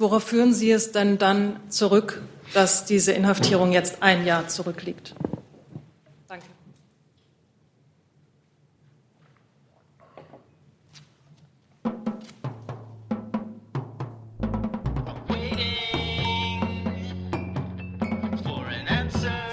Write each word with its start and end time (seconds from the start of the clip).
Worauf 0.00 0.24
führen 0.24 0.54
Sie 0.54 0.70
es 0.70 0.92
denn 0.92 1.18
dann 1.18 1.60
zurück, 1.68 2.22
dass 2.54 2.86
diese 2.86 3.12
Inhaftierung 3.12 3.70
jetzt 3.70 4.02
ein 4.02 4.24
Jahr 4.24 4.48
zurückliegt? 4.48 5.14
Danke. 6.26 6.46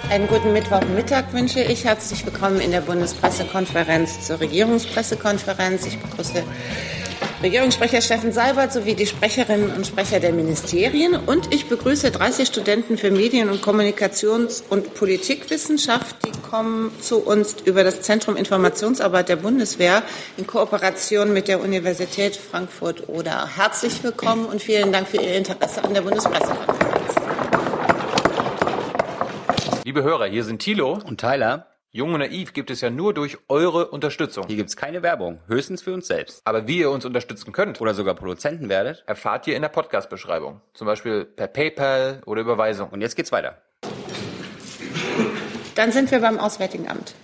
Einen 0.08 0.28
guten 0.28 0.54
Mittwochmittag 0.54 1.30
wünsche 1.34 1.60
ich. 1.60 1.84
Herzlich 1.84 2.24
willkommen 2.24 2.62
in 2.62 2.70
der 2.70 2.80
Bundespressekonferenz 2.80 4.26
zur 4.26 4.40
Regierungspressekonferenz. 4.40 5.84
Ich 5.84 5.98
begrüße 6.00 6.42
Regierungssprecher 7.40 8.00
Steffen 8.00 8.32
Seibert 8.32 8.72
sowie 8.72 8.94
die 8.94 9.06
Sprecherinnen 9.06 9.70
und 9.70 9.86
Sprecher 9.86 10.18
der 10.18 10.32
Ministerien. 10.32 11.14
Und 11.14 11.54
ich 11.54 11.68
begrüße 11.68 12.10
30 12.10 12.48
Studenten 12.48 12.98
für 12.98 13.12
Medien- 13.12 13.48
und 13.48 13.62
Kommunikations- 13.62 14.64
und 14.68 14.94
Politikwissenschaft. 14.94 16.16
Die 16.26 16.32
kommen 16.50 16.90
zu 17.00 17.20
uns 17.20 17.54
über 17.64 17.84
das 17.84 18.02
Zentrum 18.02 18.34
Informationsarbeit 18.36 19.28
der 19.28 19.36
Bundeswehr 19.36 20.02
in 20.36 20.48
Kooperation 20.48 21.32
mit 21.32 21.46
der 21.46 21.60
Universität 21.60 22.34
Frankfurt-Oder. 22.34 23.56
Herzlich 23.56 24.02
willkommen 24.02 24.46
und 24.46 24.60
vielen 24.60 24.90
Dank 24.90 25.06
für 25.06 25.18
Ihr 25.18 25.36
Interesse 25.36 25.84
an 25.84 25.94
der 25.94 26.02
Bundespressekonferenz. 26.02 27.14
Liebe 29.84 30.02
Hörer, 30.02 30.26
hier 30.26 30.42
sind 30.42 30.58
Thilo 30.58 30.98
und 31.06 31.20
Tyler. 31.20 31.68
Jung 31.98 32.14
und 32.14 32.20
naiv 32.20 32.52
gibt 32.52 32.70
es 32.70 32.80
ja 32.80 32.90
nur 32.90 33.12
durch 33.12 33.38
eure 33.48 33.88
Unterstützung. 33.88 34.46
Hier 34.46 34.54
gibt 34.54 34.68
es 34.68 34.76
keine 34.76 35.02
Werbung, 35.02 35.40
höchstens 35.48 35.82
für 35.82 35.92
uns 35.92 36.06
selbst. 36.06 36.42
Aber 36.44 36.68
wie 36.68 36.78
ihr 36.78 36.92
uns 36.92 37.04
unterstützen 37.04 37.50
könnt 37.50 37.80
oder 37.80 37.92
sogar 37.92 38.14
Produzenten 38.14 38.68
werdet, 38.68 39.02
erfahrt 39.08 39.48
ihr 39.48 39.56
in 39.56 39.62
der 39.62 39.68
Podcast-Beschreibung. 39.68 40.60
Zum 40.74 40.86
Beispiel 40.86 41.24
per 41.24 41.48
PayPal 41.48 42.22
oder 42.24 42.42
Überweisung. 42.42 42.90
Und 42.90 43.00
jetzt 43.00 43.16
geht's 43.16 43.32
weiter. 43.32 43.60
Dann 45.74 45.90
sind 45.90 46.12
wir 46.12 46.20
beim 46.20 46.38
Auswärtigen 46.38 46.88
Amt. 46.88 47.16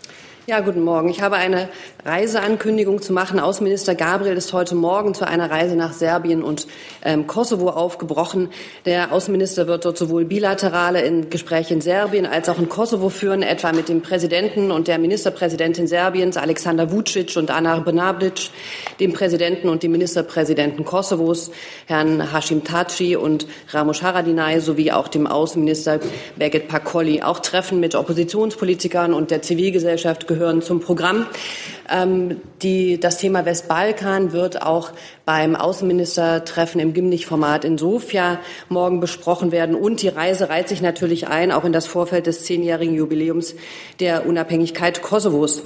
Ja, 0.47 0.61
guten 0.61 0.83
Morgen. 0.83 1.09
Ich 1.09 1.23
habe 1.23 1.37
eine 1.37 1.71
Reiseankündigung 2.05 3.01
zu 3.01 3.15
machen. 3.15 3.41
Außenminister 3.41 3.95
Gabriel 3.95 4.37
ist 4.37 4.53
heute 4.53 4.75
Morgen 4.75 5.15
zu 5.15 5.27
einer 5.27 5.51
Reise 5.51 5.75
nach 5.75 5.95
Serbien 5.95 6.43
und 6.43 6.67
ähm, 7.03 7.27
Kosovo 7.27 7.71
aufgebrochen. 7.71 8.51
Der 8.85 9.11
Außenminister 9.11 9.69
wird 9.69 9.87
dort 9.87 9.97
sowohl 9.97 10.27
bilaterale 10.27 11.01
in 11.01 11.31
Gespräche 11.31 11.73
in 11.73 11.81
Serbien 11.81 12.27
als 12.27 12.51
auch 12.51 12.59
in 12.59 12.69
Kosovo 12.69 13.09
führen, 13.09 13.41
etwa 13.41 13.73
mit 13.73 13.89
dem 13.89 14.03
Präsidenten 14.03 14.71
und 14.71 14.87
der 14.87 14.99
Ministerpräsidentin 14.99 15.87
Serbiens, 15.87 16.37
Alexander 16.37 16.93
Vucic 16.93 17.39
und 17.39 17.51
Anar 17.51 17.81
Brnabic, 17.81 18.51
dem 19.01 19.15
Präsidenten 19.15 19.71
und 19.71 19.83
dem 19.83 19.93
Ministerpräsidenten 19.93 20.85
Kosovos, 20.85 21.53
Herrn 21.87 22.35
Hashim 22.35 22.65
Taci 22.65 23.17
und 23.17 23.47
Ramos 23.71 24.03
Haradinaj, 24.03 24.61
sowie 24.61 24.93
auch 24.93 25.09
dem 25.09 25.27
Außenminister 25.27 26.01
Begit 26.37 26.69
Pakoli. 26.69 27.23
Auch 27.23 27.39
Treffen 27.39 27.81
mit 27.81 27.95
Oppositionspolitikern 27.95 29.15
und 29.15 29.31
der 29.31 29.41
Zivilgesellschaft 29.41 30.34
gehören 30.35 30.63
zum 30.63 30.81
Programm. 30.81 31.27
Ähm, 31.89 32.41
die, 32.63 32.99
das 32.99 33.19
Thema 33.19 33.45
Westbalkan 33.45 34.33
wird 34.33 34.63
auch 34.63 34.91
beim 35.25 35.55
Außenministertreffen 35.55 36.81
im 36.81 36.93
Gimnich-Format 36.93 37.65
in 37.65 37.79
Sofia 37.79 38.41
morgen 38.69 39.01
besprochen 39.01 39.53
werden. 39.53 39.77
Und 39.77 40.03
die 40.03 40.09
Reise 40.09 40.49
reiht 40.49 40.69
sich 40.69 40.83
natürlich 40.83 41.29
ein, 41.29 41.53
auch 41.53 41.65
in 41.65 41.73
das 41.73 41.87
Vorfeld 41.87 42.27
des 42.27 42.45
zehnjährigen 42.45 42.95
Jubiläums 42.95 43.55
der 44.01 44.27
Unabhängigkeit 44.27 45.03
Kosovos 45.03 45.63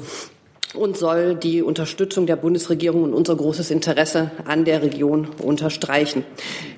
und 0.74 0.98
soll 0.98 1.34
die 1.34 1.62
Unterstützung 1.62 2.27
der 2.27 2.36
Bundesregierung 2.36 3.02
und 3.02 3.14
unser 3.14 3.34
großes 3.36 3.70
Interesse 3.70 4.30
an 4.44 4.66
der 4.66 4.83
Region 4.83 5.28
unterstreichen. 5.42 6.24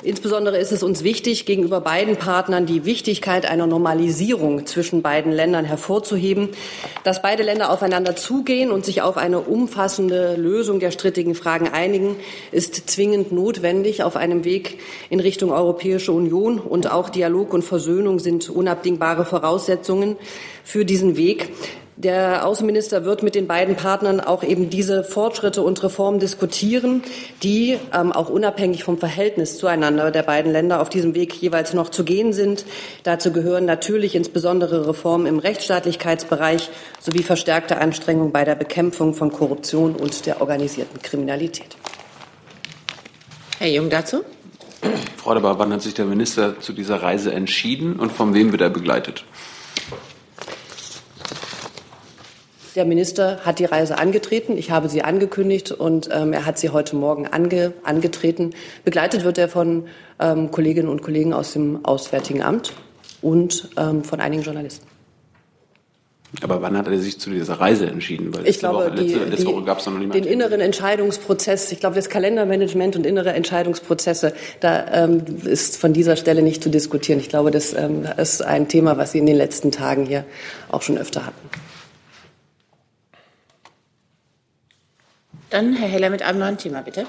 Insbesondere 0.04 0.58
ist 0.58 0.70
es 0.70 0.84
uns 0.84 1.02
wichtig, 1.02 1.44
gegenüber 1.44 1.80
beiden 1.80 2.16
Partnern 2.16 2.66
die 2.66 2.84
Wichtigkeit 2.84 3.50
einer 3.50 3.66
Normalisierung 3.66 4.64
zwischen 4.66 5.02
beiden 5.02 5.32
Ländern 5.32 5.64
hervorzuheben, 5.64 6.50
dass 7.02 7.20
beide 7.20 7.42
Länder 7.42 7.70
aufeinander 7.70 8.14
zugehen 8.14 8.70
und 8.70 8.84
sich 8.84 9.02
auf 9.02 9.16
eine 9.16 9.40
umfassende 9.40 10.36
Lösung 10.36 10.78
der 10.78 10.92
strittigen 10.92 11.34
Fragen 11.34 11.68
einigen, 11.68 12.14
ist 12.52 12.90
zwingend 12.90 13.32
notwendig 13.32 14.04
auf 14.04 14.14
einem 14.14 14.44
Weg 14.44 14.78
in 15.10 15.18
Richtung 15.18 15.50
Europäische 15.50 16.12
Union 16.12 16.60
und 16.60 16.90
auch 16.90 17.10
Dialog 17.10 17.52
und 17.52 17.62
Versöhnung 17.62 18.20
sind 18.20 18.48
unabdingbare 18.50 19.24
Voraussetzungen 19.24 20.16
für 20.62 20.84
diesen 20.84 21.16
Weg. 21.16 21.50
Der 22.02 22.46
Außenminister 22.46 23.04
wird 23.04 23.22
mit 23.22 23.34
den 23.34 23.46
beiden 23.46 23.76
Partnern 23.76 24.20
auch 24.20 24.42
eben 24.42 24.70
diese 24.70 25.04
Fortschritte 25.04 25.60
und 25.60 25.82
Reformen 25.82 26.18
diskutieren, 26.18 27.02
die 27.42 27.76
ähm, 27.92 28.10
auch 28.10 28.30
unabhängig 28.30 28.84
vom 28.84 28.96
Verhältnis 28.96 29.58
zueinander 29.58 30.10
der 30.10 30.22
beiden 30.22 30.50
Länder 30.50 30.80
auf 30.80 30.88
diesem 30.88 31.14
Weg 31.14 31.34
jeweils 31.34 31.74
noch 31.74 31.90
zu 31.90 32.02
gehen 32.02 32.32
sind. 32.32 32.64
Dazu 33.02 33.32
gehören 33.32 33.66
natürlich 33.66 34.14
insbesondere 34.14 34.88
Reformen 34.88 35.26
im 35.26 35.38
Rechtsstaatlichkeitsbereich 35.38 36.70
sowie 37.00 37.22
verstärkte 37.22 37.76
Anstrengungen 37.76 38.32
bei 38.32 38.46
der 38.46 38.54
Bekämpfung 38.54 39.12
von 39.12 39.30
Korruption 39.30 39.94
und 39.94 40.24
der 40.24 40.40
organisierten 40.40 41.02
Kriminalität. 41.02 41.76
Herr 43.58 43.68
Jung 43.68 43.90
dazu. 43.90 44.24
Frau 45.18 45.34
Debar, 45.34 45.58
wann 45.58 45.70
hat 45.70 45.82
sich 45.82 45.92
der 45.92 46.06
Minister 46.06 46.60
zu 46.60 46.72
dieser 46.72 47.02
Reise 47.02 47.34
entschieden 47.34 48.00
und 48.00 48.10
von 48.10 48.32
wem 48.32 48.52
wird 48.52 48.62
er 48.62 48.70
begleitet? 48.70 49.24
Der 52.76 52.84
Minister 52.84 53.40
hat 53.44 53.58
die 53.58 53.64
Reise 53.64 53.98
angetreten. 53.98 54.56
Ich 54.56 54.70
habe 54.70 54.88
sie 54.88 55.02
angekündigt 55.02 55.72
und 55.72 56.08
ähm, 56.12 56.32
er 56.32 56.46
hat 56.46 56.58
sie 56.58 56.70
heute 56.70 56.94
Morgen 56.94 57.26
ange, 57.26 57.72
angetreten. 57.82 58.50
Begleitet 58.84 59.24
wird 59.24 59.38
er 59.38 59.48
von 59.48 59.88
ähm, 60.20 60.52
Kolleginnen 60.52 60.88
und 60.88 61.02
Kollegen 61.02 61.32
aus 61.32 61.52
dem 61.52 61.84
Auswärtigen 61.84 62.42
Amt 62.42 62.74
und 63.22 63.70
ähm, 63.76 64.04
von 64.04 64.20
einigen 64.20 64.42
Journalisten. 64.42 64.86
Aber 66.42 66.62
wann 66.62 66.78
hat 66.78 66.86
er 66.86 66.96
sich 67.00 67.18
zu 67.18 67.30
dieser 67.30 67.54
Reise 67.54 67.88
entschieden? 67.88 68.32
Weil 68.32 68.46
ich 68.46 68.60
glaube, 68.60 68.84
Woche, 68.84 69.02
letzte, 69.02 69.18
die, 69.18 69.30
letzte 69.30 69.46
Woche 69.46 69.64
gab 69.64 69.80
es 69.80 69.86
noch 69.86 69.98
nicht 69.98 70.14
den 70.14 70.22
inneren 70.22 70.60
Entscheidungsprozess, 70.60 71.72
ich 71.72 71.80
glaube, 71.80 71.96
das 71.96 72.08
Kalendermanagement 72.08 72.94
und 72.94 73.04
innere 73.04 73.32
Entscheidungsprozesse, 73.32 74.32
da 74.60 74.86
ähm, 74.92 75.24
ist 75.42 75.76
von 75.76 75.92
dieser 75.92 76.14
Stelle 76.14 76.42
nicht 76.42 76.62
zu 76.62 76.70
diskutieren. 76.70 77.18
Ich 77.18 77.30
glaube, 77.30 77.50
das 77.50 77.72
ähm, 77.72 78.06
ist 78.16 78.42
ein 78.42 78.68
Thema, 78.68 78.96
was 78.96 79.10
Sie 79.10 79.18
in 79.18 79.26
den 79.26 79.36
letzten 79.36 79.72
Tagen 79.72 80.06
hier 80.06 80.24
auch 80.70 80.82
schon 80.82 80.98
öfter 80.98 81.26
hatten. 81.26 81.48
Dann 85.50 85.74
Herr 85.74 85.88
Heller 85.88 86.10
mit 86.10 86.22
einem 86.22 86.38
neuen 86.38 86.58
Thema, 86.58 86.80
bitte. 86.80 87.06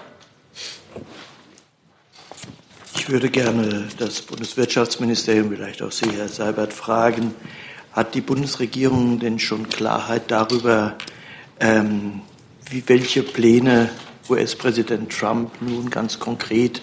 Ich 2.95 3.07
würde 3.07 3.29
gerne 3.29 3.87
das 3.99 4.21
Bundeswirtschaftsministerium, 4.21 5.51
vielleicht 5.51 5.81
auch 5.83 5.91
Sie, 5.91 6.09
Herr 6.11 6.27
Seibert, 6.27 6.73
fragen, 6.73 7.35
hat 7.93 8.15
die 8.15 8.21
Bundesregierung 8.21 9.19
denn 9.19 9.37
schon 9.37 9.69
Klarheit 9.69 10.31
darüber, 10.31 10.95
ähm, 11.59 12.21
wie, 12.69 12.83
welche 12.87 13.21
Pläne 13.21 13.89
US-Präsident 14.27 15.11
Trump 15.11 15.61
nun 15.61 15.91
ganz 15.91 16.17
konkret 16.19 16.81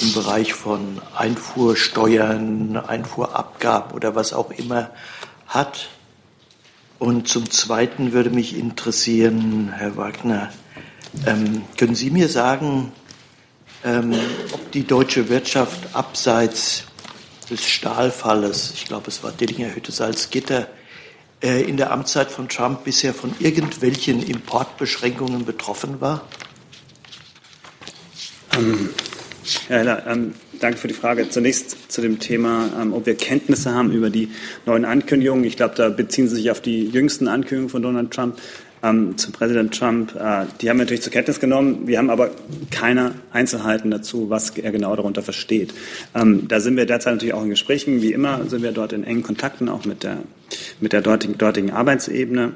im 0.00 0.12
Bereich 0.12 0.54
von 0.54 1.00
Einfuhrsteuern, 1.16 2.76
Einfuhrabgaben 2.76 3.92
oder 3.92 4.14
was 4.14 4.32
auch 4.32 4.50
immer 4.52 4.90
hat? 5.48 5.88
Und 7.00 7.26
zum 7.26 7.50
Zweiten 7.50 8.12
würde 8.12 8.30
mich 8.30 8.56
interessieren, 8.56 9.72
Herr 9.74 9.96
Wagner, 9.96 10.52
ähm, 11.26 11.62
können 11.76 11.94
Sie 11.94 12.10
mir 12.10 12.28
sagen, 12.28 12.92
ähm, 13.84 14.14
ob 14.52 14.72
die 14.72 14.86
deutsche 14.86 15.28
Wirtschaft 15.28 15.94
abseits 15.94 16.84
des 17.50 17.64
Stahlfalles, 17.64 18.72
ich 18.74 18.86
glaube, 18.86 19.08
es 19.08 19.22
war 19.22 19.32
Dillinger 19.32 19.74
Hütte 19.74 19.92
Salzgitter, 19.92 20.68
äh, 21.42 21.62
in 21.62 21.76
der 21.76 21.92
Amtszeit 21.92 22.30
von 22.30 22.48
Trump 22.48 22.84
bisher 22.84 23.12
von 23.12 23.34
irgendwelchen 23.38 24.22
Importbeschränkungen 24.22 25.44
betroffen 25.44 26.00
war? 26.00 26.26
Ähm, 28.56 28.90
Herr 29.68 29.78
Heller, 29.78 30.06
ähm, 30.06 30.34
danke 30.58 30.78
für 30.78 30.88
die 30.88 30.94
Frage. 30.94 31.28
Zunächst 31.28 31.92
zu 31.92 32.00
dem 32.00 32.18
Thema, 32.18 32.70
ähm, 32.80 32.94
ob 32.94 33.04
wir 33.04 33.14
Kenntnisse 33.14 33.74
haben 33.74 33.92
über 33.92 34.08
die 34.08 34.30
neuen 34.64 34.86
Ankündigungen. 34.86 35.44
Ich 35.44 35.56
glaube, 35.56 35.74
da 35.74 35.90
beziehen 35.90 36.28
Sie 36.28 36.36
sich 36.36 36.50
auf 36.50 36.62
die 36.62 36.86
jüngsten 36.88 37.28
Ankündigungen 37.28 37.68
von 37.68 37.82
Donald 37.82 38.10
Trump 38.10 38.38
ähm, 38.84 39.16
zu 39.16 39.32
Präsident 39.32 39.76
Trump. 39.76 40.14
Äh, 40.14 40.44
die 40.60 40.68
haben 40.68 40.76
wir 40.76 40.84
natürlich 40.84 41.02
zur 41.02 41.12
Kenntnis 41.12 41.40
genommen. 41.40 41.86
Wir 41.86 41.98
haben 41.98 42.10
aber 42.10 42.30
keine 42.70 43.14
Einzelheiten 43.32 43.90
dazu, 43.90 44.30
was 44.30 44.50
er 44.50 44.70
genau 44.70 44.94
darunter 44.94 45.22
versteht. 45.22 45.74
Ähm, 46.14 46.46
da 46.46 46.60
sind 46.60 46.76
wir 46.76 46.86
derzeit 46.86 47.14
natürlich 47.14 47.34
auch 47.34 47.42
in 47.42 47.50
Gesprächen. 47.50 48.02
Wie 48.02 48.12
immer 48.12 48.44
sind 48.48 48.62
wir 48.62 48.72
dort 48.72 48.92
in 48.92 49.04
engen 49.04 49.22
Kontakten, 49.22 49.68
auch 49.68 49.84
mit 49.84 50.02
der, 50.02 50.18
mit 50.80 50.92
der 50.92 51.00
dortigen, 51.00 51.38
dortigen 51.38 51.70
Arbeitsebene. 51.70 52.52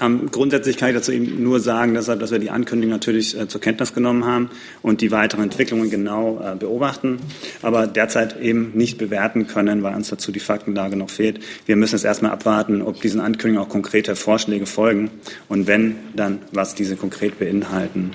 Ähm, 0.00 0.28
grundsätzlich 0.30 0.76
kann 0.76 0.88
ich 0.88 0.96
dazu 0.96 1.12
eben 1.12 1.42
nur 1.42 1.60
sagen, 1.60 1.94
dass, 1.94 2.06
dass 2.06 2.30
wir 2.30 2.38
die 2.38 2.50
Ankündigung 2.50 2.90
natürlich 2.90 3.38
äh, 3.38 3.46
zur 3.46 3.60
Kenntnis 3.60 3.94
genommen 3.94 4.24
haben 4.24 4.50
und 4.82 5.00
die 5.00 5.12
weiteren 5.12 5.44
Entwicklungen 5.44 5.88
genau 5.88 6.40
äh, 6.42 6.56
beobachten, 6.56 7.18
aber 7.62 7.86
derzeit 7.86 8.40
eben 8.40 8.72
nicht 8.74 8.98
bewerten 8.98 9.46
können, 9.46 9.82
weil 9.82 9.94
uns 9.94 10.08
dazu 10.08 10.32
die 10.32 10.40
Faktenlage 10.40 10.96
noch 10.96 11.10
fehlt. 11.10 11.40
Wir 11.66 11.76
müssen 11.76 11.94
jetzt 11.94 12.04
erstmal 12.04 12.32
abwarten, 12.32 12.82
ob 12.82 13.00
diesen 13.00 13.20
Ankündigungen 13.20 13.66
auch 13.66 13.72
konkrete 13.72 14.16
Vorschläge 14.16 14.66
folgen 14.66 15.10
und 15.48 15.66
wenn, 15.66 15.96
dann 16.14 16.40
was 16.52 16.74
diese 16.74 16.96
konkret 16.96 17.38
beinhalten. 17.38 18.12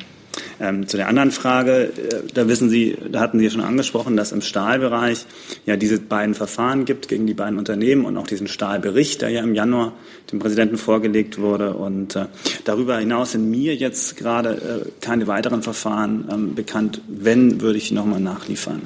Ähm, 0.62 0.88
zu 0.88 0.98
der 0.98 1.08
anderen 1.08 1.32
Frage, 1.32 1.86
äh, 1.86 2.24
da 2.34 2.48
wissen 2.48 2.70
Sie, 2.70 2.98
da 3.10 3.22
hatten 3.22 3.40
Sie 3.40 3.46
ja 3.46 3.52
schon 3.52 3.62
angesprochen, 3.62 4.18
dass 4.18 4.32
im 4.32 4.42
Stahlbereich 4.42 5.26
ja 5.66 5.78
diese 5.78 6.00
beiden 6.00 6.36
Verfahren 6.36 6.84
gibt 6.84 7.08
gegen 7.08 7.26
die 7.28 7.34
beiden 7.34 7.58
Unternehmen 7.58 8.06
und 8.06 8.18
auch 8.18 8.28
diesen 8.28 8.48
Stahlbericht, 8.48 9.22
der 9.22 9.30
ja 9.30 9.42
im 9.42 9.56
Januar 9.56 9.94
dem 10.32 10.40
Präsidenten 10.40 10.78
vorgelegt 10.78 11.40
wurde. 11.40 11.74
Und 11.74 12.16
äh, 12.16 12.26
darüber 12.66 12.98
hinaus 12.98 13.32
sind 13.32 13.50
mir 13.50 13.76
jetzt 13.76 14.18
gerade 14.18 14.86
äh, 14.86 14.90
keine 15.00 15.28
weiteren 15.28 15.64
Verfahren 15.64 16.28
ähm, 16.32 16.56
bekannt. 16.56 17.02
Wenn, 17.08 17.62
würde 17.62 17.78
ich 17.78 17.92
nochmal 17.92 18.20
nachliefern. 18.20 18.82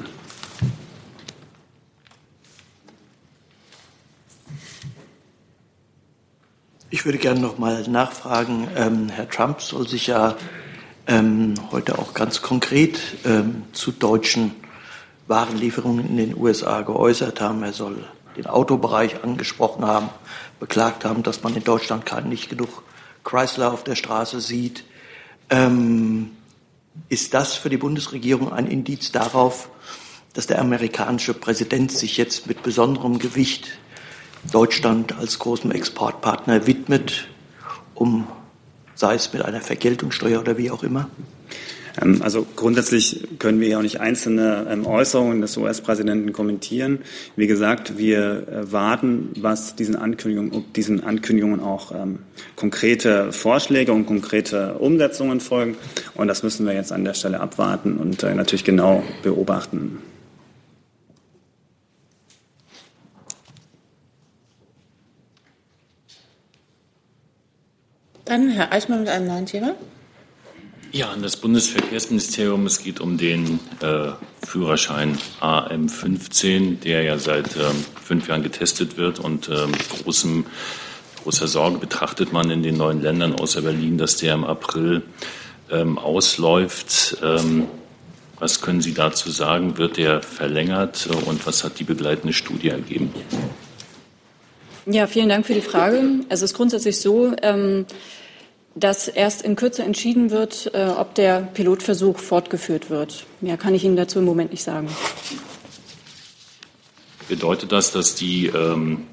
Ich 6.92 7.06
würde 7.06 7.18
gerne 7.18 7.40
noch 7.40 7.58
mal 7.58 7.82
nachfragen. 7.90 8.68
Ähm, 8.76 9.10
Herr 9.10 9.28
Trump 9.28 9.62
soll 9.62 9.88
sich 9.88 10.06
ja 10.06 10.38
ähm, 11.08 11.56
heute 11.72 12.00
auch 12.00 12.14
ganz 12.14 12.42
konkret 12.42 13.00
ähm, 13.26 13.64
zu 13.74 13.92
deutschen 13.92 14.52
Warenlieferungen 15.28 16.08
in 16.08 16.18
den 16.18 16.38
USA 16.38 16.82
geäußert 16.82 17.42
haben. 17.42 17.64
Er 17.64 17.74
soll 17.74 18.06
den 18.38 18.48
Autobereich 18.48 19.24
angesprochen 19.24 19.86
haben, 19.86 20.10
beklagt 20.60 21.06
haben, 21.06 21.24
dass 21.24 21.44
man 21.44 21.56
in 21.56 21.64
Deutschland 21.64 22.06
gerade 22.06 22.28
nicht 22.28 22.50
genug 22.50 22.84
Chrysler 23.24 23.72
auf 23.72 23.84
der 23.84 23.96
Straße 23.96 24.42
sieht. 24.42 24.84
Ähm, 25.50 26.32
ist 27.10 27.34
das 27.34 27.56
für 27.56 27.70
die 27.70 27.78
Bundesregierung 27.78 28.52
ein 28.52 28.68
Indiz 28.68 29.12
darauf, 29.12 29.70
dass 30.34 30.48
der 30.48 30.60
amerikanische 30.60 31.34
Präsident 31.34 31.92
sich 31.92 32.18
jetzt 32.18 32.48
mit 32.48 32.64
besonderem 32.64 33.20
Gewicht 33.20 33.78
Deutschland 34.52 35.18
als 35.18 35.40
großem 35.40 35.72
Exportpartner 35.72 36.68
widmet, 36.68 37.28
um 37.94 38.28
sei 38.96 39.16
es 39.16 39.32
mit 39.34 39.44
einer 39.44 39.62
Vergeltungssteuer 39.62 40.40
oder 40.40 40.58
wie 40.58 40.72
auch 40.72 40.84
immer? 40.84 41.10
Ähm, 42.02 42.22
also 42.22 42.46
grundsätzlich 42.56 43.28
können 43.40 43.60
wir 43.60 43.68
ja 43.68 43.78
auch 43.78 43.84
nicht 43.84 44.00
einzelne 44.00 44.68
ähm, 44.70 44.86
Äußerungen 44.86 45.42
des 45.42 45.58
US-Präsidenten 45.58 46.34
kommentieren. 46.34 47.00
Wie 47.36 47.48
gesagt, 47.48 47.98
wir 47.98 48.48
äh, 48.48 48.72
warten, 48.72 49.30
was 49.40 49.76
diesen 49.76 49.96
Ankündigungen, 49.96 50.66
diesen 50.74 51.04
Ankündigungen 51.04 51.60
auch 51.60 51.94
ähm, 51.94 52.20
konkrete 52.56 53.32
Vorschläge 53.32 53.94
und 53.94 54.06
konkrete 54.06 54.76
Umsetzungen 54.76 55.40
folgen. 55.40 55.76
Und 56.16 56.28
das 56.28 56.44
müssen 56.44 56.66
wir 56.66 56.74
jetzt 56.74 56.92
an 56.92 57.04
der 57.04 57.14
Stelle 57.14 57.40
abwarten 57.40 57.98
und 57.98 58.24
äh, 58.24 58.34
natürlich 58.34 58.64
genau 58.64 59.04
beobachten. 59.24 60.00
Dann 68.26 68.50
Herr 68.50 68.72
Eichmann 68.72 69.02
mit 69.02 69.10
einem 69.10 69.28
neuen 69.28 69.46
Thema. 69.46 69.76
Ja, 70.92 71.10
an 71.10 71.24
das 71.24 71.38
Bundesverkehrsministerium. 71.38 72.68
Es 72.68 72.84
geht 72.84 73.00
um 73.00 73.18
den 73.18 73.60
äh, 73.82 74.12
Führerschein 74.46 75.18
AM15, 75.42 76.80
der 76.82 77.02
ja 77.02 77.18
seit 77.18 77.56
ähm, 77.56 77.84
fünf 78.02 78.28
Jahren 78.28 78.44
getestet 78.44 78.96
wird 78.96 79.20
und 79.20 79.50
äh, 79.50 79.66
mit 79.66 79.90
großem, 79.90 80.46
großer 81.24 81.48
Sorge 81.48 81.80
betrachtet 81.80 82.32
man 82.32 82.52
in 82.52 82.62
den 82.62 82.78
neuen 82.78 83.02
Ländern 83.02 83.34
außer 83.34 83.64
Berlin, 83.64 83.98
dass 83.98 84.18
der 84.18 84.36
im 84.36 84.44
April 84.44 85.02
ähm, 85.72 85.98
ausläuft. 85.98 87.18
Ähm, 87.24 87.66
was 88.40 88.62
können 88.62 88.82
Sie 88.82 88.94
dazu 88.94 89.32
sagen? 89.32 89.78
Wird 89.78 89.98
der 89.98 90.22
verlängert 90.22 91.08
und 91.26 91.48
was 91.48 91.64
hat 91.64 91.80
die 91.80 91.86
begleitende 91.86 92.34
Studie 92.34 92.70
ergeben? 92.70 93.12
Ja, 94.86 95.08
vielen 95.08 95.30
Dank 95.30 95.46
für 95.46 95.54
die 95.54 95.62
Frage. 95.62 96.04
Es 96.28 96.42
ist 96.42 96.54
grundsätzlich 96.56 97.00
so, 97.00 97.34
ähm, 97.42 97.86
dass 98.76 99.08
erst 99.08 99.44
in 99.44 99.56
Kürze 99.56 99.84
entschieden 99.84 100.30
wird, 100.30 100.72
äh, 100.74 100.88
ob 100.88 101.16
der 101.16 101.42
Pilotversuch 101.42 102.20
fortgeführt 102.20 102.90
wird. 102.90 103.26
Mehr 103.40 103.56
kann 103.56 103.74
ich 103.76 103.86
Ihnen 103.86 103.96
dazu 103.96 104.20
im 104.20 104.26
Moment 104.26 104.52
nicht 104.52 104.64
sagen. 104.64 104.90
Bedeutet 107.30 107.72
das, 107.72 107.94
dass 107.94 108.16
die 108.16 108.48
ähm, 108.48 109.06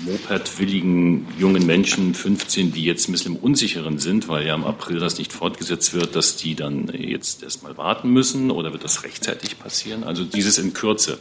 Moped-willigen 0.00 1.28
jungen 1.38 1.64
Menschen, 1.64 2.14
15, 2.14 2.72
die 2.72 2.84
jetzt 2.84 3.08
ein 3.08 3.12
bisschen 3.12 3.36
im 3.36 3.40
Unsicheren 3.40 4.00
sind, 4.00 4.26
weil 4.26 4.44
ja 4.44 4.56
im 4.56 4.64
April 4.64 4.98
das 4.98 5.18
nicht 5.18 5.32
fortgesetzt 5.32 5.94
wird, 5.94 6.16
dass 6.16 6.36
die 6.36 6.56
dann 6.56 6.88
jetzt 6.88 7.44
erstmal 7.44 7.76
warten 7.76 8.10
müssen 8.10 8.50
oder 8.50 8.72
wird 8.72 8.82
das 8.82 9.04
rechtzeitig 9.04 9.60
passieren? 9.60 10.02
Also 10.02 10.24
dieses 10.24 10.58
in 10.58 10.72
Kürze. 10.72 11.18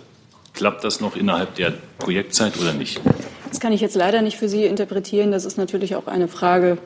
Klappt 0.54 0.84
das 0.84 1.00
noch 1.00 1.16
innerhalb 1.16 1.56
der 1.56 1.74
Projektzeit 1.98 2.60
oder 2.60 2.74
nicht? 2.74 3.02
Das 3.50 3.60
kann 3.60 3.74
ich 3.74 3.82
jetzt 3.82 3.96
leider 3.96 4.22
nicht 4.22 4.38
für 4.38 4.50
Sie 4.50 4.66
interpretieren. 4.66 5.32
Das 5.32 5.46
ist 5.46 5.58
natürlich 5.58 5.96
auch 5.96 6.08
eine 6.08 6.28
Frage, 6.28 6.78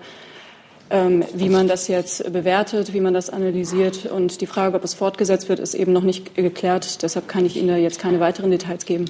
ähm, 0.90 1.24
wie 1.34 1.50
man 1.50 1.68
das 1.68 1.88
jetzt 1.88 2.32
bewertet, 2.32 2.94
wie 2.94 3.02
man 3.02 3.14
das 3.14 3.30
analysiert. 3.30 4.06
Und 4.06 4.42
die 4.42 4.48
Frage, 4.48 4.76
ob 4.76 4.84
es 4.84 4.94
fortgesetzt 4.94 5.50
wird, 5.50 5.60
ist 5.60 5.74
eben 5.74 5.94
noch 5.94 6.04
nicht 6.04 6.36
geklärt. 6.36 7.02
Deshalb 7.02 7.28
kann 7.28 7.46
ich 7.46 7.58
Ihnen 7.58 7.70
da 7.70 7.76
jetzt 7.76 8.00
keine 8.00 8.20
weiteren 8.20 8.52
Details 8.52 8.86
geben. 8.86 9.06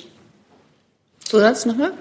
Zusatz 1.19 1.65
nochmal? 1.65 1.91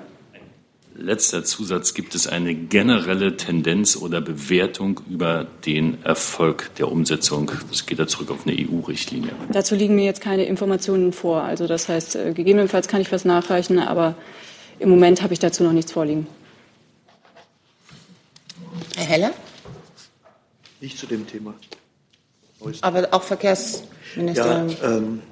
Letzter 0.96 1.44
Zusatz, 1.44 1.92
gibt 1.92 2.14
es 2.14 2.28
eine 2.28 2.54
generelle 2.54 3.36
Tendenz 3.36 3.96
oder 3.96 4.20
Bewertung 4.20 5.00
über 5.10 5.44
den 5.66 6.02
Erfolg 6.04 6.70
der 6.76 6.90
Umsetzung? 6.90 7.50
Das 7.68 7.84
geht 7.86 7.98
da 7.98 8.06
zurück 8.06 8.30
auf 8.30 8.46
eine 8.46 8.56
EU-Richtlinie. 8.56 9.32
Dazu 9.50 9.74
liegen 9.74 9.96
mir 9.96 10.04
jetzt 10.04 10.20
keine 10.20 10.44
Informationen 10.44 11.12
vor. 11.12 11.42
Also 11.42 11.66
das 11.66 11.88
heißt, 11.88 12.14
äh, 12.14 12.32
gegebenenfalls 12.32 12.86
kann 12.86 13.00
ich 13.00 13.10
was 13.10 13.24
nachreichen, 13.24 13.80
aber 13.80 14.14
im 14.78 14.88
Moment 14.88 15.20
habe 15.20 15.32
ich 15.32 15.40
dazu 15.40 15.64
noch 15.64 15.72
nichts 15.72 15.90
vorliegen. 15.90 16.28
Herr 18.96 19.04
Heller? 19.04 19.34
Nicht 20.80 20.96
zu 20.96 21.06
dem 21.06 21.26
Thema. 21.26 21.54
Aber 22.82 23.08
auch 23.10 23.22
Verkehrsministerium. 23.22 24.68
Ja, 24.68 24.96
ähm, 24.96 25.22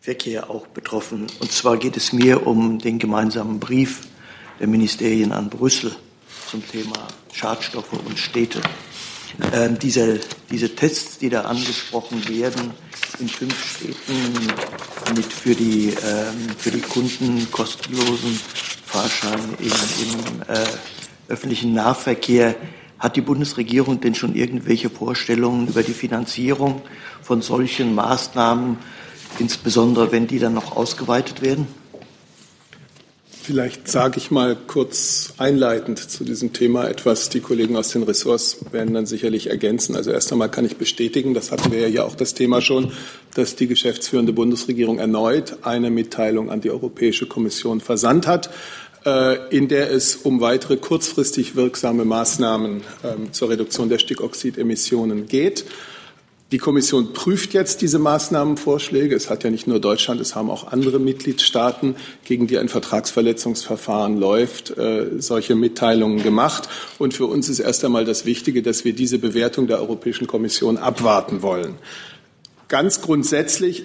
Verkehr 0.00 0.50
auch 0.50 0.66
betroffen. 0.66 1.28
Und 1.38 1.52
zwar 1.52 1.76
geht 1.76 1.96
es 1.96 2.12
mir 2.12 2.46
um 2.46 2.78
den 2.78 2.98
gemeinsamen 2.98 3.60
Brief 3.60 4.00
der 4.60 4.68
Ministerien 4.68 5.32
an 5.32 5.48
Brüssel 5.48 5.96
zum 6.48 6.66
Thema 6.68 7.08
Schadstoffe 7.32 7.92
und 7.92 8.18
Städte. 8.18 8.60
Ähm, 9.52 9.78
diese, 9.78 10.20
diese 10.50 10.74
Tests, 10.74 11.18
die 11.18 11.30
da 11.30 11.42
angesprochen 11.42 12.28
werden, 12.28 12.72
in 13.18 13.28
fünf 13.28 13.76
Städten 13.76 15.16
mit 15.16 15.32
für 15.32 15.54
die, 15.54 15.88
ähm, 15.88 16.48
für 16.58 16.70
die 16.70 16.80
Kunden 16.80 17.50
kostenlosen 17.50 18.38
Fahrschein 18.84 19.40
im, 19.58 19.66
im 19.66 20.42
äh, 20.48 20.66
öffentlichen 21.28 21.72
Nahverkehr. 21.72 22.56
Hat 22.98 23.16
die 23.16 23.22
Bundesregierung 23.22 24.00
denn 24.00 24.14
schon 24.14 24.34
irgendwelche 24.34 24.90
Vorstellungen 24.90 25.68
über 25.68 25.82
die 25.82 25.94
Finanzierung 25.94 26.82
von 27.22 27.40
solchen 27.40 27.94
Maßnahmen, 27.94 28.76
insbesondere 29.38 30.12
wenn 30.12 30.26
die 30.26 30.38
dann 30.38 30.52
noch 30.52 30.76
ausgeweitet 30.76 31.40
werden? 31.40 31.66
Vielleicht 33.42 33.88
sage 33.88 34.18
ich 34.18 34.30
mal 34.30 34.54
kurz 34.54 35.32
einleitend 35.38 35.98
zu 35.98 36.24
diesem 36.24 36.52
Thema 36.52 36.88
etwas. 36.88 37.30
Die 37.30 37.40
Kollegen 37.40 37.74
aus 37.74 37.88
den 37.88 38.02
Ressorts 38.02 38.58
werden 38.70 38.92
dann 38.92 39.06
sicherlich 39.06 39.48
ergänzen. 39.48 39.96
Also 39.96 40.10
erst 40.10 40.30
einmal 40.30 40.50
kann 40.50 40.66
ich 40.66 40.76
bestätigen, 40.76 41.32
das 41.32 41.50
hatten 41.50 41.72
wir 41.72 41.88
ja 41.88 42.04
auch 42.04 42.14
das 42.14 42.34
Thema 42.34 42.60
schon, 42.60 42.92
dass 43.34 43.56
die 43.56 43.66
geschäftsführende 43.66 44.34
Bundesregierung 44.34 44.98
erneut 44.98 45.56
eine 45.62 45.90
Mitteilung 45.90 46.50
an 46.50 46.60
die 46.60 46.70
Europäische 46.70 47.26
Kommission 47.26 47.80
versandt 47.80 48.26
hat, 48.26 48.50
äh, 49.06 49.48
in 49.48 49.68
der 49.68 49.90
es 49.90 50.16
um 50.16 50.42
weitere 50.42 50.76
kurzfristig 50.76 51.56
wirksame 51.56 52.04
Maßnahmen 52.04 52.82
ähm, 53.02 53.32
zur 53.32 53.48
Reduktion 53.48 53.88
der 53.88 53.98
Stickoxidemissionen 53.98 55.26
geht. 55.26 55.64
Die 56.52 56.58
Kommission 56.58 57.12
prüft 57.12 57.52
jetzt 57.54 57.80
diese 57.80 58.00
Maßnahmenvorschläge. 58.00 59.14
Es 59.14 59.30
hat 59.30 59.44
ja 59.44 59.50
nicht 59.50 59.68
nur 59.68 59.78
Deutschland, 59.78 60.20
es 60.20 60.34
haben 60.34 60.50
auch 60.50 60.72
andere 60.72 60.98
Mitgliedstaaten, 60.98 61.94
gegen 62.24 62.48
die 62.48 62.58
ein 62.58 62.68
Vertragsverletzungsverfahren 62.68 64.18
läuft, 64.18 64.76
äh, 64.76 65.06
solche 65.18 65.54
Mitteilungen 65.54 66.24
gemacht. 66.24 66.68
Und 66.98 67.14
für 67.14 67.26
uns 67.26 67.48
ist 67.48 67.60
erst 67.60 67.84
einmal 67.84 68.04
das 68.04 68.24
Wichtige, 68.24 68.62
dass 68.62 68.84
wir 68.84 68.94
diese 68.94 69.18
Bewertung 69.18 69.68
der 69.68 69.78
Europäischen 69.78 70.26
Kommission 70.26 70.76
abwarten 70.76 71.42
wollen. 71.42 71.76
Ganz 72.66 73.00
grundsätzlich 73.00 73.84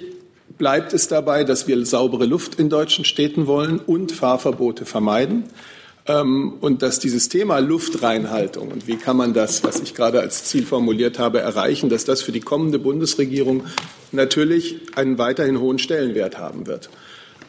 bleibt 0.57 0.93
es 0.93 1.07
dabei, 1.07 1.43
dass 1.43 1.67
wir 1.67 1.86
saubere 1.86 2.25
Luft 2.25 2.55
in 2.55 2.69
deutschen 2.69 3.05
Städten 3.05 3.45
wollen 3.45 3.77
und 3.77 4.12
Fahrverbote 4.12 4.86
vermeiden. 4.86 5.43
Ähm, 6.07 6.53
und 6.62 6.81
dass 6.81 7.00
dieses 7.00 7.29
Thema 7.29 7.59
Luftreinhaltung 7.59 8.71
und 8.71 8.88
wie 8.88 8.97
kann 8.97 9.17
man 9.17 9.33
das, 9.33 9.63
was 9.63 9.79
ich 9.79 9.95
gerade 9.95 10.19
als 10.19 10.45
Ziel 10.45 10.65
formuliert 10.65 11.17
habe, 11.17 11.39
erreichen, 11.39 11.89
dass 11.89 12.05
das 12.05 12.21
für 12.21 12.31
die 12.31 12.41
kommende 12.41 12.77
Bundesregierung 12.77 13.63
natürlich 14.12 14.81
einen 14.95 15.17
weiterhin 15.17 15.59
hohen 15.59 15.79
Stellenwert 15.79 16.38
haben 16.38 16.67
wird. 16.67 16.89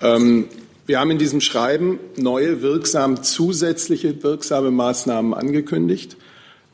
Ähm, 0.03 0.47
wir 0.87 1.01
haben 1.01 1.11
in 1.11 1.19
diesem 1.19 1.41
Schreiben 1.41 1.99
neue, 2.17 2.63
wirksam 2.63 3.23
zusätzliche 3.23 4.23
wirksame 4.23 4.71
Maßnahmen 4.71 5.35
angekündigt. 5.35 6.17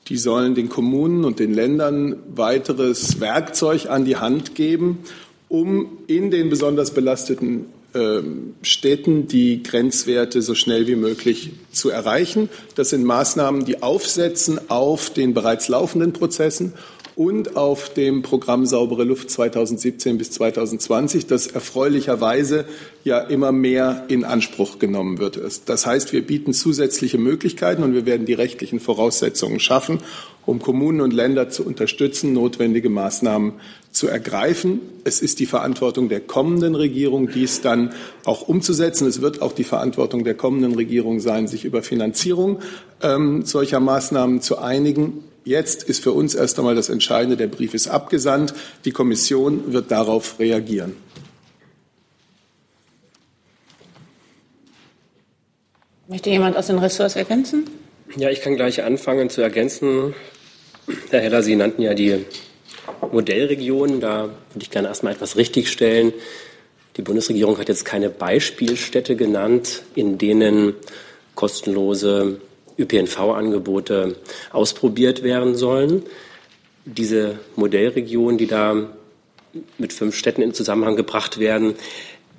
Die 0.08 0.18
sollen 0.18 0.54
den 0.54 0.68
Kommunen 0.68 1.24
und 1.24 1.38
den 1.38 1.54
Ländern 1.54 2.16
weiteres 2.34 3.20
Werkzeug 3.20 3.86
an 3.88 4.04
die 4.04 4.16
Hand 4.16 4.54
geben, 4.54 4.98
um 5.48 5.98
in 6.06 6.30
den 6.30 6.50
besonders 6.50 6.92
belasteten 6.92 7.66
Städten 8.62 9.26
die 9.26 9.62
Grenzwerte 9.62 10.40
so 10.40 10.54
schnell 10.54 10.86
wie 10.86 10.96
möglich 10.96 11.50
zu 11.72 11.90
erreichen. 11.90 12.48
Das 12.74 12.90
sind 12.90 13.04
Maßnahmen, 13.04 13.64
die 13.64 13.82
aufsetzen 13.82 14.70
auf 14.70 15.10
den 15.10 15.34
bereits 15.34 15.68
laufenden 15.68 16.12
Prozessen 16.12 16.72
und 17.14 17.56
auf 17.56 17.92
dem 17.92 18.22
Programm 18.22 18.64
Saubere 18.66 19.04
Luft 19.04 19.30
2017 19.30 20.18
bis 20.18 20.30
2020, 20.30 21.26
das 21.26 21.46
erfreulicherweise 21.46 22.64
ja 23.04 23.18
immer 23.18 23.52
mehr 23.52 24.04
in 24.08 24.24
Anspruch 24.24 24.78
genommen 24.78 25.18
wird. 25.18 25.40
Das 25.66 25.86
heißt, 25.86 26.12
wir 26.12 26.26
bieten 26.26 26.54
zusätzliche 26.54 27.18
Möglichkeiten 27.18 27.82
und 27.82 27.94
wir 27.94 28.06
werden 28.06 28.26
die 28.26 28.32
rechtlichen 28.32 28.80
Voraussetzungen 28.80 29.60
schaffen, 29.60 29.98
um 30.46 30.60
Kommunen 30.60 31.00
und 31.00 31.12
Länder 31.12 31.50
zu 31.50 31.64
unterstützen, 31.64 32.32
notwendige 32.32 32.88
Maßnahmen 32.88 33.52
zu 33.90 34.08
ergreifen. 34.08 34.80
Es 35.04 35.20
ist 35.20 35.38
die 35.38 35.46
Verantwortung 35.46 36.08
der 36.08 36.20
kommenden 36.20 36.74
Regierung, 36.74 37.28
dies 37.28 37.60
dann 37.60 37.92
auch 38.24 38.48
umzusetzen. 38.48 39.06
Es 39.06 39.20
wird 39.20 39.42
auch 39.42 39.52
die 39.52 39.64
Verantwortung 39.64 40.24
der 40.24 40.34
kommenden 40.34 40.74
Regierung 40.74 41.20
sein, 41.20 41.46
sich 41.46 41.64
über 41.64 41.82
Finanzierung 41.82 42.60
ähm, 43.02 43.44
solcher 43.44 43.80
Maßnahmen 43.80 44.40
zu 44.40 44.58
einigen. 44.58 45.24
Jetzt 45.44 45.82
ist 45.82 46.02
für 46.02 46.12
uns 46.12 46.34
erst 46.34 46.58
einmal 46.58 46.74
das 46.74 46.88
Entscheidende, 46.88 47.36
der 47.36 47.48
Brief 47.48 47.74
ist 47.74 47.88
abgesandt. 47.88 48.54
Die 48.84 48.92
Kommission 48.92 49.72
wird 49.72 49.90
darauf 49.90 50.38
reagieren. 50.38 50.96
Möchte 56.06 56.30
jemand 56.30 56.56
aus 56.56 56.66
den 56.68 56.78
Ressorts 56.78 57.16
ergänzen? 57.16 57.68
Ja, 58.16 58.30
ich 58.30 58.40
kann 58.40 58.54
gleich 58.54 58.82
anfangen 58.84 59.30
zu 59.30 59.40
ergänzen. 59.40 60.14
Herr 61.10 61.20
Heller, 61.20 61.42
Sie 61.42 61.56
nannten 61.56 61.82
ja 61.82 61.94
die 61.94 62.24
Modellregionen. 63.10 64.00
Da 64.00 64.24
würde 64.24 64.62
ich 64.62 64.70
gerne 64.70 64.88
erstmal 64.88 65.14
etwas 65.14 65.36
richtigstellen. 65.36 66.12
Die 66.96 67.02
Bundesregierung 67.02 67.58
hat 67.58 67.68
jetzt 67.68 67.84
keine 67.84 68.10
Beispielstädte 68.10 69.16
genannt, 69.16 69.82
in 69.94 70.18
denen 70.18 70.74
kostenlose 71.34 72.40
ÖPNV-Angebote 72.78 74.16
ausprobiert 74.52 75.22
werden 75.22 75.54
sollen. 75.54 76.02
Diese 76.84 77.38
Modellregionen, 77.56 78.38
die 78.38 78.46
da 78.46 78.88
mit 79.78 79.92
fünf 79.92 80.16
Städten 80.16 80.42
in 80.42 80.54
Zusammenhang 80.54 80.96
gebracht 80.96 81.38
werden, 81.38 81.74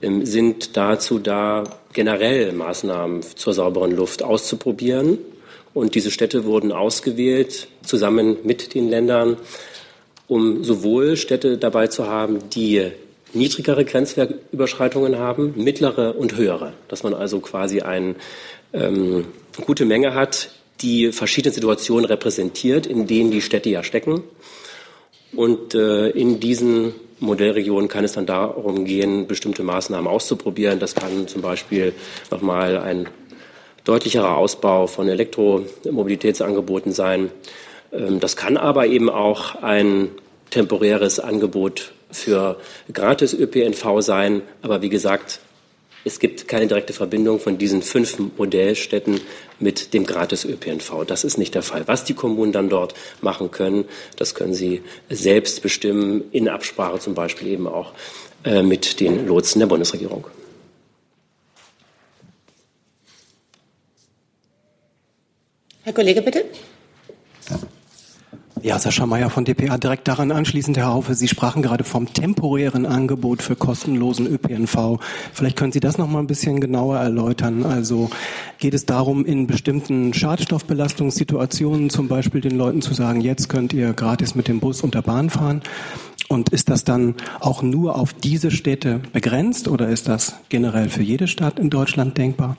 ähm, 0.02 0.25
sind 0.25 0.75
dazu 0.75 1.20
da, 1.20 1.63
generell 1.94 2.52
Maßnahmen 2.54 3.22
zur 3.22 3.54
sauberen 3.54 3.96
Luft 3.96 4.24
auszuprobieren. 4.24 5.20
Und 5.74 5.96
diese 5.96 6.12
Städte 6.12 6.46
wurden 6.46 6.72
ausgewählt, 6.72 7.68
zusammen 7.84 8.38
mit 8.44 8.74
den 8.74 8.90
Ländern, 8.90 9.38
um 10.28 10.63
sowohl 10.63 11.18
Städte 11.18 11.58
dabei 11.58 11.88
zu 11.88 12.08
haben, 12.08 12.50
die 12.50 12.92
niedrigere 13.34 13.86
Grenzwertüberschreitungen 13.86 15.18
haben, 15.18 15.54
mittlere 15.56 16.16
und 16.18 16.38
höhere. 16.38 16.74
Dass 16.88 17.04
man 17.04 17.13
also 17.13 17.40
quasi 17.40 17.82
eine 17.82 18.16
ähm, 18.74 19.25
gute 19.66 19.86
Menge 19.86 20.13
hat, 20.13 20.50
die 20.82 21.12
verschiedene 21.12 21.54
Situationen 21.54 22.06
repräsentiert, 22.06 22.86
in 22.86 23.08
denen 23.08 23.32
die 23.32 23.42
Städte 23.42 23.70
ja 23.70 23.84
stecken. 23.84 24.24
Und 25.36 25.74
äh, 25.74 26.10
in 26.10 26.40
diesen 26.40 26.94
Modellregionen 27.20 27.88
kann 27.88 28.04
es 28.04 28.13
dann 28.13 28.25
darum 28.25 28.86
gehen, 28.86 29.28
bestimmte 29.28 29.63
Maßnahmen 29.63 30.08
auszuprobieren. 30.08 30.80
Das 30.80 30.94
kann 30.94 31.28
zum 31.28 31.42
Beispiel 31.42 31.94
nochmal 32.30 32.78
ein 32.78 33.08
deutlicherer 33.86 34.38
Ausbau 34.38 34.88
von 34.88 35.08
Elektromobilitätsangeboten 35.08 36.92
sein. 36.92 37.32
Ähm, 37.92 38.20
das 38.20 38.36
kann 38.36 38.58
aber 38.58 38.88
eben 38.88 39.10
auch 39.10 39.56
ein 39.56 40.10
temporäres 40.50 41.20
Angebot 41.20 41.94
für 42.13 42.60
gratis 42.91 43.34
ÖPNV 43.34 44.01
sein. 44.01 44.41
Aber 44.62 44.82
wie 44.82 44.89
gesagt, 44.89 45.39
es 46.05 46.20
gibt 46.20 46.48
keine 46.48 46.67
direkte 46.67 46.93
Verbindung 46.93 47.39
von 47.39 47.58
diesen 47.58 47.82
fünf 47.82 48.17
Modellstädten 48.38 49.22
mit 49.60 49.93
dem 49.93 50.05
gratis 50.05 50.43
ÖPNV. 50.43 51.05
Das 51.08 51.24
ist 51.24 51.38
nicht 51.38 51.55
der 51.55 51.63
Fall. 51.63 51.88
Was 51.88 52.03
die 52.03 52.13
Kommunen 52.13 52.51
dann 52.51 52.70
dort 52.70 52.93
machen 53.22 53.51
können, 53.51 53.86
das 54.17 54.36
können 54.36 54.53
sie 54.53 54.82
selbst 55.10 55.62
bestimmen, 55.62 56.25
in 56.32 56.50
Absprache 56.50 57.00
zum 57.00 57.13
Beispiel 57.13 57.48
eben 57.48 57.67
auch 57.67 57.93
äh, 58.43 58.63
mit 58.63 59.00
den 59.00 59.27
Lotsen 59.27 59.60
der 59.60 59.67
Bundesregierung. 59.67 60.27
Herr 65.84 65.93
Kollege, 65.93 66.22
bitte. 66.22 66.46
Ja, 68.63 68.79
Sascha 68.79 69.05
Mayer 69.05 69.29
von 69.29 69.43
dpa. 69.43 69.77
Direkt 69.77 70.08
daran 70.08 70.32
anschließend, 70.32 70.77
Herr 70.77 70.88
Haufe, 70.88 71.15
Sie 71.15 71.27
sprachen 71.27 71.62
gerade 71.62 71.84
vom 71.84 72.13
temporären 72.13 72.86
Angebot 72.86 73.41
für 73.41 73.58
kostenlosen 73.58 74.25
ÖPNV. 74.25 75.00
Vielleicht 75.34 75.58
können 75.58 75.74
Sie 75.74 75.82
das 75.82 75.98
noch 75.98 76.08
mal 76.08 76.20
ein 76.20 76.27
bisschen 76.27 76.62
genauer 76.62 76.98
erläutern. 76.98 77.65
Also 77.65 78.10
geht 78.60 78.74
es 78.74 78.86
darum, 78.86 79.25
in 79.25 79.48
bestimmten 79.48 80.13
Schadstoffbelastungssituationen 80.13 81.89
zum 81.89 82.08
Beispiel 82.08 82.39
den 82.39 82.55
Leuten 82.55 82.82
zu 82.82 82.93
sagen, 82.93 83.20
jetzt 83.20 83.50
könnt 83.50 83.74
ihr 83.74 83.91
gratis 83.91 84.34
mit 84.34 84.48
dem 84.48 84.62
Bus 84.62 84.79
und 84.79 84.96
der 84.96 85.01
Bahn 85.01 85.29
fahren? 85.29 85.62
Und 86.29 86.50
ist 86.50 86.70
das 86.70 86.86
dann 86.86 87.15
auch 87.41 87.63
nur 87.63 87.98
auf 87.98 88.13
diese 88.13 88.50
Städte 88.50 89.01
begrenzt 89.12 89.67
oder 89.67 89.89
ist 89.89 90.08
das 90.08 90.36
generell 90.48 90.88
für 90.88 91.03
jede 91.03 91.27
Stadt 91.27 91.60
in 91.60 91.70
Deutschland 91.70 92.17
denkbar? 92.17 92.55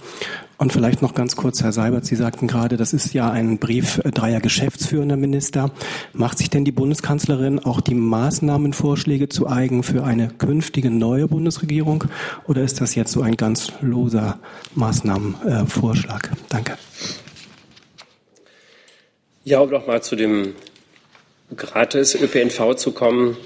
Und 0.56 0.73
vielleicht 0.73 1.02
noch 1.02 1.14
ganz 1.14 1.34
kurz, 1.34 1.62
Herr 1.62 1.73
Seibert, 1.73 2.06
Sie 2.06 2.14
sagten 2.14 2.46
gerade, 2.46 2.76
das 2.76 2.92
ist 2.92 3.12
ja 3.12 3.30
ein 3.30 3.58
Brief 3.58 4.00
dreier 4.04 4.40
geschäftsführender 4.40 5.16
Minister. 5.16 5.73
Macht 6.12 6.38
sich 6.38 6.49
denn 6.49 6.64
die 6.64 6.73
Bundeskanzlerin 6.73 7.58
auch 7.58 7.80
die 7.80 7.94
Maßnahmenvorschläge 7.94 9.28
zu 9.28 9.49
eigen 9.49 9.82
für 9.82 10.04
eine 10.04 10.28
künftige 10.28 10.90
neue 10.90 11.26
Bundesregierung? 11.26 12.04
Oder 12.46 12.62
ist 12.62 12.80
das 12.80 12.94
jetzt 12.94 13.12
so 13.12 13.23
ein 13.23 13.37
ganz 13.37 13.73
loser 13.80 14.38
Maßnahmenvorschlag? 14.75 16.30
Danke. 16.49 16.78
Ja, 19.42 19.58
um 19.58 19.70
noch 19.70 19.87
mal 19.87 20.02
zu 20.02 20.14
dem 20.14 20.54
gratis 21.56 22.14
ÖPNV 22.14 22.76
zu 22.76 22.92
kommen. 22.92 23.37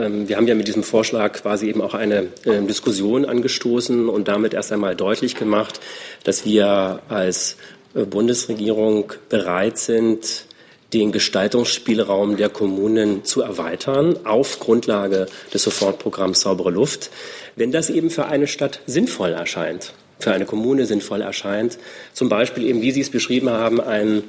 Ähm, 0.00 0.28
wir 0.28 0.36
haben 0.36 0.48
ja 0.48 0.54
mit 0.54 0.68
diesem 0.68 0.82
Vorschlag 0.82 1.32
quasi 1.34 1.68
eben 1.68 1.82
auch 1.82 1.94
eine 1.94 2.28
äh, 2.44 2.62
Diskussion 2.62 3.24
angestoßen 3.24 4.08
und 4.08 4.28
damit 4.28 4.54
erst 4.54 4.72
einmal 4.72 4.96
deutlich 4.96 5.34
gemacht, 5.34 5.80
dass 6.24 6.44
wir 6.44 7.00
als 7.08 7.56
äh, 7.94 8.04
Bundesregierung 8.04 9.12
bereit 9.28 9.78
sind, 9.78 10.46
den 10.92 11.12
Gestaltungsspielraum 11.12 12.36
der 12.36 12.48
Kommunen 12.48 13.24
zu 13.24 13.42
erweitern 13.42 14.18
auf 14.24 14.58
Grundlage 14.58 15.26
des 15.54 15.62
Sofortprogramms 15.62 16.40
Saubere 16.40 16.70
Luft, 16.70 17.10
wenn 17.54 17.70
das 17.70 17.90
eben 17.90 18.10
für 18.10 18.26
eine 18.26 18.48
Stadt 18.48 18.80
sinnvoll 18.86 19.30
erscheint, 19.30 19.92
für 20.18 20.32
eine 20.32 20.46
Kommune 20.46 20.86
sinnvoll 20.86 21.20
erscheint. 21.20 21.78
Zum 22.12 22.28
Beispiel 22.28 22.64
eben, 22.64 22.82
wie 22.82 22.90
Sie 22.90 23.02
es 23.02 23.10
beschrieben 23.10 23.50
haben, 23.50 23.80
ein 23.80 24.24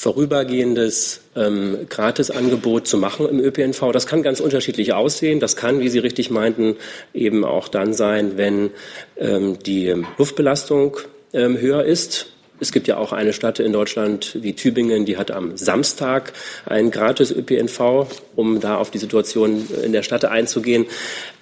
vorübergehendes 0.00 1.20
ähm, 1.36 1.76
Gratisangebot 1.90 2.86
zu 2.86 2.96
machen 2.96 3.28
im 3.28 3.38
ÖPNV. 3.38 3.92
Das 3.92 4.06
kann 4.06 4.22
ganz 4.22 4.40
unterschiedlich 4.40 4.94
aussehen. 4.94 5.40
Das 5.40 5.56
kann, 5.56 5.80
wie 5.80 5.90
Sie 5.90 5.98
richtig 5.98 6.30
meinten, 6.30 6.76
eben 7.12 7.44
auch 7.44 7.68
dann 7.68 7.92
sein, 7.92 8.38
wenn 8.38 8.70
ähm, 9.18 9.58
die 9.58 9.94
Luftbelastung 10.16 10.96
ähm, 11.34 11.60
höher 11.60 11.84
ist. 11.84 12.32
Es 12.60 12.72
gibt 12.72 12.88
ja 12.88 12.96
auch 12.96 13.12
eine 13.12 13.34
Stadt 13.34 13.58
in 13.58 13.74
Deutschland 13.74 14.38
wie 14.40 14.54
Tübingen, 14.54 15.04
die 15.04 15.18
hat 15.18 15.30
am 15.30 15.58
Samstag 15.58 16.32
ein 16.64 16.90
gratis 16.90 17.30
ÖPNV, 17.30 18.06
um 18.36 18.58
da 18.58 18.76
auf 18.76 18.90
die 18.90 18.96
Situation 18.96 19.68
in 19.84 19.92
der 19.92 20.02
Stadt 20.02 20.24
einzugehen. 20.24 20.86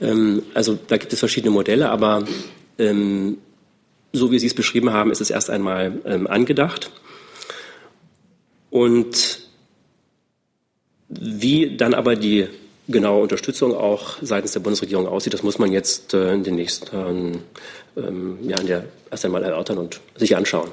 Ähm, 0.01 0.43
also 0.55 0.77
da 0.89 0.97
gibt 0.97 1.13
es 1.13 1.21
verschiedene 1.21 1.53
Modelle, 1.53 1.91
aber 1.91 2.25
ähm, 2.77 3.39
so 4.13 4.33
wie 4.33 4.41
Sie 4.41 4.49
es 4.49 4.55
beschrieben 4.55 4.93
haben, 4.93 5.13
ist 5.13 5.21
es 5.21 5.31
erst 5.31 5.49
einmal 5.49 5.93
ähm, 6.05 6.27
angedacht. 6.27 6.91
Und 8.71 9.41
wie 11.09 11.77
dann 11.77 11.95
aber 11.95 12.17
die 12.17 12.49
genaue 12.89 13.23
Unterstützung 13.23 13.75
auch 13.75 14.17
seitens 14.23 14.53
der 14.53 14.61
Bundesregierung 14.61 15.07
aussieht, 15.07 15.35
das 15.35 15.43
muss 15.43 15.59
man 15.59 15.73
jetzt 15.73 16.15
äh, 16.15 16.33
in 16.33 16.43
den 16.43 16.55
nächsten 16.55 17.43
ähm, 17.97 18.49
Jahren 18.49 18.67
ja 18.67 18.85
erst 19.11 19.25
einmal 19.25 19.45
erörtern 19.45 19.79
und 19.79 20.01
sich 20.17 20.37
anschauen. 20.37 20.71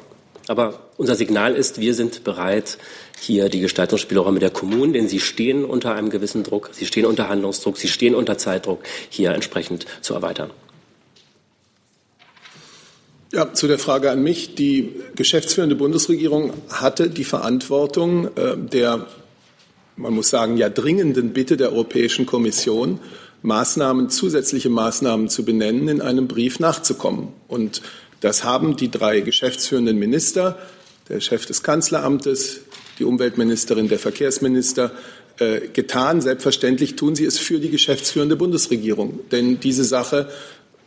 Aber 0.47 0.79
unser 0.97 1.15
Signal 1.15 1.55
ist, 1.55 1.81
wir 1.81 1.93
sind 1.93 2.23
bereit, 2.23 2.77
hier 3.19 3.49
die 3.49 3.61
Gestaltungsspielräume 3.61 4.39
der 4.39 4.51
Kommunen, 4.51 4.93
denn 4.93 5.07
sie 5.07 5.19
stehen 5.19 5.65
unter 5.65 5.95
einem 5.95 6.09
gewissen 6.09 6.43
Druck, 6.43 6.69
sie 6.71 6.85
stehen 6.85 7.05
unter 7.05 7.29
Handlungsdruck, 7.29 7.77
sie 7.77 7.87
stehen 7.87 8.13
unter 8.13 8.37
Zeitdruck, 8.37 8.83
hier 9.09 9.31
entsprechend 9.31 9.85
zu 10.01 10.13
erweitern. 10.13 10.51
Ja, 13.33 13.53
zu 13.53 13.67
der 13.67 13.79
Frage 13.79 14.11
an 14.11 14.21
mich. 14.21 14.55
Die 14.55 14.93
geschäftsführende 15.15 15.75
Bundesregierung 15.75 16.53
hatte 16.69 17.09
die 17.09 17.23
Verantwortung 17.23 18.27
äh, 18.35 18.55
der, 18.55 19.07
man 19.95 20.13
muss 20.13 20.29
sagen, 20.29 20.57
ja 20.57 20.69
dringenden 20.69 21.33
Bitte 21.33 21.57
der 21.57 21.71
Europäischen 21.71 22.25
Kommission, 22.25 22.99
Maßnahmen, 23.41 24.09
zusätzliche 24.09 24.69
Maßnahmen 24.69 25.29
zu 25.29 25.43
benennen, 25.43 25.87
in 25.87 26.01
einem 26.01 26.27
Brief 26.27 26.59
nachzukommen. 26.59 27.29
Und 27.47 27.81
das 28.21 28.43
haben 28.43 28.75
die 28.75 28.91
drei 28.91 29.21
geschäftsführenden 29.21 29.97
Minister, 29.97 30.57
der 31.09 31.19
Chef 31.19 31.45
des 31.45 31.63
Kanzleramtes, 31.63 32.61
die 32.99 33.03
Umweltministerin, 33.03 33.87
der 33.87 33.99
Verkehrsminister, 33.99 34.91
äh, 35.37 35.67
getan. 35.67 36.21
Selbstverständlich 36.21 36.95
tun 36.95 37.15
sie 37.15 37.25
es 37.25 37.37
für 37.37 37.59
die 37.59 37.69
geschäftsführende 37.69 38.35
Bundesregierung. 38.35 39.19
Denn 39.31 39.59
diese 39.59 39.83
Sache 39.83 40.29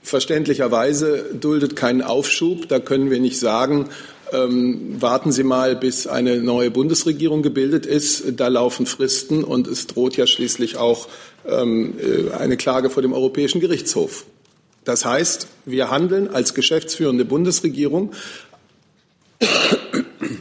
verständlicherweise 0.09 1.25
duldet 1.39 1.77
keinen 1.77 2.03
Aufschub. 2.03 2.69
Da 2.69 2.81
können 2.81 3.11
wir 3.11 3.21
nicht 3.21 3.39
sagen, 3.39 3.89
ähm, 4.33 5.01
warten 5.01 5.33
Sie 5.33 5.43
mal, 5.43 5.77
bis 5.77 6.07
eine 6.07 6.39
neue 6.39 6.71
Bundesregierung 6.71 7.43
gebildet 7.43 7.87
ist. 7.87 8.25
Da 8.37 8.49
laufen 8.49 8.87
Fristen 8.87 9.45
und 9.45 9.67
es 9.67 9.87
droht 9.87 10.17
ja 10.17 10.27
schließlich 10.27 10.77
auch 10.77 11.09
ähm, 11.47 11.95
äh, 11.99 12.35
eine 12.35 12.57
Klage 12.57 12.91
vor 12.91 13.03
dem 13.03 13.13
Europäischen 13.13 13.61
Gerichtshof. 13.61 14.27
Das 14.85 15.05
heißt, 15.05 15.49
wir 15.67 15.91
handeln 15.91 16.29
als 16.29 16.55
geschäftsführende 16.55 17.25
Bundesregierung, 17.25 18.13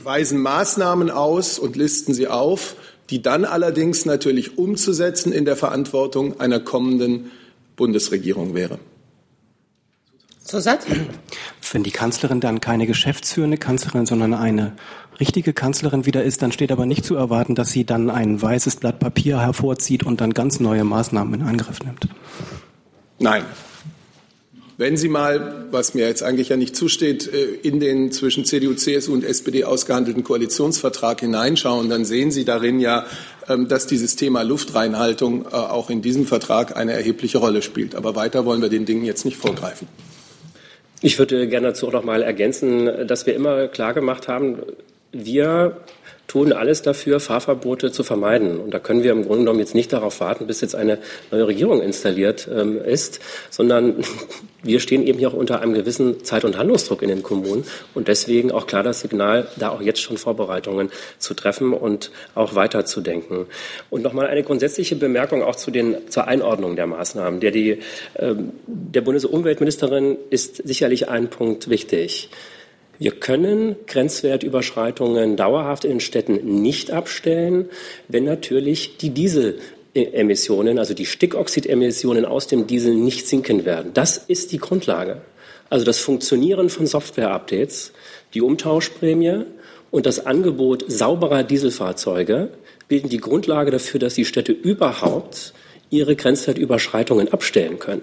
weisen 0.04 0.42
Maßnahmen 0.42 1.12
aus 1.12 1.60
und 1.60 1.76
listen 1.76 2.14
sie 2.14 2.28
auf, 2.28 2.76
die 3.10 3.22
dann 3.22 3.46
allerdings 3.46 4.06
natürlich 4.06 4.58
umzusetzen 4.58 5.32
in 5.32 5.46
der 5.46 5.56
Verantwortung 5.56 6.40
einer 6.40 6.60
kommenden 6.60 7.32
Bundesregierung 7.76 8.54
wäre. 8.54 8.80
Zusatz? 10.48 10.86
Wenn 11.72 11.84
die 11.84 11.92
Kanzlerin 11.92 12.40
dann 12.40 12.62
keine 12.62 12.88
geschäftsführende 12.88 13.58
Kanzlerin, 13.58 14.06
sondern 14.06 14.34
eine 14.34 14.74
richtige 15.20 15.54
Kanzlerin 15.54 16.06
wieder 16.06 16.24
ist, 16.24 16.42
dann 16.42 16.52
steht 16.52 16.72
aber 16.72 16.86
nicht 16.86 17.06
zu 17.06 17.16
erwarten, 17.16 17.56
dass 17.56 17.72
sie 17.72 17.86
dann 17.86 18.10
ein 18.10 18.42
weißes 18.42 18.78
Blatt 18.78 19.00
Papier 19.00 19.40
hervorzieht 19.40 20.04
und 20.04 20.22
dann 20.22 20.34
ganz 20.34 20.60
neue 20.60 20.84
Maßnahmen 20.84 21.42
in 21.42 21.48
Angriff 21.48 21.80
nimmt. 21.84 22.08
Nein. 23.20 23.44
Wenn 24.80 24.96
Sie 24.96 25.10
mal, 25.10 25.66
was 25.72 25.96
mir 25.96 26.08
jetzt 26.08 26.22
eigentlich 26.22 26.50
ja 26.50 26.56
nicht 26.56 26.76
zusteht, 26.76 27.34
äh, 27.34 27.46
in 27.46 27.80
den 27.80 28.12
zwischen 28.12 28.46
CDU, 28.46 28.76
CSU 28.76 29.12
und 29.12 29.24
SPD 29.24 29.64
ausgehandelten 29.64 30.24
Koalitionsvertrag 30.24 31.20
hineinschauen, 31.20 31.90
dann 31.90 32.06
sehen 32.06 32.30
Sie 32.30 32.46
darin 32.46 32.80
ja, 32.80 33.08
ähm, 33.50 33.68
dass 33.68 33.88
dieses 33.88 34.18
Thema 34.18 34.44
Luftreinhaltung 34.44 35.46
äh, 35.46 35.56
auch 35.56 35.90
in 35.90 36.04
diesem 36.04 36.28
Vertrag 36.28 36.78
eine 36.78 36.94
erhebliche 36.94 37.40
Rolle 37.40 37.64
spielt. 37.64 37.96
Aber 37.96 38.16
weiter 38.16 38.46
wollen 38.46 38.62
wir 38.62 38.70
den 38.70 38.86
Dingen 38.86 39.04
jetzt 39.04 39.26
nicht 39.26 39.38
vorgreifen. 39.38 39.88
Ich 41.02 41.20
würde 41.20 41.48
gerne 41.48 41.68
dazu 41.68 41.88
auch 41.88 41.94
noch 41.94 42.04
mal 42.04 42.24
ergänzen, 42.24 43.08
dass 43.08 43.26
wir 43.26 43.36
immer 43.36 43.68
klar 43.68 43.94
gemacht 43.94 44.28
haben, 44.28 44.64
wir 45.12 45.78
tun 46.28 46.52
alles 46.52 46.82
dafür, 46.82 47.20
Fahrverbote 47.20 47.92
zu 47.92 48.04
vermeiden. 48.04 48.60
Und 48.60 48.74
da 48.74 48.80
können 48.80 49.02
wir 49.02 49.14
im 49.14 49.24
Grunde 49.24 49.40
genommen 49.40 49.60
jetzt 49.60 49.74
nicht 49.74 49.94
darauf 49.94 50.20
warten, 50.20 50.46
bis 50.46 50.60
jetzt 50.62 50.76
eine 50.76 51.00
neue 51.32 51.48
Regierung 51.48 51.82
installiert 51.82 52.50
ähm, 52.54 52.78
ist, 52.84 53.22
sondern 53.50 53.96
wir 54.64 54.82
stehen 54.82 55.08
eben 55.08 55.20
hier 55.20 55.30
auch 55.30 55.34
unter 55.34 55.62
einem 55.62 55.74
gewissen 55.74 56.26
Zeit- 56.26 56.44
und 56.44 56.58
Handlungsdruck 56.58 57.02
in 57.02 57.08
den 57.08 57.24
Kommunen 57.24 57.64
und 57.94 58.10
deswegen 58.10 58.52
auch 58.52 58.68
klar 58.68 58.84
das 58.84 59.00
Signal, 59.00 59.48
da 59.56 59.70
auch 59.70 59.82
jetzt 59.82 60.02
schon 60.02 60.18
Vorbereitungen 60.18 60.90
zu 61.18 61.34
treffen 61.34 61.74
und 61.74 62.12
auch 62.36 62.56
weiterzudenken. 62.56 63.46
Und 63.90 64.04
nochmal 64.04 64.28
eine 64.28 64.44
grundsätzliche 64.44 64.98
Bemerkung 64.98 65.44
auch 65.44 65.56
zu 65.56 65.72
den, 65.72 65.96
zur 66.10 66.28
Einordnung 66.28 66.76
der 66.76 66.88
Maßnahmen. 66.88 67.40
Der, 67.40 67.52
die, 67.52 67.80
ähm, 68.18 68.52
der 68.68 69.02
Bundesumweltministerin 69.02 70.18
ist 70.30 70.58
sicherlich 70.58 71.08
ein 71.08 71.30
Punkt 71.30 71.70
wichtig. 71.70 72.30
Wir 73.00 73.12
können 73.12 73.76
Grenzwertüberschreitungen 73.86 75.36
dauerhaft 75.36 75.86
in 75.86 76.00
Städten 76.00 76.62
nicht 76.62 76.92
abstellen, 76.92 77.70
wenn 78.08 78.24
natürlich 78.24 78.98
die 78.98 79.12
Dieselemissionen, 79.12 80.80
also 80.80 80.94
die 80.94 81.06
Stickoxidemissionen 81.06 82.26
aus 82.26 82.48
dem 82.48 82.66
Diesel 82.66 82.96
nicht 82.96 83.28
sinken 83.28 83.66
werden. 83.66 83.92
Das 83.94 84.18
ist 84.18 84.52
die 84.52 84.58
Grundlage. 84.58 85.22
Also 85.70 85.86
das 85.86 86.00
Funktionieren 86.00 86.70
von 86.70 86.88
Software-Updates, 86.88 87.92
die 88.34 88.42
Umtauschprämie 88.42 89.46
und 89.92 90.06
das 90.06 90.26
Angebot 90.26 90.86
sauberer 90.88 91.44
Dieselfahrzeuge 91.44 92.50
bilden 92.88 93.10
die 93.10 93.20
Grundlage 93.20 93.72
dafür, 93.72 94.00
dass 94.00 94.16
die 94.16 94.26
Städte 94.26 94.54
überhaupt 94.54 95.54
ihre 95.90 96.16
Grenzwertüberschreitungen 96.16 97.32
abstellen 97.32 97.80
können. 97.80 98.02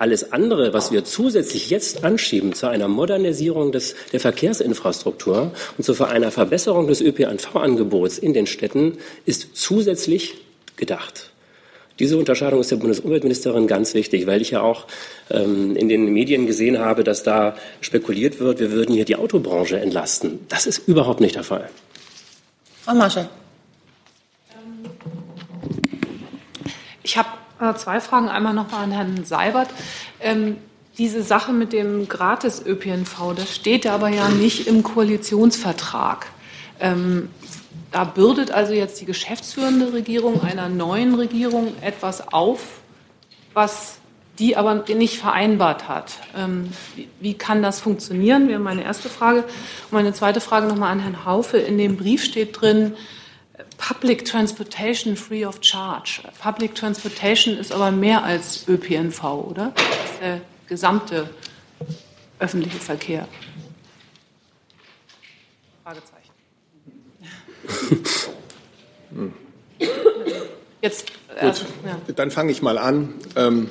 Alles 0.00 0.32
andere, 0.32 0.72
was 0.72 0.92
wir 0.92 1.04
zusätzlich 1.04 1.68
jetzt 1.68 2.04
anschieben 2.04 2.54
zu 2.54 2.68
einer 2.68 2.88
Modernisierung 2.88 3.70
des, 3.70 3.94
der 4.14 4.20
Verkehrsinfrastruktur 4.20 5.52
und 5.76 5.84
zu 5.84 5.92
einer 6.02 6.30
Verbesserung 6.30 6.86
des 6.86 7.02
ÖPNV-Angebots 7.02 8.16
in 8.16 8.32
den 8.32 8.46
Städten, 8.46 8.96
ist 9.26 9.48
zusätzlich 9.52 10.38
gedacht. 10.76 11.32
Diese 11.98 12.16
Unterscheidung 12.16 12.60
ist 12.60 12.70
der 12.70 12.76
Bundesumweltministerin 12.76 13.66
ganz 13.66 13.92
wichtig, 13.92 14.26
weil 14.26 14.40
ich 14.40 14.52
ja 14.52 14.62
auch 14.62 14.86
ähm, 15.28 15.76
in 15.76 15.90
den 15.90 16.06
Medien 16.06 16.46
gesehen 16.46 16.78
habe, 16.78 17.04
dass 17.04 17.22
da 17.22 17.54
spekuliert 17.82 18.40
wird, 18.40 18.58
wir 18.58 18.72
würden 18.72 18.94
hier 18.94 19.04
die 19.04 19.16
Autobranche 19.16 19.78
entlasten. 19.78 20.38
Das 20.48 20.64
ist 20.64 20.88
überhaupt 20.88 21.20
nicht 21.20 21.34
der 21.34 21.44
Fall. 21.44 21.68
Frau 22.80 22.94
Marschall. 22.94 23.28
Ich 27.02 27.18
habe 27.18 27.28
zwei 27.76 28.00
Fragen. 28.00 28.28
Einmal 28.28 28.54
nochmal 28.54 28.84
an 28.84 28.90
Herrn 28.90 29.24
Seibert. 29.24 29.68
Ähm, 30.20 30.56
diese 30.98 31.22
Sache 31.22 31.52
mit 31.52 31.72
dem 31.72 32.08
Gratis-ÖPNV, 32.08 33.34
das 33.36 33.54
steht 33.54 33.86
aber 33.86 34.08
ja 34.08 34.28
nicht 34.28 34.66
im 34.66 34.82
Koalitionsvertrag. 34.82 36.26
Ähm, 36.80 37.28
da 37.90 38.04
bürdet 38.04 38.50
also 38.50 38.72
jetzt 38.72 39.00
die 39.00 39.04
geschäftsführende 39.04 39.92
Regierung 39.92 40.42
einer 40.42 40.68
neuen 40.68 41.14
Regierung 41.14 41.72
etwas 41.80 42.32
auf, 42.32 42.80
was 43.52 43.98
die 44.38 44.56
aber 44.56 44.84
nicht 44.88 45.18
vereinbart 45.18 45.88
hat. 45.88 46.12
Ähm, 46.36 46.70
wie, 46.96 47.08
wie, 47.20 47.34
kann 47.34 47.62
das 47.62 47.80
funktionieren? 47.80 48.48
Wäre 48.48 48.58
meine 48.58 48.82
erste 48.82 49.08
Frage. 49.08 49.40
Und 49.40 49.92
meine 49.92 50.14
zweite 50.14 50.40
Frage 50.40 50.66
nochmal 50.66 50.92
an 50.92 51.00
Herrn 51.00 51.24
Haufe. 51.26 51.58
In 51.58 51.76
dem 51.76 51.96
Brief 51.96 52.24
steht 52.24 52.60
drin, 52.60 52.94
Public 53.78 54.24
Transportation 54.24 55.16
free 55.16 55.44
of 55.44 55.58
charge. 55.60 56.22
Public 56.40 56.74
Transportation 56.74 57.56
ist 57.56 57.72
aber 57.72 57.90
mehr 57.90 58.22
als 58.24 58.66
ÖPNV, 58.68 59.24
oder? 59.24 59.72
Das 59.74 59.84
ist 59.84 60.20
der 60.22 60.40
gesamte 60.66 61.30
öffentliche 62.38 62.78
Verkehr. 62.78 63.28
Fragezeichen. 65.82 66.30
Jetzt, 70.82 71.12
also, 71.38 71.64
ja. 71.84 72.00
Dann 72.14 72.30
fange 72.30 72.52
ich 72.52 72.62
mal 72.62 72.78
an. 72.78 73.14
Ähm, 73.36 73.70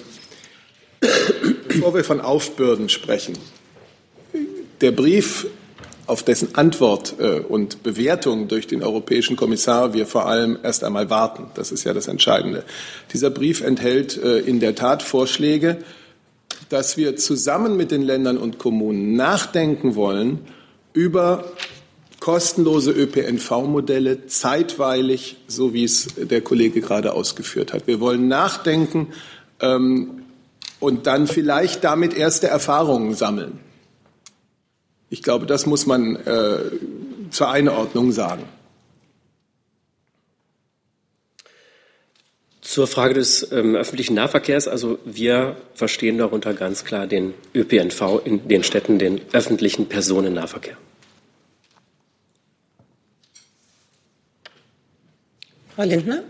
bevor 1.68 1.94
wir 1.94 2.04
von 2.04 2.22
Aufbürden 2.22 2.90
sprechen, 2.90 3.38
der 4.82 4.92
Brief 4.92 5.48
auf 6.10 6.24
dessen 6.24 6.56
Antwort 6.56 7.16
äh, 7.20 7.40
und 7.40 7.84
Bewertung 7.84 8.48
durch 8.48 8.68
den 8.68 8.84
europäischen 8.84 9.36
Kommissar 9.36 9.94
wir 9.94 10.06
vor 10.06 10.28
allem 10.28 10.58
erst 10.64 10.84
einmal 10.84 11.10
warten. 11.10 11.46
Das 11.54 11.72
ist 11.72 11.84
ja 11.84 11.94
das 11.94 12.08
Entscheidende. 12.08 12.64
Dieser 13.14 13.30
Brief 13.30 13.62
enthält 13.62 14.18
äh, 14.22 14.40
in 14.40 14.60
der 14.60 14.76
Tat 14.76 15.04
Vorschläge, 15.04 15.78
dass 16.70 16.98
wir 16.98 17.16
zusammen 17.16 17.78
mit 17.78 17.92
den 17.92 18.02
Ländern 18.02 18.38
und 18.38 18.58
Kommunen 18.58 19.16
nachdenken 19.16 19.96
wollen 19.96 20.40
über 20.94 21.46
kostenlose 22.20 22.92
ÖPNV-Modelle 22.92 24.28
zeitweilig, 24.28 25.38
so 25.48 25.74
wie 25.74 25.86
es 25.86 26.08
der 26.18 26.42
Kollege 26.42 26.82
gerade 26.82 27.14
ausgeführt 27.14 27.72
hat. 27.72 27.88
Wir 27.88 28.00
wollen 28.00 28.28
nachdenken 28.28 29.08
ähm, 29.62 30.24
und 30.80 31.08
dann 31.08 31.28
vielleicht 31.28 31.84
damit 31.84 32.14
erste 32.14 32.48
Erfahrungen 32.48 33.14
sammeln. 33.14 33.60
Ich 35.10 35.24
glaube, 35.24 35.46
das 35.46 35.66
muss 35.66 35.86
man 35.86 36.16
äh, 36.18 36.60
zur 37.32 37.50
Einordnung 37.50 38.12
sagen. 38.12 38.44
Zur 42.62 42.86
Frage 42.86 43.16
des 43.16 43.52
ähm, 43.52 43.76
öffentlichen 43.76 44.14
Nahverkehrs. 44.14 44.68
Also 44.68 45.00
wir 45.04 45.58
verstehen 45.74 46.20
darunter 46.20 46.54
ganz 46.54 46.86
klar 46.86 47.08
den 47.08 47.34
ÖPNV 47.56 48.22
in 48.24 48.48
den 48.48 48.64
Städten, 48.64 49.00
den 49.00 49.22
öffentlichen 49.34 49.88
Personennahverkehr. 49.88 50.78
Frau 55.76 55.84
Lindner? 55.84 56.24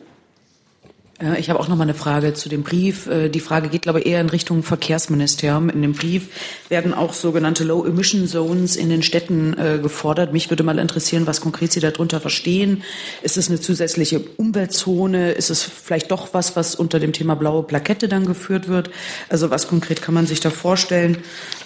Ich 1.37 1.49
habe 1.49 1.59
auch 1.59 1.67
noch 1.67 1.75
mal 1.75 1.83
eine 1.83 1.93
Frage 1.93 2.33
zu 2.33 2.47
dem 2.47 2.63
Brief. 2.63 3.07
Äh, 3.07 3.27
die 3.27 3.41
Frage 3.41 3.67
geht, 3.67 3.81
glaube 3.81 3.99
ich, 3.99 4.05
eher 4.05 4.21
in 4.21 4.29
Richtung 4.29 4.63
Verkehrsministerium. 4.63 5.67
In 5.69 5.81
dem 5.81 5.91
Brief 5.91 6.29
werden 6.69 6.93
auch 6.93 7.11
sogenannte 7.11 7.65
Low-Emission-Zones 7.65 8.77
in 8.77 8.89
den 8.89 9.03
Städten 9.03 9.53
äh, 9.57 9.79
gefordert. 9.81 10.31
Mich 10.31 10.49
würde 10.49 10.63
mal 10.63 10.79
interessieren, 10.79 11.27
was 11.27 11.41
konkret 11.41 11.73
Sie 11.73 11.81
darunter 11.81 12.21
verstehen. 12.21 12.83
Ist 13.21 13.35
es 13.35 13.49
eine 13.49 13.59
zusätzliche 13.59 14.21
Umweltzone? 14.37 15.31
Ist 15.31 15.49
es 15.49 15.61
vielleicht 15.63 16.09
doch 16.09 16.33
was, 16.33 16.55
was 16.55 16.75
unter 16.75 17.01
dem 17.01 17.11
Thema 17.11 17.35
blaue 17.35 17.63
Plakette 17.63 18.07
dann 18.07 18.25
geführt 18.25 18.69
wird? 18.69 18.89
Also 19.27 19.49
was 19.49 19.67
konkret 19.67 20.01
kann 20.01 20.13
man 20.13 20.25
sich 20.25 20.39
da 20.39 20.49
vorstellen? 20.49 21.17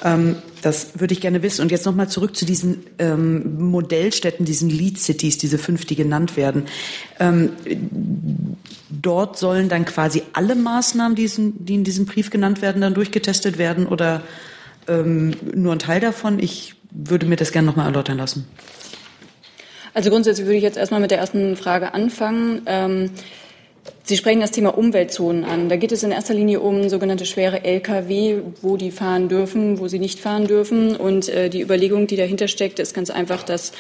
Ähm, 0.04 0.38
das 0.64 1.00
würde 1.00 1.14
ich 1.14 1.22
gerne 1.22 1.44
wissen. 1.44 1.62
Und 1.62 1.72
jetzt 1.72 1.86
noch 1.86 1.94
mal 1.94 2.08
zurück 2.08 2.36
zu 2.36 2.46
diesen 2.46 2.86
ähm, 2.98 3.70
Modellstädten, 3.70 4.46
diesen 4.46 4.70
Lead 4.70 4.98
Cities, 4.98 5.38
diese 5.38 5.58
fünf, 5.58 5.86
die 5.86 5.96
genannt 5.96 6.38
werden. 6.38 6.64
Ähm, 7.20 7.52
dort 8.90 9.38
sollen 9.38 9.70
dann 9.70 9.86
quasi 9.86 10.24
alle 10.34 10.56
Maßnahmen, 10.56 11.16
die, 11.16 11.76
in 11.76 11.84
diesem 11.84 12.06
Brief 12.06 12.30
genannt 12.30 12.62
werden, 12.62 12.82
dann 12.82 12.94
durchgetestet 12.94 13.58
werden 13.58 13.86
oder 13.88 14.22
ähm, 14.88 15.36
nur 15.54 15.74
ein 15.74 15.80
Teil 15.80 16.00
davon? 16.00 16.40
Ich 16.40 16.76
würde 16.92 17.26
mir 17.26 17.36
das 17.36 17.52
gerne 17.52 17.68
noch 17.68 17.76
mal 17.76 17.86
erläutern 17.86 18.18
lassen. 18.18 18.48
Also 19.94 20.10
grundsätzlich 20.10 20.46
würde 20.46 20.58
ich 20.58 20.64
jetzt 20.64 20.78
erstmal 20.78 21.02
mit 21.02 21.12
der 21.12 21.20
ersten 21.20 21.56
Frage 21.56 21.94
anfangen. 21.94 22.64
Ähm, 22.66 23.12
Sie 24.06 24.18
sprechen 24.18 24.42
das 24.42 24.52
Thema 24.52 24.78
Umweltzonen 24.78 25.46
an. 25.46 25.70
Da 25.70 25.78
geht 25.78 25.94
es 25.94 26.04
in 26.04 26.12
erster 26.12 26.34
Linie 26.34 26.60
um 26.60 26.90
sogenannte 26.90 27.26
schwere 27.26 27.64
Lkw, 27.64 28.42
wo 28.62 28.76
die 28.76 28.92
fahren 28.92 29.30
dürfen, 29.30 29.80
wo 29.80 29.88
sie 29.88 30.00
nicht 30.00 30.20
fahren 30.20 30.46
dürfen. 30.46 30.98
Und 30.98 31.30
äh, 31.30 31.50
die 31.50 31.62
Überlegung, 31.62 32.06
die 32.06 32.18
dahinter 32.18 32.50
steckt, 32.50 32.80
ist 32.80 32.94
ganz 32.94 33.10
einfach, 33.10 33.44
dass 33.44 33.72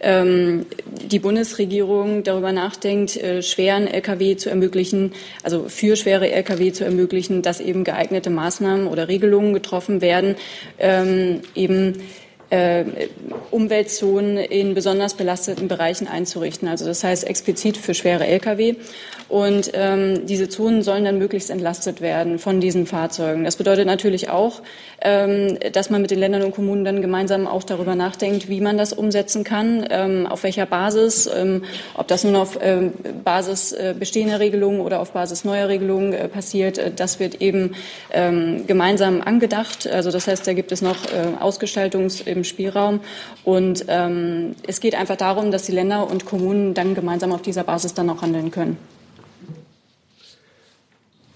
ähm, 0.00 0.66
die 0.86 1.18
Bundesregierung 1.18 2.22
darüber 2.22 2.52
nachdenkt, 2.52 3.16
äh, 3.16 3.42
schweren 3.42 3.88
Lkw 3.88 4.36
zu 4.36 4.50
ermöglichen, 4.50 5.12
also 5.42 5.68
für 5.68 5.96
schwere 5.96 6.30
Lkw 6.30 6.72
zu 6.72 6.84
ermöglichen, 6.84 7.42
dass 7.42 7.60
eben 7.60 7.82
geeignete 7.82 8.30
Maßnahmen 8.30 8.86
oder 8.86 9.08
Regelungen 9.08 9.52
getroffen 9.52 10.00
werden, 10.00 10.36
ähm, 10.78 11.40
eben 11.56 12.02
Umweltzonen 13.50 14.36
in 14.36 14.74
besonders 14.74 15.14
belasteten 15.14 15.68
Bereichen 15.68 16.06
einzurichten. 16.06 16.68
Also 16.68 16.84
das 16.84 17.02
heißt 17.02 17.26
explizit 17.26 17.76
für 17.76 17.94
schwere 17.94 18.26
Lkw. 18.26 18.76
Und 19.32 19.70
ähm, 19.72 20.26
diese 20.26 20.50
Zonen 20.50 20.82
sollen 20.82 21.06
dann 21.06 21.16
möglichst 21.16 21.48
entlastet 21.48 22.02
werden 22.02 22.38
von 22.38 22.60
diesen 22.60 22.86
Fahrzeugen. 22.86 23.44
Das 23.44 23.56
bedeutet 23.56 23.86
natürlich 23.86 24.28
auch, 24.28 24.60
ähm, 25.00 25.58
dass 25.72 25.88
man 25.88 26.02
mit 26.02 26.10
den 26.10 26.18
Ländern 26.18 26.42
und 26.42 26.54
Kommunen 26.54 26.84
dann 26.84 27.00
gemeinsam 27.00 27.46
auch 27.46 27.62
darüber 27.62 27.94
nachdenkt, 27.94 28.50
wie 28.50 28.60
man 28.60 28.76
das 28.76 28.92
umsetzen 28.92 29.42
kann, 29.42 29.86
ähm, 29.88 30.26
auf 30.26 30.42
welcher 30.42 30.66
Basis, 30.66 31.30
ähm, 31.34 31.64
ob 31.94 32.08
das 32.08 32.24
nun 32.24 32.36
auf 32.36 32.58
ähm, 32.60 32.92
Basis 33.24 33.72
äh, 33.72 33.94
bestehender 33.98 34.38
Regelungen 34.38 34.80
oder 34.80 35.00
auf 35.00 35.12
Basis 35.12 35.44
neuer 35.44 35.68
Regelungen 35.68 36.12
äh, 36.12 36.28
passiert. 36.28 36.76
Äh, 36.76 36.90
das 36.94 37.18
wird 37.18 37.40
eben 37.40 37.74
ähm, 38.12 38.66
gemeinsam 38.66 39.22
angedacht. 39.22 39.86
Also 39.86 40.10
das 40.10 40.26
heißt, 40.26 40.46
da 40.46 40.52
gibt 40.52 40.72
es 40.72 40.82
noch 40.82 40.96
äh, 42.42 42.52
Ausgestaltungsspielraum. 42.52 43.00
Und 43.44 43.84
ähm, 43.88 44.54
es 44.66 44.80
geht 44.80 44.94
einfach 44.94 45.16
darum, 45.16 45.50
dass 45.50 45.64
die 45.64 45.72
Länder 45.72 46.08
und 46.08 46.24
Kommunen 46.24 46.74
dann 46.74 46.94
gemeinsam 46.94 47.32
auf 47.32 47.42
dieser 47.42 47.64
Basis 47.64 47.94
dann 47.94 48.10
auch 48.10 48.22
handeln 48.22 48.50
können. 48.50 48.76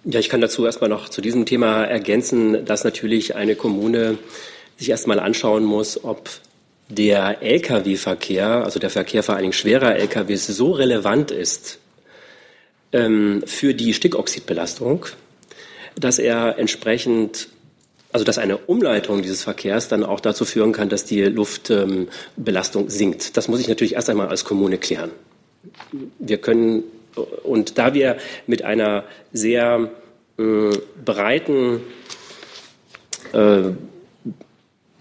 Ja, 0.05 0.21
ich 0.21 0.29
kann 0.29 0.41
dazu 0.41 0.65
erstmal 0.65 0.91
noch 0.91 1.09
zu 1.09 1.21
diesem 1.21 1.47
Thema 1.47 1.85
ergänzen, 1.85 2.65
dass 2.65 2.85
natürlich 2.85 3.35
eine 3.35 3.57
Kommune 3.57 4.19
sich 4.77 4.91
erstmal 4.91 5.19
anschauen 5.19 5.65
muss, 5.65 6.05
ob 6.05 6.29
der 6.89 7.43
Lkw-Verkehr, 7.43 8.65
also 8.65 8.79
der 8.79 8.91
Verkehr 8.91 9.25
vor 9.25 9.35
allen 9.35 9.43
Dingen 9.43 9.53
schwerer 9.53 9.97
Lkws, 9.97 10.47
so 10.47 10.71
relevant 10.71 11.33
ist 11.33 11.81
ähm, 12.93 13.43
für 13.47 13.75
die 13.75 13.95
Stickoxidbelastung, 13.95 15.07
dass 15.97 16.21
er 16.21 16.59
entsprechend 16.59 17.49
also 18.17 18.25
dass 18.25 18.39
eine 18.39 18.57
Umleitung 18.57 19.21
dieses 19.21 19.43
Verkehrs 19.43 19.89
dann 19.89 20.03
auch 20.03 20.21
dazu 20.21 20.47
führen 20.47 20.73
kann, 20.73 20.89
dass 20.89 21.05
die 21.05 21.23
Luftbelastung 21.25 22.85
ähm, 22.85 22.89
sinkt. 22.89 23.37
Das 23.37 23.47
muss 23.47 23.61
ich 23.61 23.69
natürlich 23.69 23.93
erst 23.93 24.09
einmal 24.09 24.29
als 24.29 24.47
Kommune 24.47 24.79
klären. 24.79 25.11
Wir 26.19 26.39
können 26.39 26.85
und 27.43 27.77
da 27.77 27.93
wir 27.93 28.17
mit 28.47 28.63
einer 28.63 29.05
sehr 29.35 29.91
äh, 30.39 30.71
breiten 31.05 31.83
äh, 33.35 33.73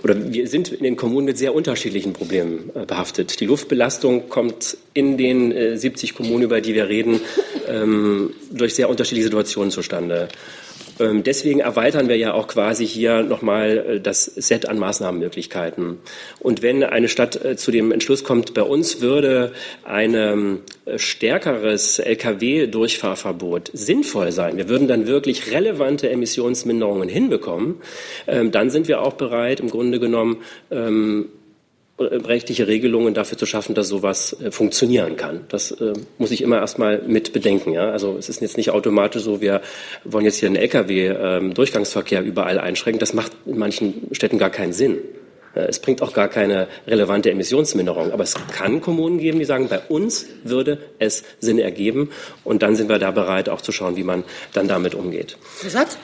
oder 0.04 0.34
wir 0.34 0.47
sind 0.49 0.73
in 0.73 0.84
den 0.84 0.97
Kommunen 0.97 1.25
mit 1.25 1.38
sehr 1.38 1.56
unterschiedlichen 1.56 2.12
Problemen 2.12 2.69
äh, 2.75 2.86
behaftet. 2.86 3.39
Die 3.39 3.45
Luftbelastung 3.45 4.28
kommt 4.28 4.75
in 4.93 5.17
den 5.17 5.54
äh, 5.54 5.78
70 5.78 6.15
Kommunen, 6.15 6.43
über 6.43 6.60
die 6.60 6.73
wir 6.73 6.89
reden, 6.89 7.21
ähm, 7.69 8.34
durch 8.51 8.75
sehr 8.75 8.89
unterschiedliche 8.89 9.28
Situationen 9.28 9.71
zustande. 9.71 10.28
Ähm, 11.00 11.24
deswegen 11.24 11.60
erweitern 11.60 12.08
wir 12.08 12.18
ja 12.18 12.34
auch 12.34 12.48
quasi 12.48 12.88
hier 12.88 13.24
nochmal 13.24 13.78
äh, 13.78 14.00
das 14.00 14.26
Set 14.26 14.68
an 14.68 14.80
Maßnahmenmöglichkeiten. 14.80 16.00
Und 16.40 16.62
wenn 16.62 16.84
eine 16.84 17.10
Stadt 17.10 17.44
äh, 17.44 17.58
zu 17.58 17.72
dem 17.72 17.92
Entschluss 17.92 18.24
kommt, 18.24 18.54
bei 18.54 18.62
uns 18.62 19.02
würde 19.02 19.52
ein 19.84 20.14
ähm, 20.16 20.60
stärkeres 20.96 22.00
Lkw-Durchfahrverbot 22.00 23.72
sinnvoll 23.74 24.32
sein, 24.32 24.58
wir 24.58 24.70
würden 24.70 24.88
dann 24.88 25.08
wirklich 25.08 25.52
relevante 25.52 26.10
Emissionsminderungen 26.10 27.10
hinbekommen, 27.10 27.82
ähm, 28.28 28.52
dann 28.52 28.70
sind 28.70 28.88
wir 28.88 29.02
auch 29.02 29.14
bereit, 29.14 29.60
im 29.60 29.70
Grunde 29.70 30.00
genommen, 30.00 30.38
rechtliche 31.98 32.68
Regelungen 32.68 33.14
dafür 33.14 33.38
zu 33.38 33.46
schaffen, 33.46 33.74
dass 33.74 33.88
sowas 33.88 34.36
äh, 34.42 34.52
funktionieren 34.52 35.16
kann. 35.16 35.46
Das 35.48 35.72
äh, 35.72 35.94
muss 36.18 36.32
ich 36.32 36.42
immer 36.42 36.58
erstmal 36.58 37.02
mit 37.02 37.32
bedenken. 37.32 37.72
Ja? 37.72 37.92
Also 37.92 38.18
es 38.18 38.28
ist 38.28 38.42
jetzt 38.42 38.58
nicht 38.58 38.72
automatisch 38.72 39.24
so, 39.24 39.40
wir 39.40 39.62
wollen 40.04 40.26
jetzt 40.26 40.38
hier 40.38 40.48
einen 40.48 40.58
Lkw-Durchgangsverkehr 40.58 42.20
ähm, 42.20 42.26
überall 42.26 42.60
einschränken. 42.60 43.00
Das 43.00 43.14
macht 43.14 43.32
in 43.46 43.58
manchen 43.58 44.08
Städten 44.12 44.38
gar 44.38 44.50
keinen 44.50 44.74
Sinn. 44.74 44.98
Äh, 45.56 45.62
es 45.62 45.80
bringt 45.80 46.02
auch 46.02 46.12
gar 46.12 46.28
keine 46.28 46.68
relevante 46.86 47.32
Emissionsminderung. 47.32 48.12
Aber 48.12 48.24
es 48.24 48.36
kann 48.52 48.82
Kommunen 48.82 49.18
geben, 49.18 49.40
die 49.40 49.46
sagen, 49.46 49.70
bei 49.70 49.80
uns 49.80 50.26
würde 50.44 50.80
es 51.00 51.24
Sinn 51.40 51.60
ergeben. 51.60 52.12
Und 52.44 52.62
dann 52.62 52.76
sind 52.76 52.90
wir 52.90 53.00
da 53.00 53.12
bereit, 53.12 53.48
auch 53.48 53.62
zu 53.62 53.72
schauen, 53.72 53.96
wie 53.96 54.04
man 54.04 54.26
dann 54.52 54.68
damit 54.68 54.96
umgeht. 54.96 55.38
Satz? 55.66 55.98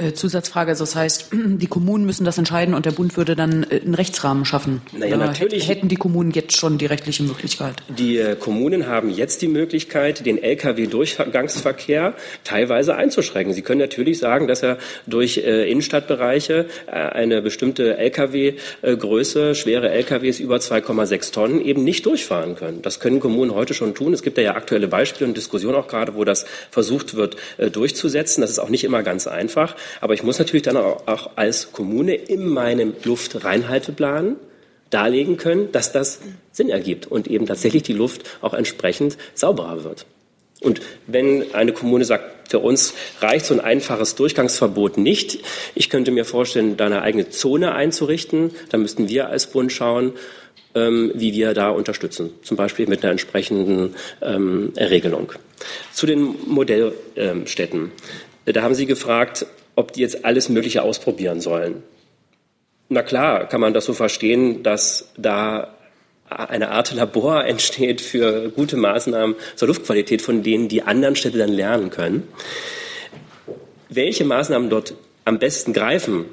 Äh, 0.00 0.12
Zusatzfrage, 0.12 0.70
also 0.70 0.84
das 0.84 0.94
heißt, 0.94 1.30
die 1.32 1.66
Kommunen 1.66 2.06
müssen 2.06 2.24
das 2.24 2.38
entscheiden 2.38 2.72
und 2.72 2.86
der 2.86 2.92
Bund 2.92 3.16
würde 3.16 3.34
dann 3.34 3.64
äh, 3.64 3.80
einen 3.80 3.94
Rechtsrahmen 3.94 4.44
schaffen. 4.44 4.80
Naja, 4.96 5.16
natürlich. 5.16 5.68
Hätten 5.68 5.88
die 5.88 5.96
Kommunen 5.96 6.30
jetzt 6.30 6.56
schon 6.56 6.78
die 6.78 6.86
rechtliche 6.86 7.24
Möglichkeit? 7.24 7.74
Die 7.88 8.18
äh, 8.18 8.36
Kommunen 8.36 8.86
haben 8.86 9.10
jetzt 9.10 9.42
die 9.42 9.48
Möglichkeit, 9.48 10.24
den 10.24 10.40
Lkw-Durchgangsverkehr 10.40 12.14
teilweise 12.44 12.94
einzuschränken. 12.94 13.52
Sie 13.52 13.62
können 13.62 13.80
natürlich 13.80 14.20
sagen, 14.20 14.46
dass 14.46 14.62
er 14.62 14.78
durch 15.08 15.38
Innenstadtbereiche 15.38 16.66
eine 16.86 17.42
bestimmte 17.42 17.96
Lkw-Größe, 17.96 19.54
schwere 19.54 19.90
Lkws 19.90 20.38
über 20.38 20.56
2,6 20.56 21.32
Tonnen 21.32 21.60
eben 21.60 21.82
nicht 21.82 22.06
durchfahren 22.06 22.54
können. 22.54 22.82
Das 22.82 23.00
können 23.00 23.20
Kommunen 23.20 23.54
heute 23.54 23.74
schon 23.74 23.94
tun. 23.94 24.12
Es 24.12 24.22
gibt 24.22 24.38
ja 24.38 24.54
aktuelle 24.54 24.88
Beispiele 24.88 25.28
und 25.28 25.36
Diskussionen 25.36 25.76
auch 25.76 25.88
gerade, 25.88 26.14
wo 26.14 26.24
das 26.24 26.46
versucht 26.70 27.14
wird 27.14 27.36
durchzusetzen. 27.72 28.40
Das 28.40 28.50
ist 28.50 28.58
auch 28.58 28.68
nicht 28.68 28.84
immer 28.84 29.02
ganz 29.02 29.26
einfach. 29.26 29.74
Aber 30.00 30.14
ich 30.14 30.22
muss 30.22 30.38
natürlich 30.38 30.62
dann 30.62 30.76
auch 30.76 31.30
als 31.36 31.72
Kommune 31.72 32.14
in 32.14 32.48
meinem 32.48 32.94
Luftreinhalteplan 33.04 34.36
darlegen 34.90 35.36
können, 35.36 35.70
dass 35.72 35.92
das 35.92 36.20
Sinn 36.52 36.70
ergibt 36.70 37.06
und 37.06 37.28
eben 37.28 37.46
tatsächlich 37.46 37.82
die 37.82 37.92
Luft 37.92 38.22
auch 38.40 38.54
entsprechend 38.54 39.18
sauberer 39.34 39.84
wird. 39.84 40.06
Und 40.60 40.80
wenn 41.06 41.54
eine 41.54 41.72
Kommune 41.72 42.04
sagt, 42.04 42.50
für 42.50 42.58
uns 42.58 42.94
reicht 43.20 43.46
so 43.46 43.54
ein 43.54 43.60
einfaches 43.60 44.14
Durchgangsverbot 44.16 44.98
nicht, 44.98 45.38
ich 45.74 45.90
könnte 45.90 46.10
mir 46.10 46.24
vorstellen, 46.24 46.76
da 46.76 46.86
eine 46.86 47.02
eigene 47.02 47.28
Zone 47.28 47.74
einzurichten, 47.74 48.52
dann 48.70 48.82
müssten 48.82 49.08
wir 49.08 49.28
als 49.28 49.48
Bund 49.48 49.70
schauen, 49.70 50.14
ähm, 50.74 51.12
wie 51.14 51.32
wir 51.32 51.54
da 51.54 51.70
unterstützen, 51.70 52.30
zum 52.42 52.56
Beispiel 52.56 52.86
mit 52.86 53.02
einer 53.02 53.12
entsprechenden 53.12 53.94
ähm, 54.20 54.72
Regelung. 54.76 55.32
Zu 55.92 56.06
den 56.06 56.34
Modellstädten. 56.46 57.92
Da 58.46 58.62
haben 58.62 58.74
Sie 58.74 58.86
gefragt, 58.86 59.46
ob 59.78 59.92
die 59.92 60.00
jetzt 60.00 60.24
alles 60.24 60.48
Mögliche 60.48 60.82
ausprobieren 60.82 61.40
sollen. 61.40 61.84
Na 62.88 63.02
klar, 63.02 63.48
kann 63.48 63.60
man 63.60 63.74
das 63.74 63.84
so 63.84 63.94
verstehen, 63.94 64.64
dass 64.64 65.12
da 65.16 65.72
eine 66.28 66.72
Art 66.72 66.92
Labor 66.92 67.44
entsteht 67.46 68.00
für 68.00 68.50
gute 68.50 68.76
Maßnahmen 68.76 69.36
zur 69.54 69.68
Luftqualität, 69.68 70.20
von 70.20 70.42
denen 70.42 70.66
die 70.66 70.82
anderen 70.82 71.14
Städte 71.14 71.38
dann 71.38 71.52
lernen 71.52 71.90
können. 71.90 72.26
Welche 73.88 74.24
Maßnahmen 74.24 74.68
dort 74.68 74.94
am 75.24 75.38
besten 75.38 75.72
greifen, 75.72 76.24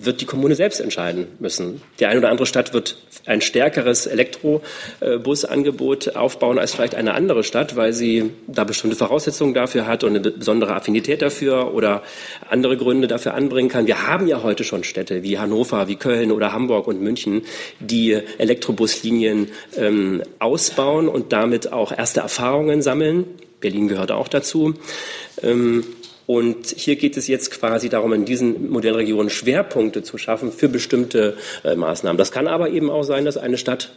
wird 0.00 0.20
die 0.20 0.26
Kommune 0.26 0.54
selbst 0.54 0.80
entscheiden 0.80 1.26
müssen. 1.38 1.82
Die 2.00 2.06
eine 2.06 2.20
oder 2.20 2.30
andere 2.30 2.46
Stadt 2.46 2.72
wird 2.72 2.96
ein 3.26 3.40
stärkeres 3.40 4.06
Elektrobusangebot 4.06 6.16
aufbauen 6.16 6.58
als 6.58 6.74
vielleicht 6.74 6.94
eine 6.94 7.14
andere 7.14 7.44
Stadt, 7.44 7.76
weil 7.76 7.92
sie 7.92 8.30
da 8.46 8.64
bestimmte 8.64 8.96
Voraussetzungen 8.96 9.54
dafür 9.54 9.86
hat 9.86 10.04
und 10.04 10.16
eine 10.16 10.20
besondere 10.20 10.74
Affinität 10.74 11.22
dafür 11.22 11.74
oder 11.74 12.02
andere 12.48 12.76
Gründe 12.76 13.08
dafür 13.08 13.34
anbringen 13.34 13.68
kann. 13.68 13.86
Wir 13.86 14.06
haben 14.06 14.26
ja 14.26 14.42
heute 14.42 14.64
schon 14.64 14.84
Städte 14.84 15.22
wie 15.22 15.38
Hannover, 15.38 15.88
wie 15.88 15.96
Köln 15.96 16.32
oder 16.32 16.52
Hamburg 16.52 16.86
und 16.86 17.02
München, 17.02 17.42
die 17.80 18.18
Elektrobuslinien 18.38 19.48
ähm, 19.76 20.22
ausbauen 20.38 21.08
und 21.08 21.32
damit 21.32 21.72
auch 21.72 21.92
erste 21.92 22.20
Erfahrungen 22.20 22.82
sammeln. 22.82 23.24
Berlin 23.60 23.88
gehört 23.88 24.12
auch 24.12 24.28
dazu. 24.28 24.74
Ähm, 25.42 25.84
und 26.28 26.66
hier 26.66 26.96
geht 26.96 27.16
es 27.16 27.26
jetzt 27.26 27.50
quasi 27.52 27.88
darum, 27.88 28.12
in 28.12 28.26
diesen 28.26 28.68
Modellregionen 28.68 29.30
Schwerpunkte 29.30 30.02
zu 30.02 30.18
schaffen 30.18 30.52
für 30.52 30.68
bestimmte 30.68 31.38
äh, 31.64 31.74
Maßnahmen. 31.74 32.18
Das 32.18 32.32
kann 32.32 32.46
aber 32.46 32.68
eben 32.68 32.90
auch 32.90 33.02
sein, 33.02 33.24
dass 33.24 33.38
eine 33.38 33.56
Stadt 33.56 33.92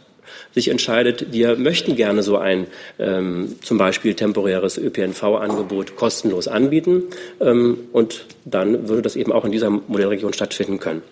sich 0.54 0.68
entscheidet, 0.68 1.30
wir 1.30 1.56
möchten 1.56 1.94
gerne 1.94 2.22
so 2.22 2.38
ein 2.38 2.68
ähm, 2.98 3.56
zum 3.62 3.76
Beispiel 3.76 4.14
temporäres 4.14 4.78
ÖPNV-Angebot 4.78 5.94
kostenlos 5.94 6.48
anbieten. 6.48 7.02
Ähm, 7.38 7.76
und 7.92 8.24
dann 8.46 8.88
würde 8.88 9.02
das 9.02 9.14
eben 9.14 9.30
auch 9.30 9.44
in 9.44 9.52
dieser 9.52 9.68
Modellregion 9.68 10.32
stattfinden 10.32 10.78
können. 10.78 11.02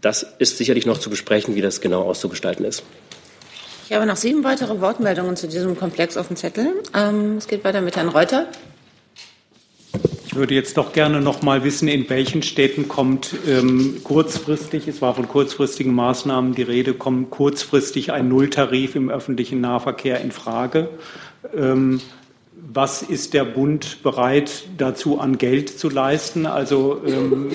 Das 0.00 0.22
ist 0.38 0.56
sicherlich 0.56 0.86
noch 0.86 0.96
zu 0.96 1.10
besprechen, 1.10 1.56
wie 1.56 1.60
das 1.60 1.82
genau 1.82 2.04
auszugestalten 2.04 2.64
ist. 2.64 2.84
Ich 3.86 3.94
habe 3.94 4.06
noch 4.06 4.16
sieben 4.16 4.44
weitere 4.44 4.80
Wortmeldungen 4.80 5.36
zu 5.36 5.46
diesem 5.46 5.76
Komplex 5.76 6.16
auf 6.16 6.28
dem 6.28 6.36
Zettel. 6.36 6.72
Ähm, 6.96 7.36
es 7.36 7.48
geht 7.48 7.64
weiter 7.64 7.82
mit 7.82 7.96
Herrn 7.96 8.08
Reuter. 8.08 8.46
Ich 10.38 10.40
würde 10.40 10.54
jetzt 10.54 10.76
doch 10.76 10.92
gerne 10.92 11.20
noch 11.20 11.42
mal 11.42 11.64
wissen, 11.64 11.88
in 11.88 12.08
welchen 12.08 12.44
Städten 12.44 12.86
kommt 12.86 13.34
ähm, 13.48 13.96
kurzfristig, 14.04 14.86
es 14.86 15.02
war 15.02 15.16
von 15.16 15.26
kurzfristigen 15.26 15.92
Maßnahmen 15.92 16.54
die 16.54 16.62
Rede, 16.62 16.94
kommt 16.94 17.30
kurzfristig 17.30 18.12
ein 18.12 18.28
Nulltarif 18.28 18.94
im 18.94 19.10
öffentlichen 19.10 19.60
Nahverkehr 19.60 20.20
in 20.20 20.30
Frage. 20.30 20.90
Ähm, 21.56 22.00
was 22.72 23.02
ist 23.02 23.34
der 23.34 23.46
Bund 23.46 24.04
bereit 24.04 24.66
dazu 24.76 25.18
an 25.18 25.38
Geld 25.38 25.76
zu 25.76 25.90
leisten? 25.90 26.46
Also 26.46 27.02
ähm, 27.04 27.50
äh, 27.50 27.54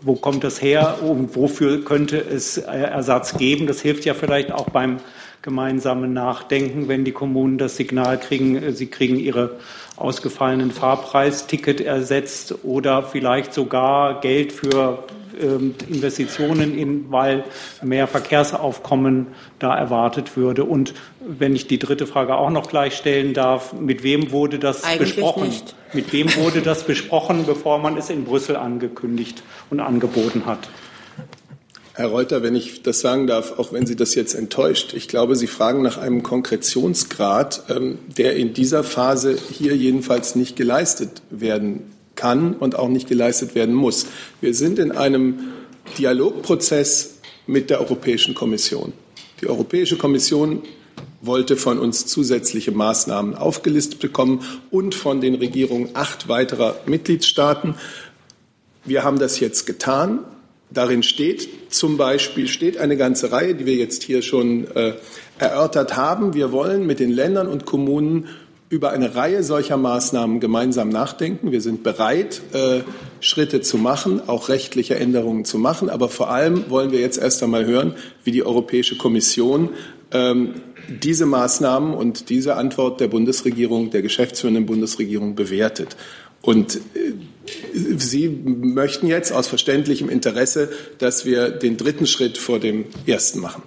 wo 0.00 0.14
kommt 0.14 0.44
das 0.44 0.62
her 0.62 1.00
und 1.02 1.36
wofür 1.36 1.84
könnte 1.84 2.16
es 2.16 2.56
Ersatz 2.56 3.36
geben? 3.36 3.66
Das 3.66 3.82
hilft 3.82 4.06
ja 4.06 4.14
vielleicht 4.14 4.50
auch 4.50 4.70
beim 4.70 4.96
gemeinsamen 5.42 6.12
Nachdenken, 6.12 6.88
wenn 6.88 7.04
die 7.04 7.12
Kommunen 7.12 7.58
das 7.58 7.76
Signal 7.76 8.18
kriegen, 8.18 8.56
äh, 8.56 8.72
sie 8.72 8.86
kriegen 8.86 9.16
ihre 9.16 9.58
ausgefallenen 9.96 10.70
Fahrpreisticket 10.70 11.80
ersetzt 11.80 12.64
oder 12.64 13.02
vielleicht 13.02 13.52
sogar 13.52 14.20
Geld 14.20 14.52
für 14.52 15.04
ähm, 15.40 15.74
Investitionen 15.88 16.76
in, 16.76 17.10
weil 17.10 17.44
mehr 17.82 18.06
Verkehrsaufkommen 18.06 19.28
da 19.58 19.76
erwartet 19.76 20.36
würde. 20.36 20.64
Und 20.64 20.94
wenn 21.20 21.54
ich 21.54 21.66
die 21.66 21.78
dritte 21.78 22.06
Frage 22.06 22.34
auch 22.34 22.50
noch 22.50 22.68
gleich 22.68 22.96
stellen 22.96 23.34
darf, 23.34 23.72
mit 23.72 24.02
wem 24.02 24.32
wurde 24.32 24.58
das 24.58 24.84
Eigentlich 24.84 25.16
besprochen? 25.16 25.48
Nicht. 25.48 25.74
Mit 25.92 26.12
wem 26.12 26.34
wurde 26.36 26.62
das 26.62 26.84
besprochen, 26.84 27.44
bevor 27.46 27.78
man 27.78 27.96
es 27.96 28.10
in 28.10 28.24
Brüssel 28.24 28.56
angekündigt 28.56 29.42
und 29.70 29.80
angeboten 29.80 30.46
hat? 30.46 30.68
Herr 32.00 32.08
Reuter, 32.08 32.42
wenn 32.42 32.54
ich 32.54 32.80
das 32.80 33.00
sagen 33.00 33.26
darf, 33.26 33.58
auch 33.58 33.74
wenn 33.74 33.84
Sie 33.84 33.94
das 33.94 34.14
jetzt 34.14 34.32
enttäuscht, 34.32 34.94
ich 34.94 35.06
glaube, 35.06 35.36
Sie 35.36 35.46
fragen 35.46 35.82
nach 35.82 35.98
einem 35.98 36.22
Konkretionsgrad, 36.22 37.64
ähm, 37.68 37.98
der 38.16 38.36
in 38.36 38.54
dieser 38.54 38.84
Phase 38.84 39.36
hier 39.52 39.76
jedenfalls 39.76 40.34
nicht 40.34 40.56
geleistet 40.56 41.20
werden 41.28 41.92
kann 42.16 42.54
und 42.54 42.74
auch 42.74 42.88
nicht 42.88 43.06
geleistet 43.06 43.54
werden 43.54 43.74
muss. 43.74 44.06
Wir 44.40 44.54
sind 44.54 44.78
in 44.78 44.92
einem 44.92 45.40
Dialogprozess 45.98 47.18
mit 47.46 47.68
der 47.68 47.80
Europäischen 47.82 48.34
Kommission. 48.34 48.94
Die 49.42 49.46
Europäische 49.46 49.98
Kommission 49.98 50.62
wollte 51.20 51.58
von 51.58 51.78
uns 51.78 52.06
zusätzliche 52.06 52.72
Maßnahmen 52.72 53.34
aufgelistet 53.34 54.00
bekommen 54.00 54.42
und 54.70 54.94
von 54.94 55.20
den 55.20 55.34
Regierungen 55.34 55.90
acht 55.92 56.28
weiterer 56.28 56.76
Mitgliedstaaten. 56.86 57.74
Wir 58.86 59.04
haben 59.04 59.18
das 59.18 59.38
jetzt 59.38 59.66
getan. 59.66 60.20
Darin 60.72 61.02
steht 61.02 61.48
zum 61.70 61.96
Beispiel 61.96 62.48
steht 62.48 62.78
eine 62.78 62.96
ganze 62.96 63.32
Reihe, 63.32 63.54
die 63.54 63.66
wir 63.66 63.74
jetzt 63.74 64.02
hier 64.02 64.22
schon 64.22 64.66
äh, 64.74 64.94
erörtert 65.38 65.96
haben. 65.96 66.34
Wir 66.34 66.52
wollen 66.52 66.86
mit 66.86 67.00
den 67.00 67.10
Ländern 67.10 67.48
und 67.48 67.64
Kommunen 67.64 68.28
über 68.68 68.90
eine 68.90 69.16
Reihe 69.16 69.42
solcher 69.42 69.76
Maßnahmen 69.76 70.38
gemeinsam 70.38 70.90
nachdenken. 70.90 71.50
Wir 71.50 71.60
sind 71.60 71.82
bereit, 71.82 72.40
äh, 72.52 72.80
Schritte 73.20 73.62
zu 73.62 73.78
machen, 73.78 74.28
auch 74.28 74.48
rechtliche 74.48 74.94
Änderungen 74.94 75.44
zu 75.44 75.58
machen. 75.58 75.90
Aber 75.90 76.08
vor 76.08 76.30
allem 76.30 76.70
wollen 76.70 76.92
wir 76.92 77.00
jetzt 77.00 77.18
erst 77.18 77.42
einmal 77.42 77.66
hören, 77.66 77.94
wie 78.22 78.30
die 78.30 78.44
Europäische 78.44 78.96
Kommission 78.96 79.70
ähm, 80.12 80.54
diese 80.88 81.26
Maßnahmen 81.26 81.94
und 81.94 82.30
diese 82.30 82.54
Antwort 82.54 83.00
der 83.00 83.08
Bundesregierung, 83.08 83.90
der 83.90 84.02
geschäftsführenden 84.02 84.66
Bundesregierung 84.66 85.34
bewertet. 85.34 85.96
Und 86.40 86.76
äh, 86.76 87.12
Sie 87.72 88.28
möchten 88.28 89.06
jetzt 89.06 89.32
aus 89.32 89.48
verständlichem 89.48 90.08
Interesse, 90.08 90.70
dass 90.98 91.24
wir 91.24 91.50
den 91.50 91.76
dritten 91.76 92.06
Schritt 92.06 92.38
vor 92.38 92.58
dem 92.58 92.84
ersten 93.06 93.40
machen. 93.40 93.62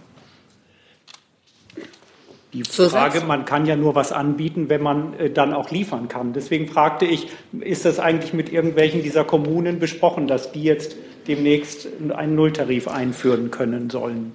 Die 2.53 2.63
Frage, 2.63 3.21
man 3.21 3.45
kann 3.45 3.65
ja 3.65 3.75
nur 3.75 3.95
was 3.95 4.12
anbieten, 4.12 4.69
wenn 4.69 4.83
man 4.83 5.17
äh, 5.17 5.31
dann 5.31 5.53
auch 5.53 5.71
liefern 5.71 6.07
kann. 6.07 6.33
Deswegen 6.33 6.67
fragte 6.67 7.05
ich, 7.05 7.27
ist 7.59 7.83
das 7.83 7.97
eigentlich 7.97 8.33
mit 8.33 8.53
irgendwelchen 8.53 9.01
dieser 9.01 9.23
Kommunen 9.23 9.79
besprochen, 9.79 10.27
dass 10.27 10.51
die 10.51 10.62
jetzt 10.62 10.95
demnächst 11.27 11.88
einen 12.15 12.36
Nulltarif 12.36 12.88
einführen 12.88 13.49
können 13.49 13.89
sollen? 13.89 14.33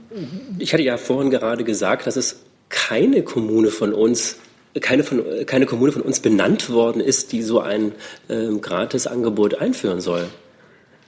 Ich 0.59 0.73
hatte 0.73 0.83
ja 0.83 0.97
vorhin 0.97 1.31
gerade 1.31 1.63
gesagt, 1.63 2.09
dass 2.09 2.17
es 2.17 2.41
keine 2.71 3.23
Kommune 3.23 3.69
von 3.69 3.93
uns 3.93 4.37
keine, 4.81 5.05
von, 5.05 5.25
keine 5.47 5.67
Kommune 5.67 5.93
von 5.93 6.03
uns 6.03 6.21
benannt 6.21 6.71
worden 6.71 7.01
ist, 7.01 7.33
die 7.33 7.43
so 7.43 7.61
ein 7.61 7.93
ähm, 8.29 8.61
Gratisangebot 8.61 9.55
einführen 9.55 10.01
soll. 10.01 10.29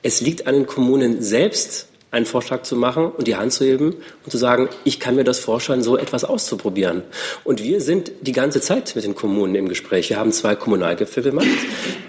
Es 0.03 0.21
liegt 0.21 0.47
an 0.47 0.55
den 0.55 0.67
Kommunen 0.67 1.23
selbst, 1.23 1.90
einen 2.13 2.27
Vorschlag 2.27 2.63
zu 2.63 2.75
machen 2.75 3.13
und 3.13 3.29
die 3.29 3.37
Hand 3.37 3.53
zu 3.53 3.65
heben 3.65 3.95
und 4.25 4.31
zu 4.31 4.37
sagen, 4.37 4.69
ich 4.85 4.99
kann 4.99 5.15
mir 5.15 5.23
das 5.23 5.39
vorstellen, 5.39 5.83
so 5.83 5.97
etwas 5.97 6.25
auszuprobieren. 6.25 7.03
Und 7.45 7.63
wir 7.63 7.81
sind 7.81 8.11
die 8.23 8.33
ganze 8.33 8.61
Zeit 8.61 8.97
mit 8.97 9.05
den 9.05 9.15
Kommunen 9.15 9.55
im 9.55 9.69
Gespräch. 9.69 10.11
Wir 10.11 10.19
haben 10.19 10.33
zwei 10.33 10.57
Kommunalgipfel 10.57 11.23
gemacht. 11.23 11.47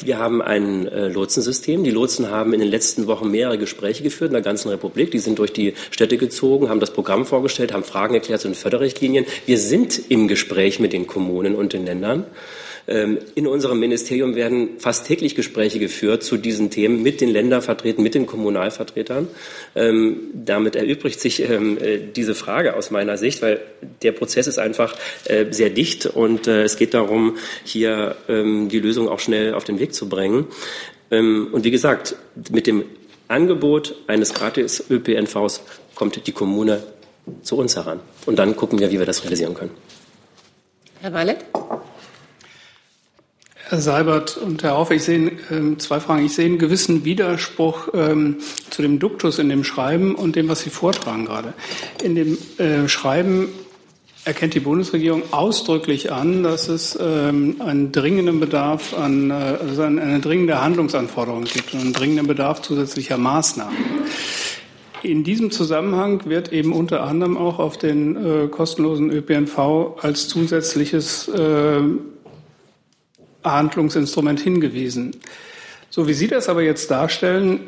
Wir 0.04 0.18
haben 0.18 0.42
ein 0.42 0.88
äh, 0.88 1.08
Lotsensystem. 1.08 1.84
Die 1.84 1.92
Lotsen 1.92 2.32
haben 2.32 2.54
in 2.54 2.60
den 2.60 2.70
letzten 2.70 3.06
Wochen 3.06 3.30
mehrere 3.30 3.60
Gespräche 3.60 4.02
geführt 4.02 4.32
in 4.32 4.34
der 4.34 4.42
ganzen 4.42 4.70
Republik. 4.70 5.12
Die 5.12 5.20
sind 5.20 5.38
durch 5.38 5.54
die 5.54 5.76
Städte 5.92 6.18
gezogen, 6.18 6.70
haben 6.70 6.80
das 6.80 6.94
Programm 6.94 7.28
vorgestellt, 7.28 7.72
haben 7.72 7.84
Fragen 7.84 8.16
erklärt 8.16 8.42
zu 8.42 8.48
den 8.48 8.56
Förderrichtlinien. 8.56 9.26
Wir 9.46 9.60
sind 9.60 10.02
im 10.10 10.28
Gespräch 10.28 10.80
mit 10.80 10.94
den 10.94 11.06
Kommunen 11.06 11.56
und 11.56 11.74
den 11.74 11.86
Ländern. 11.86 12.26
Ähm, 12.88 13.20
in 13.36 13.48
unserem 13.48 13.80
Ministerium 13.80 14.36
werden 14.36 14.80
fast 14.80 15.08
täglich 15.08 15.36
Gespräche 15.36 15.80
geführt 15.80 16.24
zu 16.24 16.38
diesen 16.38 16.70
Themen 16.70 17.04
mit 17.04 17.22
den 17.22 17.30
Ländervertretern, 17.30 18.04
mit 18.04 18.16
den 18.16 18.26
Kommunalvertretern. 18.26 19.28
Ähm, 19.76 20.18
damit 20.34 20.76
erübrigt 20.76 21.20
sich 21.20 21.42
ähm, 21.42 21.78
äh, 21.78 22.00
diese 22.16 22.36
Frage 22.36 22.76
aus 22.76 22.92
meiner 22.92 23.18
Sicht, 23.18 23.42
weil 23.42 23.62
der 24.02 24.12
Prozess 24.12 24.48
ist 24.48 24.60
einfach 24.60 24.96
äh, 25.26 25.46
sehr 25.52 25.70
dicht 25.70 26.06
und 26.06 26.48
äh, 26.48 26.64
es 26.64 26.78
geht 26.78 26.94
darum, 26.94 27.38
hier 27.64 28.16
die 28.28 28.80
Lösung 28.80 29.10
auch 29.10 29.20
schnell 29.20 29.54
auf 29.54 29.64
den 29.64 29.80
Weg 29.80 29.94
zu 29.94 30.10
bringen. 30.10 30.48
Und 31.10 31.64
wie 31.64 31.72
gesagt, 31.72 32.16
mit 32.52 32.68
dem 32.68 32.84
Angebot 33.28 33.96
eines 34.08 34.34
gratis 34.34 34.84
ÖPNVs 34.90 35.62
kommt 35.96 36.26
die 36.28 36.32
Kommune 36.32 36.84
zu 37.44 37.58
uns 37.58 37.76
heran. 37.76 38.00
Und 38.26 38.40
dann 38.40 38.56
gucken 38.56 38.80
wir, 38.80 38.92
wie 38.92 39.00
wir 39.00 39.06
das 39.06 39.24
realisieren 39.24 39.54
können. 39.54 39.72
Herr 41.02 41.14
Wallet? 41.14 41.38
Herr 43.72 43.80
Seibert 43.80 44.36
und 44.36 44.64
Herr 44.64 44.72
Haufe, 44.72 44.96
ich 44.96 45.04
sehe 45.04 45.32
ähm, 45.50 45.80
zwei 45.80 46.02
Fragen. 46.02 46.26
Ich 46.26 46.34
sehe 46.34 46.46
einen 46.46 46.58
gewissen 46.58 47.06
Widerspruch 47.06 47.88
ähm, 47.94 48.36
zu 48.70 48.82
dem 48.82 49.00
Duktus 49.00 49.40
in 49.40 49.48
dem 49.48 49.64
Schreiben 49.64 50.14
und 50.14 50.36
dem, 50.36 50.50
was 50.50 50.60
Sie 50.60 50.70
vortragen 50.70 51.24
gerade. 51.24 51.54
In 52.04 52.16
dem 52.16 52.38
äh, 52.58 52.90
Schreiben 52.90 53.48
erkennt 54.26 54.56
die 54.56 54.60
Bundesregierung 54.60 55.24
ausdrücklich 55.32 56.12
an, 56.12 56.44
dass 56.44 56.68
es 56.68 57.00
ähm, 57.02 57.62
einen 57.62 57.94
dringenden 57.94 58.42
Bedarf 58.42 58.94
an, 58.94 59.32
äh, 59.32 59.34
also 59.34 59.84
eine 59.84 60.20
dringende 60.20 60.62
Handlungsanforderung 60.62 61.46
gibt 61.46 61.74
und 61.74 61.80
einen 61.80 61.94
dringenden 61.94 62.28
Bedarf 62.28 62.62
zusätzlicher 62.62 63.18
Maßnahmen. 63.18 63.78
In 65.02 65.24
diesem 65.24 65.50
Zusammenhang 65.50 66.26
wird 66.26 66.52
eben 66.52 66.74
unter 66.74 67.04
anderem 67.04 67.38
auch 67.38 67.58
auf 67.58 67.78
den 67.78 68.18
äh, 68.18 68.48
kostenlosen 68.50 69.12
ÖPNV 69.12 69.98
als 70.02 70.28
zusätzliches 70.28 71.30
äh, 71.30 71.80
Handlungsinstrument 73.44 74.40
hingewiesen. 74.40 75.16
So 75.90 76.08
wie 76.08 76.14
Sie 76.14 76.28
das 76.28 76.50
aber 76.50 76.62
jetzt 76.62 76.90
darstellen, 76.90 77.62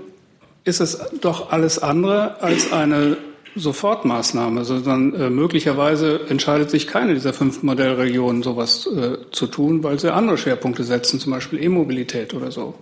ist 0.64 0.80
es 0.80 1.00
doch 1.22 1.52
alles 1.52 1.80
andere 1.80 2.42
als 2.42 2.72
eine 2.72 3.18
Sofortmaßnahme, 3.56 4.66
sondern 4.66 5.14
äh, 5.14 5.30
möglicherweise 5.30 6.22
entscheidet 6.28 6.72
sich 6.72 6.88
keine 6.88 7.14
dieser 7.14 7.34
fünf 7.34 7.62
Modellregionen, 7.62 8.42
sowas 8.42 8.88
äh, 8.88 9.18
zu 9.32 9.48
tun, 9.48 9.84
weil 9.84 10.00
sie 10.00 10.12
andere 10.12 10.38
Schwerpunkte 10.38 10.84
setzen, 10.84 11.20
zum 11.20 11.34
Beispiel 11.34 11.64
E-Mobilität 11.64 12.34
oder 12.34 12.52
so. 12.52 12.74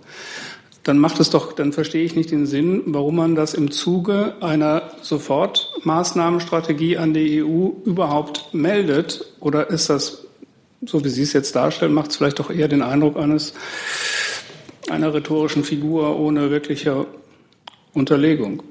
Dann 0.82 0.98
macht 0.98 1.20
es 1.20 1.30
doch, 1.30 1.52
dann 1.52 1.72
verstehe 1.72 2.04
ich 2.04 2.16
nicht 2.16 2.30
den 2.30 2.46
Sinn, 2.46 2.82
warum 2.86 3.16
man 3.16 3.34
das 3.34 3.54
im 3.54 3.70
Zuge 3.70 4.34
einer 4.40 4.90
Sofortmaßnahmenstrategie 5.02 6.96
an 6.96 7.14
die 7.14 7.42
EU 7.42 7.68
überhaupt 7.84 8.52
meldet. 8.52 9.26
Oder 9.38 9.70
ist 9.70 9.90
das 9.90 10.26
so 10.84 11.04
wie 11.04 11.08
Sie 11.08 11.22
es 11.22 11.32
jetzt 11.32 11.54
darstellen, 11.54 11.94
macht 11.94 12.10
es 12.10 12.16
vielleicht 12.16 12.38
doch 12.38 12.50
eher 12.50 12.68
den 12.68 12.82
Eindruck 12.82 13.16
eines 13.16 13.54
einer 14.90 15.14
rhetorischen 15.14 15.64
Figur 15.64 16.18
ohne 16.18 16.50
wirkliche 16.50 17.06
Unterlegung. 17.92 18.62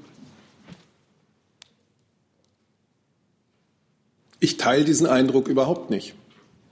Ich 4.39 4.57
teile 4.57 4.83
diesen 4.83 5.07
Eindruck 5.07 5.47
überhaupt 5.47 5.89
nicht. 5.89 6.15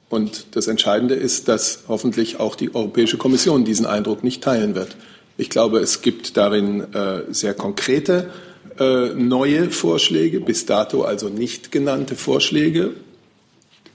Und 0.10 0.56
das 0.56 0.68
Entscheidende 0.68 1.14
ist, 1.14 1.48
dass 1.48 1.84
hoffentlich 1.88 2.40
auch 2.40 2.56
die 2.56 2.74
Europäische 2.74 3.18
Kommission 3.18 3.64
diesen 3.64 3.86
Eindruck 3.86 4.24
nicht 4.24 4.44
teilen 4.44 4.74
wird. 4.74 4.98
Ich 5.38 5.52
glaube, 5.52 5.80
es 5.80 6.02
gibt 6.02 6.36
darin 6.36 6.94
äh, 6.94 7.22
sehr 7.30 7.54
konkrete 7.54 8.32
äh, 8.80 9.14
neue 9.14 9.70
Vorschläge, 9.70 10.42
bis 10.42 10.66
dato 10.66 11.04
also 11.04 11.30
nicht 11.30 11.72
genannte 11.72 12.16
Vorschläge, 12.16 12.96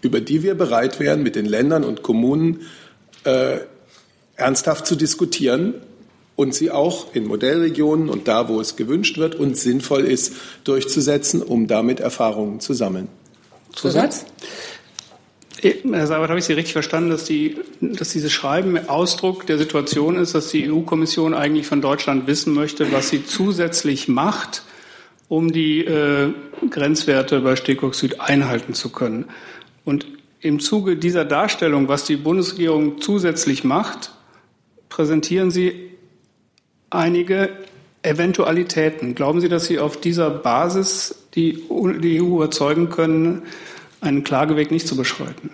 über 0.05 0.21
die 0.21 0.43
wir 0.43 0.55
bereit 0.55 1.01
wären, 1.01 1.23
mit 1.23 1.37
den 1.37 1.47
Ländern 1.47 1.85
und 1.85 2.03
Kommunen 2.03 2.61
äh, 3.25 3.59
ernsthaft 4.37 4.87
zu 4.87 4.97
diskutieren 4.97 5.75
und 6.37 6.55
sie 6.55 6.71
auch 6.71 7.15
in 7.15 7.27
Modellregionen 7.27 8.09
und 8.09 8.29
da, 8.29 8.49
wo 8.49 8.61
es 8.61 8.77
gewünscht 8.77 9.19
wird 9.19 9.35
und 9.35 9.57
sinnvoll 9.57 10.05
ist, 10.05 10.35
durchzusetzen, 10.65 11.43
um 11.43 11.67
damit 11.67 12.01
Erfahrungen 12.01 12.61
zu 12.61 12.75
sammeln. 12.75 13.09
Zusatz? 13.73 14.27
Herr 15.61 16.07
Seibert, 16.07 16.29
habe 16.29 16.39
ich 16.39 16.45
Sie 16.45 16.53
richtig 16.53 16.75
verstanden, 16.75 17.09
dass, 17.09 17.25
die, 17.25 17.57
dass 17.81 18.11
dieses 18.11 18.33
Schreiben 18.33 18.77
Ausdruck 18.89 19.47
der 19.47 19.57
Situation 19.57 20.17
ist, 20.17 20.35
dass 20.35 20.51
die 20.51 20.71
EU-Kommission 20.71 21.33
eigentlich 21.33 21.67
von 21.67 21.81
Deutschland 21.81 22.27
wissen 22.27 22.53
möchte, 22.53 22.93
was 22.93 23.09
sie 23.09 23.25
zusätzlich 23.25 24.07
macht, 24.07 24.63
um 25.29 25.53
die 25.53 25.85
äh, 25.85 26.35
Grenzwerte 26.69 27.41
bei 27.41 27.57
Stickoxid 27.57 28.21
einhalten 28.21 28.75
zu 28.75 28.91
können? 28.91 29.27
Und 29.85 30.07
im 30.41 30.61
Zuge 30.61 30.97
dieser 30.97 31.25
Darstellung, 31.25 31.89
was 31.89 32.05
die 32.05 32.17
Bundesregierung 32.17 33.01
zusätzlich 33.01 33.65
macht, 33.65 34.13
präsentieren 34.89 35.51
Sie 35.51 35.91
einige 36.91 37.51
Eventualitäten. 38.03 39.15
Glauben 39.15 39.41
Sie, 39.41 39.49
dass 39.49 39.67
Sie 39.67 39.79
auf 39.79 39.99
dieser 39.99 40.31
Basis 40.31 41.15
die, 41.35 41.65
EU 41.71 42.37
überzeugen 42.37 42.91
können, 42.91 43.43
einen 44.01 44.25
Klageweg 44.25 44.71
nicht 44.71 44.87
zu 44.87 44.97
beschreiten? 44.97 45.51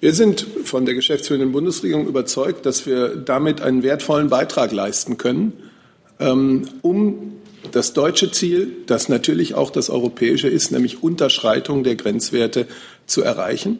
Wir 0.00 0.12
sind 0.12 0.44
von 0.64 0.84
der 0.84 0.96
geschäftsführenden 0.96 1.52
Bundesregierung 1.52 2.08
überzeugt, 2.08 2.66
dass 2.66 2.86
wir 2.86 3.14
damit 3.14 3.60
einen 3.60 3.84
wertvollen 3.84 4.28
Beitrag 4.28 4.72
leisten 4.72 5.16
können, 5.16 5.52
ähm, 6.18 6.68
um 6.82 7.34
das 7.70 7.92
deutsche 7.92 8.30
Ziel, 8.30 8.76
das 8.86 9.08
natürlich 9.08 9.54
auch 9.54 9.70
das 9.70 9.90
europäische 9.90 10.48
ist, 10.48 10.72
nämlich 10.72 11.02
Unterschreitung 11.02 11.84
der 11.84 11.96
Grenzwerte 11.96 12.66
zu 13.06 13.22
erreichen. 13.22 13.78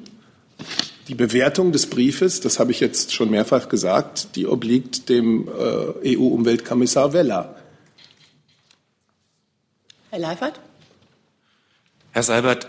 Die 1.09 1.15
Bewertung 1.15 1.73
des 1.73 1.87
Briefes, 1.87 2.41
das 2.41 2.61
habe 2.61 2.71
ich 2.71 2.81
jetzt 2.81 3.13
schon 3.13 3.31
mehrfach 3.31 3.69
gesagt, 3.69 4.37
die 4.37 4.47
obliegt 4.47 5.09
dem 5.09 5.49
äh, 5.49 6.17
EU-Umweltkommissar 6.17 7.13
Vella. 7.13 7.57
Herr 10.11 10.19
Leifert? 10.21 10.61
Herr 12.13 12.23
Seibert, 12.23 12.69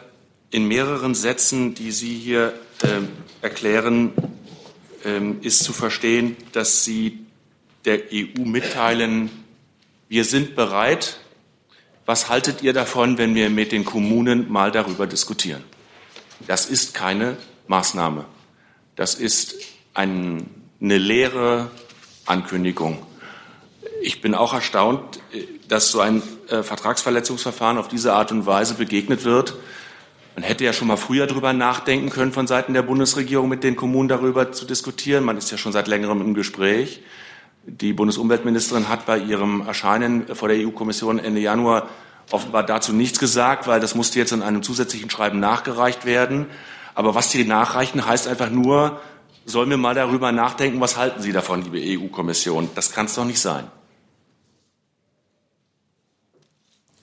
in 0.50 0.68
mehreren 0.68 1.14
Sätzen, 1.14 1.76
die 1.76 1.92
Sie 1.92 2.16
hier 2.16 2.54
äh, 2.82 2.88
erklären, 3.42 4.14
äh, 5.04 5.20
ist 5.46 5.64
zu 5.64 5.74
verstehen, 5.74 6.38
dass 6.54 6.86
Sie 6.86 7.20
der 7.86 8.04
EU 8.14 8.46
mitteilen, 8.46 9.30
wir 10.14 10.26
sind 10.26 10.56
bereit. 10.56 11.18
Was 12.06 12.30
haltet 12.30 12.62
ihr 12.62 12.72
davon, 12.72 13.18
wenn 13.18 13.34
wir 13.34 13.50
mit 13.50 13.72
den 13.72 13.84
Kommunen 13.84 14.52
mal 14.52 14.70
darüber 14.70 15.08
diskutieren? 15.08 15.64
Das 16.46 16.68
ist 16.68 16.94
keine 16.94 17.36
Maßnahme. 17.66 18.26
Das 18.96 19.16
ist 19.16 19.56
ein, 19.96 20.52
eine 20.80 21.00
leere 21.00 21.72
Ankündigung. 22.28 23.02
Ich 24.04 24.22
bin 24.22 24.36
auch 24.36 24.54
erstaunt, 24.54 25.20
dass 25.68 25.90
so 25.90 26.00
ein 26.00 26.22
äh, 26.48 26.62
Vertragsverletzungsverfahren 26.62 27.80
auf 27.80 27.88
diese 27.88 28.14
Art 28.14 28.32
und 28.32 28.46
Weise 28.46 28.76
begegnet 28.76 29.24
wird. 29.24 29.56
Man 30.36 30.44
hätte 30.44 30.64
ja 30.64 30.74
schon 30.74 30.90
mal 30.90 30.98
früher 30.98 31.26
darüber 31.26 31.54
nachdenken 31.54 32.12
können, 32.12 32.34
von 32.34 32.46
Seiten 32.46 32.76
der 32.76 32.84
Bundesregierung 32.84 33.50
mit 33.50 33.64
den 33.64 33.76
Kommunen 33.76 34.10
darüber 34.10 34.52
zu 34.52 34.66
diskutieren. 34.66 35.24
Man 35.24 35.38
ist 35.38 35.50
ja 35.50 35.58
schon 35.58 35.72
seit 35.72 35.88
längerem 35.88 36.22
im 36.22 36.36
Gespräch. 36.36 37.02
Die 37.66 37.94
Bundesumweltministerin 37.94 38.90
hat 38.90 39.06
bei 39.06 39.18
ihrem 39.18 39.62
Erscheinen 39.62 40.28
vor 40.36 40.50
der 40.50 40.58
EU-Kommission 40.58 41.18
Ende 41.18 41.40
Januar 41.40 41.88
offenbar 42.30 42.64
dazu 42.64 42.92
nichts 42.92 43.20
gesagt, 43.20 43.68
weil 43.68 43.80
das 43.80 43.96
musste 43.96 44.20
jetzt 44.20 44.34
in 44.34 44.42
einem 44.42 44.64
zusätzlichen 44.64 45.10
Schreiben 45.10 45.40
nachgereicht 45.40 46.06
werden. 46.06 46.48
Aber 46.94 47.16
was 47.16 47.32
Sie 47.32 47.46
nachreichen, 47.46 48.06
heißt 48.06 48.28
einfach 48.28 48.50
nur, 48.50 49.00
sollen 49.46 49.70
wir 49.70 49.78
mal 49.78 49.96
darüber 49.96 50.32
nachdenken, 50.32 50.82
was 50.82 50.98
halten 50.98 51.22
Sie 51.22 51.32
davon, 51.32 51.64
liebe 51.64 51.80
EU-Kommission? 51.82 52.70
Das 52.76 52.92
kann 52.92 53.06
es 53.06 53.16
doch 53.16 53.26
nicht 53.26 53.40
sein. 53.40 53.66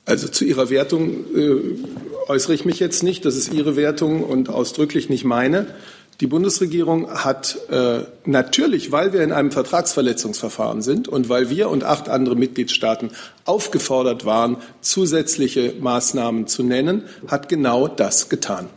Also 0.04 0.28
zu 0.28 0.44
Ihrer 0.44 0.70
Wertung 0.70 1.24
äh, 1.34 1.78
äußere 2.28 2.54
ich 2.54 2.64
mich 2.64 2.80
jetzt 2.80 3.02
nicht. 3.02 3.24
Das 3.24 3.36
ist 3.36 3.52
Ihre 3.52 3.76
Wertung 3.76 4.24
und 4.24 4.48
ausdrücklich 4.48 5.08
nicht 5.08 5.24
meine. 5.24 5.74
Die 6.20 6.26
Bundesregierung 6.26 7.10
hat 7.10 7.58
äh, 7.70 8.00
natürlich, 8.26 8.92
weil 8.92 9.12
wir 9.12 9.22
in 9.22 9.32
einem 9.32 9.52
Vertragsverletzungsverfahren 9.52 10.82
sind 10.82 11.08
und 11.08 11.28
weil 11.28 11.48
wir 11.48 11.70
und 11.70 11.82
acht 11.82 12.08
andere 12.08 12.36
Mitgliedstaaten 12.36 13.10
aufgefordert 13.46 14.24
waren, 14.26 14.58
zusätzliche 14.82 15.74
Maßnahmen 15.80 16.46
zu 16.46 16.62
nennen, 16.62 17.04
hat 17.26 17.48
genau 17.48 17.88
das 17.88 18.28
getan 18.28 18.68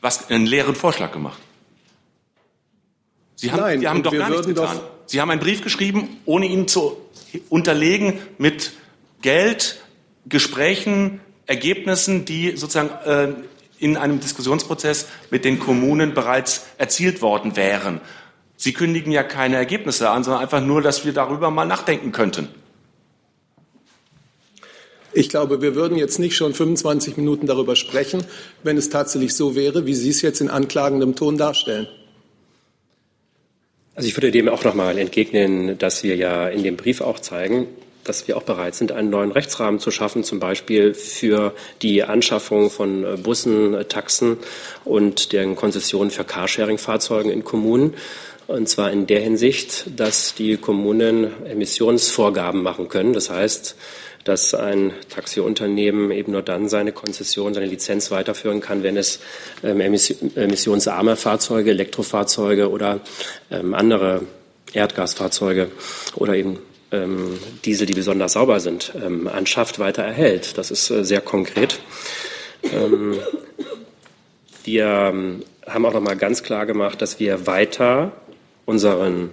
was 0.00 0.30
einen 0.30 0.46
leeren 0.46 0.74
Vorschlag 0.74 1.12
gemacht. 1.12 1.40
Sie 3.36 3.50
haben, 3.50 3.60
Nein, 3.60 3.80
Sie 3.80 3.88
haben 3.88 4.02
doch 4.02 4.12
gar 4.12 4.30
nichts 4.30 4.46
getan. 4.46 4.76
Doch 4.76 4.82
Sie 5.06 5.20
haben 5.20 5.30
einen 5.30 5.40
Brief 5.40 5.62
geschrieben, 5.62 6.20
ohne 6.24 6.46
ihn 6.46 6.68
zu 6.68 6.96
unterlegen 7.48 8.18
mit 8.38 8.72
Geld, 9.22 9.80
Gesprächen, 10.26 11.20
Ergebnissen, 11.46 12.24
die 12.24 12.56
sozusagen 12.56 12.90
äh, 13.08 13.34
in 13.80 13.96
einem 13.96 14.20
Diskussionsprozess 14.20 15.08
mit 15.30 15.44
den 15.44 15.58
Kommunen 15.58 16.14
bereits 16.14 16.66
erzielt 16.78 17.22
worden 17.22 17.56
wären. 17.56 18.00
Sie 18.56 18.74
kündigen 18.74 19.10
ja 19.10 19.22
keine 19.22 19.56
Ergebnisse 19.56 20.10
an, 20.10 20.22
sondern 20.22 20.42
einfach 20.42 20.60
nur, 20.60 20.82
dass 20.82 21.04
wir 21.04 21.12
darüber 21.12 21.50
mal 21.50 21.64
nachdenken 21.64 22.12
könnten. 22.12 22.48
Ich 25.12 25.28
glaube, 25.28 25.60
wir 25.60 25.74
würden 25.74 25.96
jetzt 25.96 26.18
nicht 26.18 26.36
schon 26.36 26.54
25 26.54 27.16
Minuten 27.16 27.46
darüber 27.46 27.74
sprechen, 27.74 28.22
wenn 28.62 28.76
es 28.76 28.90
tatsächlich 28.90 29.34
so 29.34 29.56
wäre, 29.56 29.86
wie 29.86 29.94
Sie 29.94 30.10
es 30.10 30.22
jetzt 30.22 30.40
in 30.40 30.50
anklagendem 30.50 31.16
Ton 31.16 31.36
darstellen. 31.36 31.88
Also 33.94 34.08
ich 34.08 34.16
würde 34.16 34.30
dem 34.30 34.48
auch 34.48 34.62
noch 34.62 34.74
mal 34.74 34.98
entgegnen, 34.98 35.78
dass 35.78 36.04
wir 36.04 36.14
ja 36.16 36.48
in 36.48 36.62
dem 36.62 36.76
Brief 36.76 37.00
auch 37.00 37.18
zeigen, 37.18 37.66
dass 38.10 38.26
wir 38.26 38.36
auch 38.36 38.42
bereit 38.42 38.74
sind, 38.74 38.90
einen 38.90 39.08
neuen 39.08 39.30
Rechtsrahmen 39.30 39.78
zu 39.78 39.92
schaffen, 39.92 40.24
zum 40.24 40.40
Beispiel 40.40 40.94
für 40.94 41.54
die 41.80 42.02
Anschaffung 42.02 42.68
von 42.68 43.22
Bussen, 43.22 43.76
Taxen 43.88 44.38
und 44.84 45.32
deren 45.32 45.54
Konzessionen 45.54 46.10
für 46.10 46.24
Carsharing-Fahrzeugen 46.24 47.30
in 47.30 47.44
Kommunen. 47.44 47.94
Und 48.48 48.68
zwar 48.68 48.90
in 48.90 49.06
der 49.06 49.20
Hinsicht, 49.20 49.84
dass 49.94 50.34
die 50.34 50.56
Kommunen 50.56 51.46
Emissionsvorgaben 51.46 52.64
machen 52.64 52.88
können. 52.88 53.12
Das 53.12 53.30
heißt, 53.30 53.76
dass 54.24 54.54
ein 54.54 54.92
Taxiunternehmen 55.08 56.10
eben 56.10 56.32
nur 56.32 56.42
dann 56.42 56.68
seine 56.68 56.90
Konzession, 56.90 57.54
seine 57.54 57.66
Lizenz 57.66 58.10
weiterführen 58.10 58.60
kann, 58.60 58.82
wenn 58.82 58.96
es 58.96 59.20
ähm, 59.62 59.80
emissionsarme 59.80 61.14
Fahrzeuge, 61.14 61.70
Elektrofahrzeuge 61.70 62.70
oder 62.70 63.02
ähm, 63.52 63.72
andere 63.72 64.22
Erdgasfahrzeuge 64.72 65.70
oder 66.16 66.34
eben 66.34 66.58
Diesel, 67.64 67.86
die 67.86 67.94
besonders 67.94 68.32
sauber 68.32 68.58
sind, 68.58 68.92
ähm, 69.00 69.28
anschafft, 69.28 69.78
weiter 69.78 70.02
erhält. 70.02 70.58
Das 70.58 70.70
ist 70.70 70.90
äh, 70.90 71.04
sehr 71.04 71.20
konkret. 71.20 71.80
Ähm, 72.64 73.18
wir 74.64 74.86
ähm, 74.86 75.44
haben 75.66 75.86
auch 75.86 75.92
noch 75.92 76.00
mal 76.00 76.16
ganz 76.16 76.42
klar 76.42 76.66
gemacht, 76.66 77.00
dass 77.00 77.20
wir 77.20 77.46
weiter 77.46 78.12
unseren 78.66 79.30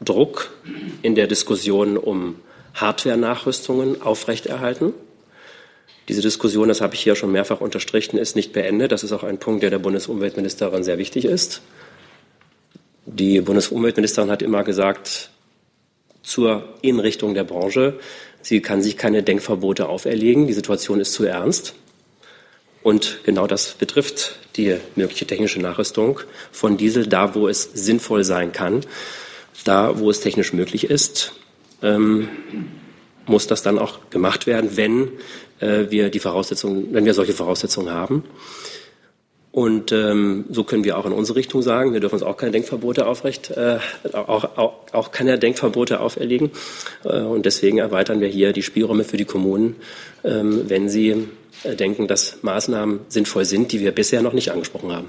Druck 0.00 0.50
in 1.02 1.14
der 1.14 1.26
Diskussion 1.26 1.96
um 1.96 2.36
Hardware-Nachrüstungen 2.74 4.02
aufrechterhalten. 4.02 4.94
Diese 6.08 6.22
Diskussion, 6.22 6.68
das 6.68 6.80
habe 6.80 6.94
ich 6.94 7.00
hier 7.00 7.16
schon 7.16 7.32
mehrfach 7.32 7.60
unterstrichen, 7.60 8.16
ist 8.18 8.34
nicht 8.34 8.52
beendet. 8.52 8.92
Das 8.92 9.04
ist 9.04 9.12
auch 9.12 9.24
ein 9.24 9.38
Punkt, 9.38 9.62
der 9.62 9.70
der 9.70 9.78
Bundesumweltministerin 9.78 10.82
sehr 10.82 10.98
wichtig 10.98 11.24
ist. 11.24 11.60
Die 13.04 13.40
Bundesumweltministerin 13.40 14.30
hat 14.30 14.42
immer 14.42 14.64
gesagt, 14.64 15.30
zur 16.28 16.68
Inrichtung 16.82 17.34
der 17.34 17.44
Branche, 17.44 17.98
sie 18.42 18.60
kann 18.60 18.82
sich 18.82 18.96
keine 18.96 19.22
Denkverbote 19.22 19.88
auferlegen. 19.88 20.46
Die 20.46 20.52
Situation 20.52 21.00
ist 21.00 21.12
zu 21.12 21.24
ernst. 21.24 21.74
Und 22.82 23.20
genau 23.24 23.46
das 23.46 23.74
betrifft 23.74 24.38
die 24.56 24.76
mögliche 24.94 25.26
technische 25.26 25.60
Nachrüstung 25.60 26.20
von 26.52 26.76
Diesel, 26.76 27.06
da 27.06 27.34
wo 27.34 27.48
es 27.48 27.70
sinnvoll 27.74 28.24
sein 28.24 28.52
kann, 28.52 28.82
da 29.64 29.98
wo 29.98 30.10
es 30.10 30.20
technisch 30.20 30.52
möglich 30.52 30.84
ist 30.84 31.32
ähm, 31.82 32.28
muss 33.26 33.46
das 33.46 33.62
dann 33.62 33.78
auch 33.78 34.10
gemacht 34.10 34.46
werden, 34.46 34.76
wenn 34.76 35.10
äh, 35.60 35.90
wir 35.90 36.10
die 36.10 36.18
Voraussetzungen, 36.18 36.88
wenn 36.92 37.04
wir 37.04 37.14
solche 37.14 37.34
Voraussetzungen 37.34 37.92
haben. 37.92 38.24
Und 39.58 39.90
ähm, 39.90 40.44
so 40.50 40.62
können 40.62 40.84
wir 40.84 40.96
auch 40.96 41.04
in 41.04 41.10
unsere 41.10 41.36
Richtung 41.36 41.62
sagen, 41.62 41.92
wir 41.92 41.98
dürfen 41.98 42.14
uns 42.14 42.22
auch 42.22 42.36
keine 42.36 42.52
Denkverbote 42.52 43.08
aufrecht, 43.08 43.50
äh, 43.50 43.80
auch, 44.12 44.56
auch, 44.56 44.74
auch 44.92 45.10
keine 45.10 45.36
Denkverbote 45.36 45.98
auferlegen. 45.98 46.52
Äh, 47.02 47.22
und 47.22 47.44
deswegen 47.44 47.78
erweitern 47.78 48.20
wir 48.20 48.28
hier 48.28 48.52
die 48.52 48.62
Spielräume 48.62 49.02
für 49.02 49.16
die 49.16 49.24
Kommunen, 49.24 49.74
ähm, 50.22 50.66
wenn 50.68 50.88
sie 50.88 51.26
äh, 51.64 51.74
denken, 51.74 52.06
dass 52.06 52.36
Maßnahmen 52.42 53.00
sinnvoll 53.08 53.46
sind, 53.46 53.72
die 53.72 53.80
wir 53.80 53.90
bisher 53.90 54.22
noch 54.22 54.32
nicht 54.32 54.52
angesprochen 54.52 54.92
haben. 54.92 55.08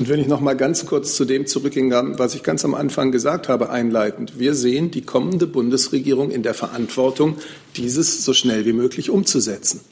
Und 0.00 0.08
wenn 0.08 0.18
ich 0.18 0.26
noch 0.26 0.40
mal 0.40 0.56
ganz 0.56 0.84
kurz 0.86 1.14
zu 1.14 1.24
dem 1.24 1.46
zurückgehe, 1.46 1.88
was 2.18 2.34
ich 2.34 2.42
ganz 2.42 2.64
am 2.64 2.74
Anfang 2.74 3.12
gesagt 3.12 3.48
habe, 3.48 3.70
einleitend. 3.70 4.40
Wir 4.40 4.54
sehen 4.54 4.90
die 4.90 5.02
kommende 5.02 5.46
Bundesregierung 5.46 6.32
in 6.32 6.42
der 6.42 6.54
Verantwortung, 6.54 7.36
dieses 7.76 8.24
so 8.24 8.32
schnell 8.32 8.66
wie 8.66 8.72
möglich 8.72 9.08
umzusetzen. 9.08 9.82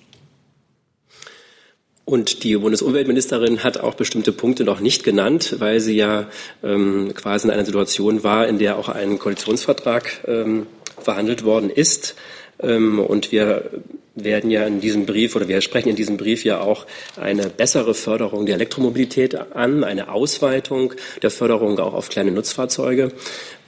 Und 2.08 2.42
die 2.42 2.56
Bundesumweltministerin 2.56 3.62
hat 3.62 3.80
auch 3.80 3.92
bestimmte 3.92 4.32
Punkte 4.32 4.64
noch 4.64 4.80
nicht 4.80 5.04
genannt, 5.04 5.56
weil 5.58 5.78
sie 5.78 5.94
ja 5.94 6.30
ähm, 6.64 7.12
quasi 7.14 7.46
in 7.46 7.52
einer 7.52 7.66
Situation 7.66 8.24
war, 8.24 8.48
in 8.48 8.58
der 8.58 8.78
auch 8.78 8.88
ein 8.88 9.18
Koalitionsvertrag 9.18 10.24
ähm, 10.26 10.66
verhandelt 10.98 11.44
worden 11.44 11.68
ist. 11.68 12.14
Ähm, 12.60 12.98
und 12.98 13.30
wir 13.30 13.70
werden 14.14 14.50
ja 14.50 14.64
in 14.64 14.80
diesem 14.80 15.04
Brief 15.04 15.36
oder 15.36 15.48
wir 15.48 15.60
sprechen 15.60 15.90
in 15.90 15.96
diesem 15.96 16.16
Brief 16.16 16.44
ja 16.44 16.62
auch 16.62 16.86
eine 17.20 17.50
bessere 17.50 17.92
Förderung 17.92 18.46
der 18.46 18.54
Elektromobilität 18.54 19.34
an, 19.34 19.84
eine 19.84 20.10
Ausweitung 20.10 20.94
der 21.20 21.30
Förderung 21.30 21.78
auch 21.78 21.92
auf 21.92 22.08
kleine 22.08 22.30
Nutzfahrzeuge. 22.30 23.12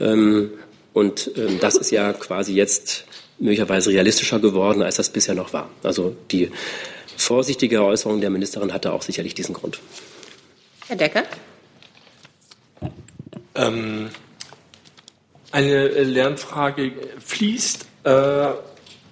Ähm, 0.00 0.52
und 0.94 1.30
ähm, 1.36 1.58
das 1.60 1.76
ist 1.76 1.90
ja 1.90 2.14
quasi 2.14 2.54
jetzt 2.54 3.04
möglicherweise 3.38 3.90
realistischer 3.90 4.38
geworden, 4.38 4.80
als 4.80 4.96
das 4.96 5.10
bisher 5.10 5.34
noch 5.34 5.52
war. 5.52 5.68
Also 5.82 6.16
die 6.30 6.50
vorsichtige 7.20 7.82
Äußerung 7.82 8.20
der 8.20 8.30
Ministerin 8.30 8.72
hatte 8.72 8.92
auch 8.92 9.02
sicherlich 9.02 9.34
diesen 9.34 9.54
Grund. 9.54 9.80
Herr 10.86 10.96
Decker? 10.96 11.22
Ähm, 13.54 14.10
eine 15.52 15.88
Lernfrage. 15.88 16.92
Fließt 17.24 17.86
äh, 18.04 18.48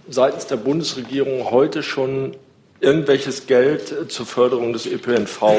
seitens 0.09 0.47
der 0.47 0.57
Bundesregierung 0.57 1.51
heute 1.51 1.83
schon 1.83 2.37
irgendwelches 2.81 3.47
Geld 3.47 4.11
zur 4.11 4.27
Förderung 4.27 4.73
des 4.73 4.87
ÖPNV 4.87 5.43
äh, 5.43 5.57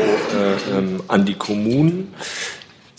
ähm, 0.78 1.04
an 1.08 1.26
die 1.26 1.36
Kommunen? 1.36 2.14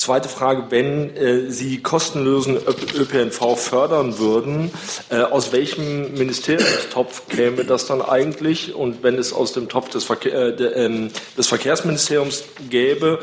Zweite 0.00 0.30
Frage, 0.30 0.70
wenn 0.70 1.14
äh, 1.14 1.50
Sie 1.50 1.82
kostenlosen 1.82 2.56
ÖPNV 2.56 3.58
fördern 3.58 4.18
würden, 4.18 4.70
äh, 5.10 5.16
aus 5.16 5.52
welchem 5.52 6.14
Ministeriumstopf 6.14 7.28
käme 7.28 7.66
das 7.66 7.84
dann 7.84 8.00
eigentlich? 8.00 8.74
Und 8.74 9.02
wenn 9.02 9.16
es 9.16 9.34
aus 9.34 9.52
dem 9.52 9.68
Topf 9.68 9.90
des, 9.90 10.04
Verkehr, 10.04 10.32
äh, 10.32 10.56
de, 10.56 10.72
ähm, 10.72 11.10
des 11.36 11.48
Verkehrsministeriums 11.48 12.44
gäbe, 12.70 13.18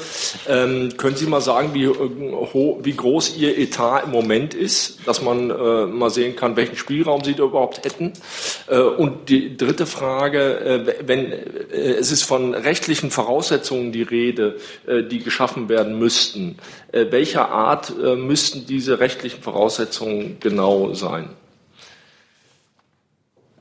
ähm, 0.47 0.95
können 0.97 1.15
Sie 1.15 1.25
mal 1.25 1.41
sagen, 1.41 1.73
wie, 1.73 1.85
äh, 1.85 2.83
wie 2.83 2.93
groß 2.95 3.37
Ihr 3.37 3.57
Etat 3.57 4.03
im 4.03 4.11
Moment 4.11 4.53
ist, 4.53 4.99
dass 5.07 5.23
man 5.23 5.49
äh, 5.49 5.87
mal 5.87 6.11
sehen 6.11 6.35
kann, 6.35 6.57
welchen 6.57 6.75
Spielraum 6.75 7.23
Sie 7.23 7.33
da 7.33 7.45
überhaupt 7.45 7.85
hätten? 7.85 8.13
Äh, 8.67 8.81
und 8.81 9.29
die 9.29 9.57
dritte 9.57 9.87
Frage, 9.87 10.93
wenn 11.01 11.33
es 11.71 12.11
ist 12.11 12.21
von 12.21 12.53
rechtlichen 12.53 13.09
Voraussetzungen 13.09 13.91
die 13.91 14.03
Rede, 14.03 14.57
die 14.85 15.19
geschaffen 15.19 15.69
werden 15.69 15.97
müssten. 15.97 16.57
Äh, 16.91 17.05
welcher 17.09 17.49
Art 17.49 17.93
äh, 18.03 18.15
müssten 18.15 18.65
diese 18.65 18.99
rechtlichen 18.99 19.41
Voraussetzungen 19.41 20.37
genau 20.39 20.93
sein? 20.93 21.29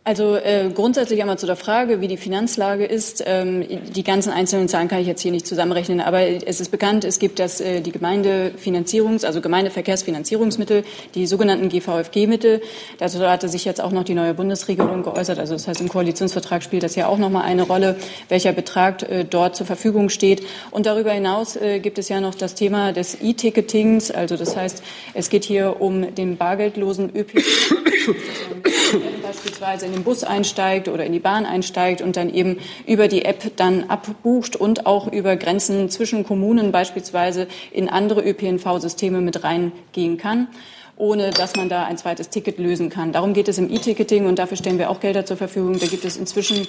Also 0.07 0.37
äh, 0.37 0.71
grundsätzlich 0.73 1.21
einmal 1.21 1.37
zu 1.37 1.47
der 1.47 1.57
Frage, 1.57 2.01
wie 2.01 2.07
die 2.07 2.17
Finanzlage 2.17 2.85
ist. 2.85 3.25
Ähm, 3.27 3.65
die 3.93 4.05
ganzen 4.05 4.33
einzelnen 4.33 4.69
Zahlen 4.69 4.87
kann 4.87 5.01
ich 5.01 5.09
jetzt 5.09 5.21
hier 5.21 5.33
nicht 5.33 5.49
zusammenrechnen, 5.49 6.01
aber 6.01 6.21
es 6.21 6.61
ist 6.61 6.71
bekannt, 6.71 7.03
es 7.03 7.19
gibt 7.19 7.41
das, 7.41 7.61
äh, 7.61 7.81
die 7.81 7.91
Gemeindefinanzierungs-, 7.91 9.27
also 9.27 9.41
Gemeindeverkehrsfinanzierungsmittel, 9.41 10.85
die 11.17 11.27
sogenannten 11.27 11.71
GVFG-Mittel. 11.71 12.63
Dazu 12.99 13.19
hatte 13.29 13.49
sich 13.49 13.65
jetzt 13.65 13.81
auch 13.81 13.91
noch 13.91 14.05
die 14.05 14.15
neue 14.15 14.33
Bundesregierung 14.33 15.03
geäußert. 15.03 15.41
Also 15.41 15.55
das 15.55 15.67
heißt, 15.67 15.81
im 15.81 15.89
Koalitionsvertrag 15.89 16.63
spielt 16.63 16.85
das 16.85 16.95
ja 16.95 17.09
auch 17.09 17.19
noch 17.19 17.31
mal 17.31 17.43
eine 17.43 17.63
Rolle, 17.63 17.97
welcher 18.29 18.53
Betrag 18.53 19.03
äh, 19.11 19.25
dort 19.25 19.57
zur 19.57 19.67
Verfügung 19.67 20.09
steht. 20.09 20.47
Und 20.71 20.87
darüber 20.87 21.11
hinaus 21.11 21.57
äh, 21.57 21.81
gibt 21.81 21.99
es 21.99 22.09
ja 22.09 22.21
noch 22.21 22.37
das 22.37 22.55
Thema 22.55 22.93
des 22.93 23.21
E-Ticketings. 23.21 24.13
Also 24.13 24.37
das 24.37 24.57
heißt, 24.57 24.85
es 25.15 25.31
geht 25.31 25.43
hier 25.43 25.81
um 25.81 26.15
den 26.15 26.37
bargeldlosen 26.37 27.11
ÖPNV 27.13 27.75
beispielsweise 29.23 29.87
in 29.87 29.96
den 29.97 30.05
Bus 30.05 30.23
einsteigt 30.23 30.89
oder 30.89 31.05
in 31.05 31.13
die 31.13 31.19
Bahn 31.19 31.47
einsteigt 31.47 32.03
und 32.03 32.17
dann 32.17 32.33
eben 32.33 32.59
über 32.87 33.09
die 33.09 33.25
App 33.25 33.57
dann 33.57 33.85
abbucht 33.85 34.57
und 34.57 34.87
auch 34.87 35.11
über 35.13 35.37
Grenzen 35.37 35.91
zwischen 35.91 36.25
Kommunen 36.25 36.71
beispielsweise 36.71 37.49
in 37.73 37.89
andere 37.89 38.23
ÖPNV-Systeme 38.23 39.21
mit 39.21 39.43
reingehen 39.43 40.19
kann 40.19 40.49
ohne 40.97 41.31
dass 41.31 41.57
man 41.57 41.69
da 41.69 41.85
ein 41.85 41.99
zweites 41.99 42.31
Ticket 42.31 42.59
lösen 42.59 42.89
kann. 42.89 43.13
Darum 43.13 43.35
geht 43.35 43.49
es 43.49 43.59
im 43.59 43.71
E-Ticketing 43.71 44.27
und 44.27 44.39
dafür 44.39 44.57
stellen 44.57 44.79
wir 44.79 44.91
auch 44.91 45.01
Gelder 45.01 45.27
zur 45.27 45.37
Verfügung. 45.37 45.79
Da 45.79 45.87
gibt 45.87 46.05
es 46.07 46.17
inzwischen, 46.17 46.67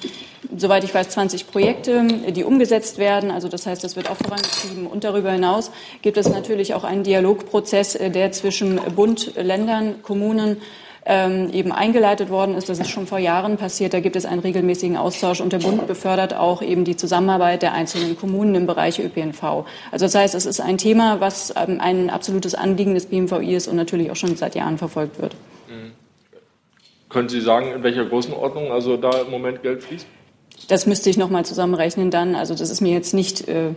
soweit 0.55 0.83
ich 0.83 0.93
weiß, 0.93 1.09
20 1.09 1.47
Projekte, 1.47 2.05
die 2.31 2.43
umgesetzt 2.43 2.97
werden. 2.97 3.31
Also 3.31 3.47
das 3.47 3.65
heißt, 3.65 3.83
das 3.83 3.95
wird 3.95 4.09
auch 4.09 4.17
vorangetrieben. 4.17 4.85
Und 4.85 5.05
darüber 5.05 5.31
hinaus 5.31 5.71
gibt 6.01 6.17
es 6.17 6.27
natürlich 6.27 6.73
auch 6.73 6.83
einen 6.83 7.03
Dialogprozess, 7.03 7.95
äh, 7.95 8.09
der 8.09 8.33
zwischen 8.33 8.75
Bund, 8.95 9.33
Ländern, 9.37 10.01
Kommunen, 10.01 10.57
ähm, 11.09 11.49
eben 11.53 11.71
eingeleitet 11.71 12.29
worden 12.29 12.55
ist. 12.55 12.67
Das 12.67 12.79
ist 12.79 12.89
schon 12.89 13.07
vor 13.07 13.17
Jahren 13.17 13.55
passiert. 13.55 13.93
Da 13.93 14.01
gibt 14.01 14.17
es 14.17 14.25
einen 14.25 14.41
regelmäßigen 14.41 14.97
Austausch 14.97 15.39
und 15.39 15.53
der 15.53 15.59
Bund 15.59 15.87
befördert 15.87 16.33
auch 16.33 16.61
eben 16.61 16.83
die 16.83 16.97
Zusammenarbeit 16.97 17.61
der 17.61 17.71
einzelnen 17.71 18.17
Kommunen 18.17 18.55
im 18.55 18.67
Bereich 18.67 18.99
ÖPNV. 18.99 19.65
Also 19.91 20.05
das 20.05 20.15
heißt, 20.15 20.35
es 20.35 20.45
ist 20.45 20.59
ein 20.59 20.77
Thema, 20.77 21.21
was 21.21 21.53
ähm, 21.55 21.79
ein 21.79 22.09
absolutes 22.09 22.55
Anliegen 22.55 22.93
des 22.93 23.05
BMVI 23.05 23.55
ist 23.55 23.69
und 23.69 23.77
natürlich 23.77 24.11
auch 24.11 24.17
schon 24.17 24.35
seit 24.35 24.55
Jahren 24.55 24.77
verfolgt 24.77 25.21
wird. 25.21 25.33
Mhm. 25.69 25.93
Können 27.07 27.29
Sie 27.29 27.39
sagen, 27.39 27.71
in 27.71 27.83
welcher 27.83 28.05
Größenordnung 28.05 28.71
also 28.73 28.97
da 28.97 29.21
im 29.21 29.31
Moment 29.31 29.63
Geld 29.63 29.83
fließt? 29.83 30.05
Das 30.67 30.85
müsste 30.87 31.09
ich 31.09 31.17
noch 31.17 31.29
mal 31.29 31.45
zusammenrechnen 31.45 32.11
dann. 32.11 32.35
Also 32.35 32.53
das 32.53 32.69
ist 32.69 32.81
mir 32.81 32.91
jetzt 32.91 33.13
nicht 33.13 33.47
äh, 33.47 33.69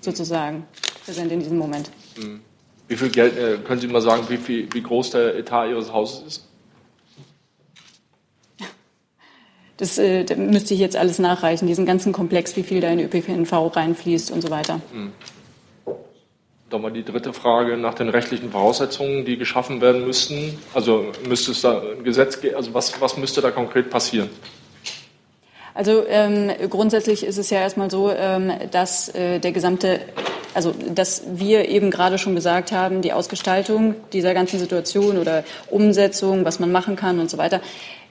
sozusagen 0.00 0.66
präsent 1.04 1.30
in 1.30 1.38
diesem 1.38 1.58
Moment. 1.58 1.90
Mhm. 2.16 2.40
Wie 2.88 2.96
viel 2.96 3.10
Geld, 3.10 3.38
äh, 3.38 3.58
können 3.58 3.80
Sie 3.80 3.86
mal 3.86 4.02
sagen, 4.02 4.24
wie, 4.28 4.36
viel, 4.36 4.68
wie 4.72 4.82
groß 4.82 5.10
der 5.10 5.36
Etat 5.36 5.68
Ihres 5.68 5.92
Hauses 5.92 6.26
ist? 6.26 6.45
Das 9.76 9.98
äh, 9.98 10.24
da 10.24 10.36
müsste 10.36 10.74
ich 10.74 10.80
jetzt 10.80 10.96
alles 10.96 11.18
nachreichen, 11.18 11.66
diesen 11.66 11.84
ganzen 11.84 12.12
Komplex, 12.12 12.56
wie 12.56 12.62
viel 12.62 12.80
da 12.80 12.88
in 12.88 13.00
ÖPNV 13.00 13.76
reinfließt 13.76 14.30
und 14.30 14.40
so 14.40 14.50
weiter. 14.50 14.80
Hm. 14.92 15.12
Dann 16.70 16.82
mal 16.82 16.90
die 16.90 17.04
dritte 17.04 17.32
Frage 17.32 17.76
nach 17.76 17.94
den 17.94 18.08
rechtlichen 18.08 18.50
Voraussetzungen, 18.50 19.24
die 19.24 19.36
geschaffen 19.36 19.80
werden 19.80 20.04
müssten. 20.04 20.58
Also 20.74 21.12
müsste 21.28 21.52
es 21.52 21.60
da 21.60 21.80
ein 21.80 22.02
Gesetz 22.02 22.40
geben, 22.40 22.56
also 22.56 22.74
was, 22.74 23.00
was 23.00 23.16
müsste 23.16 23.40
da 23.40 23.50
konkret 23.50 23.88
passieren? 23.90 24.30
Also 25.74 26.04
ähm, 26.08 26.50
grundsätzlich 26.70 27.22
ist 27.22 27.36
es 27.36 27.50
ja 27.50 27.58
erstmal 27.58 27.90
so, 27.90 28.10
ähm, 28.10 28.50
dass 28.70 29.14
äh, 29.14 29.38
der 29.40 29.52
gesamte, 29.52 30.00
also 30.54 30.72
dass 30.72 31.22
wir 31.34 31.68
eben 31.68 31.90
gerade 31.90 32.16
schon 32.16 32.34
gesagt 32.34 32.72
haben, 32.72 33.02
die 33.02 33.12
Ausgestaltung 33.12 33.94
dieser 34.12 34.32
ganzen 34.32 34.58
Situation 34.58 35.18
oder 35.18 35.44
Umsetzung, 35.68 36.46
was 36.46 36.60
man 36.60 36.72
machen 36.72 36.96
kann 36.96 37.20
und 37.20 37.30
so 37.30 37.36
weiter, 37.36 37.60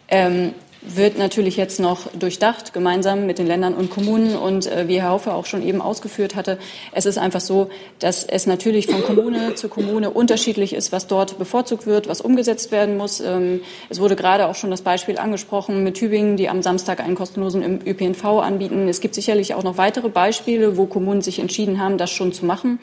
ähm, 0.08 0.54
wird 0.88 1.18
natürlich 1.18 1.58
jetzt 1.58 1.80
noch 1.80 2.12
durchdacht, 2.14 2.74
gemeinsam 2.74 3.26
mit 3.26 3.40
den 3.40 3.48
Ländern 3.48 3.74
und 3.74 3.90
Kommunen. 3.90 4.36
Und 4.36 4.68
äh, 4.68 4.88
wie 4.88 5.02
Herr 5.02 5.10
Haufe 5.10 5.34
auch 5.34 5.46
schon 5.46 5.64
eben 5.64 5.82
ausgeführt 5.82 6.36
hatte, 6.36 6.58
es 6.92 7.06
ist 7.06 7.18
einfach 7.18 7.42
so, 7.42 7.70
dass 8.00 8.24
es 8.24 8.48
natürlich 8.48 8.88
von 8.88 9.04
Kommune 9.04 9.56
zu 9.56 9.70
Kommune 9.70 10.10
unterschiedlich 10.10 10.74
ist, 10.74 10.92
was 10.92 11.08
dort 11.08 11.38
bevorzugt 11.38 11.86
wird, 11.86 12.08
was 12.08 12.22
umgesetzt 12.22 12.72
werden 12.72 12.98
muss. 12.98 13.20
Ähm, 13.20 13.62
es 13.90 14.00
wurde 14.00 14.16
gerade 14.16 14.48
auch 14.48 14.56
schon 14.56 14.72
das 14.72 14.82
Beispiel 14.82 15.18
angesprochen 15.18 15.84
mit 15.84 15.96
Tübingen, 15.96 16.38
die 16.38 16.50
am 16.50 16.62
Samstag 16.62 17.00
einen 17.00 17.16
kostenlosen 17.16 17.82
ÖPNV 17.86 18.24
anbieten. 18.26 18.88
Es 18.88 19.02
gibt 19.02 19.16
sicherlich 19.16 19.54
auch 19.54 19.64
noch 19.64 19.78
weitere 19.78 20.10
Beispiele, 20.10 20.78
wo 20.78 20.86
Kommunen 20.86 21.22
sich 21.22 21.40
entschieden 21.40 21.80
haben, 21.80 21.98
das 21.98 22.12
schon 22.12 22.34
zu 22.34 22.46
machen. 22.46 22.80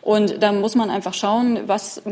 Und 0.00 0.42
da 0.42 0.52
muss 0.52 0.74
man 0.74 0.90
einfach 0.90 1.14
schauen, 1.14 1.60
was 1.66 2.02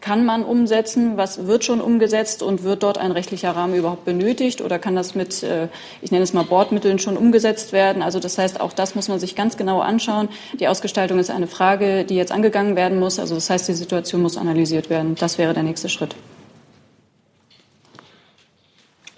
kann 0.00 0.24
man 0.24 0.44
umsetzen, 0.44 1.16
was 1.16 1.46
wird 1.46 1.64
schon 1.64 1.80
umgesetzt 1.80 2.42
und 2.42 2.62
wird 2.62 2.82
dort 2.82 2.98
ein 2.98 3.12
rechtlicher 3.12 3.52
Rahmen 3.52 3.74
überhaupt 3.74 4.04
benötigt 4.04 4.60
oder 4.60 4.78
kann 4.78 4.94
das 4.94 5.14
mit, 5.14 5.42
äh, 5.42 5.68
ich 6.02 6.10
nenne 6.10 6.22
es 6.22 6.32
mal 6.32 6.44
Bordmitteln 6.44 6.98
schon 6.98 7.16
umgesetzt 7.16 7.72
werden. 7.72 8.02
Also 8.02 8.20
das 8.20 8.38
heißt, 8.38 8.60
auch 8.60 8.72
das 8.72 8.94
muss 8.94 9.08
man 9.08 9.18
sich 9.18 9.34
ganz 9.34 9.56
genau 9.56 9.80
anschauen. 9.80 10.28
Die 10.60 10.68
Ausgestaltung 10.68 11.18
ist 11.18 11.30
eine 11.30 11.46
Frage, 11.46 12.04
die 12.04 12.14
jetzt 12.14 12.30
angegangen 12.30 12.76
werden 12.76 12.98
muss. 12.98 13.18
Also 13.18 13.34
das 13.34 13.50
heißt, 13.50 13.68
die 13.68 13.74
Situation 13.74 14.22
muss 14.22 14.36
analysiert 14.36 14.90
werden. 14.90 15.16
Das 15.18 15.38
wäre 15.38 15.54
der 15.54 15.62
nächste 15.62 15.88
Schritt. 15.88 16.14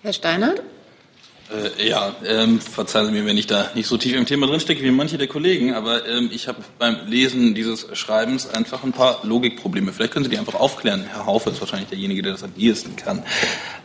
Herr 0.02 0.12
Steiner? 0.12 0.54
Äh, 1.50 1.88
ja, 1.88 2.14
ähm, 2.26 2.60
verzeihen 2.60 3.06
Sie 3.06 3.12
mir, 3.12 3.24
wenn 3.24 3.38
ich 3.38 3.46
da 3.46 3.70
nicht 3.74 3.86
so 3.86 3.96
tief 3.96 4.14
im 4.14 4.26
Thema 4.26 4.46
drinstecke 4.46 4.82
wie 4.82 4.90
manche 4.90 5.16
der 5.16 5.28
Kollegen, 5.28 5.72
aber 5.72 6.06
ähm, 6.06 6.28
ich 6.32 6.46
habe 6.46 6.58
beim 6.78 7.06
Lesen 7.06 7.54
dieses 7.54 7.86
Schreibens 7.94 8.48
einfach 8.48 8.84
ein 8.84 8.92
paar 8.92 9.20
Logikprobleme. 9.22 9.92
Vielleicht 9.92 10.12
können 10.12 10.24
Sie 10.24 10.30
die 10.30 10.38
einfach 10.38 10.54
aufklären. 10.54 11.04
Herr 11.08 11.24
Haufe 11.24 11.50
ist 11.50 11.60
wahrscheinlich 11.60 11.88
derjenige, 11.88 12.22
der 12.22 12.32
das 12.32 12.42
am 12.42 12.52
ehesten 12.56 12.96
kann. 12.96 13.22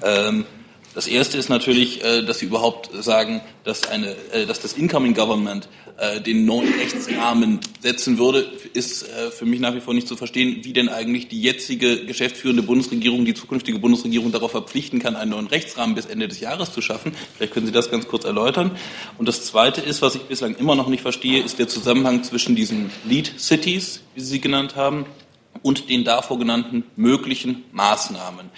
Ähm, 0.04 0.46
das 0.94 1.08
erste 1.08 1.38
ist 1.38 1.50
natürlich, 1.50 2.04
äh, 2.04 2.24
dass 2.24 2.40
Sie 2.40 2.46
überhaupt 2.46 2.90
sagen, 3.04 3.42
dass, 3.64 3.90
eine, 3.90 4.16
äh, 4.32 4.46
dass 4.46 4.60
das 4.60 4.74
Incoming 4.74 5.14
Government 5.14 5.68
äh, 5.98 6.22
den 6.22 6.46
neuen 6.46 6.72
Rechtsrahmen 6.74 7.60
setzen 7.82 8.18
würde, 8.18 8.48
ist 8.74 9.06
für 9.38 9.46
mich 9.46 9.60
nach 9.60 9.76
wie 9.76 9.82
vor 9.82 9.94
nicht 9.94 10.08
zu 10.08 10.16
verstehen, 10.16 10.64
wie 10.64 10.74
denn 10.74 10.90
eigentlich 10.90 11.28
die 11.28 11.40
jetzige 11.42 12.06
geschäftsführende 12.06 12.64
Bundesregierung, 12.64 13.26
die 13.26 13.34
zukünftige 13.34 13.78
Bundesregierung 13.78 14.32
darauf 14.32 14.52
verpflichten 14.52 15.00
kann, 15.00 15.16
einen 15.16 15.32
neuen 15.32 15.48
Rechtsrahmen 15.48 15.94
bis 15.94 16.06
Ende 16.06 16.28
des 16.28 16.40
Jahres 16.40 16.74
zu 16.74 16.82
schaffen. 16.82 17.14
Vielleicht 17.36 17.54
können 17.54 17.68
Sie 17.68 17.72
das 17.72 17.92
ganz 17.92 18.08
kurz 18.08 18.26
erläutern. 18.26 18.72
Und 19.18 19.28
das 19.28 19.46
Zweite 19.46 19.82
ist, 19.82 20.02
was 20.02 20.16
ich 20.16 20.24
bislang 20.24 20.56
immer 20.56 20.76
noch 20.76 20.88
nicht 20.88 21.02
verstehe, 21.02 21.44
ist 21.44 21.60
der 21.60 21.68
Zusammenhang 21.68 22.24
zwischen 22.24 22.56
diesen 22.56 22.90
Lead 23.06 23.40
Cities, 23.40 24.02
wie 24.16 24.22
Sie 24.22 24.28
sie 24.28 24.42
genannt 24.42 24.76
haben, 24.76 25.06
und 25.62 25.90
den 25.90 26.04
davor 26.04 26.40
genannten 26.40 26.84
möglichen 26.96 27.64
Maßnahmen. 27.72 28.50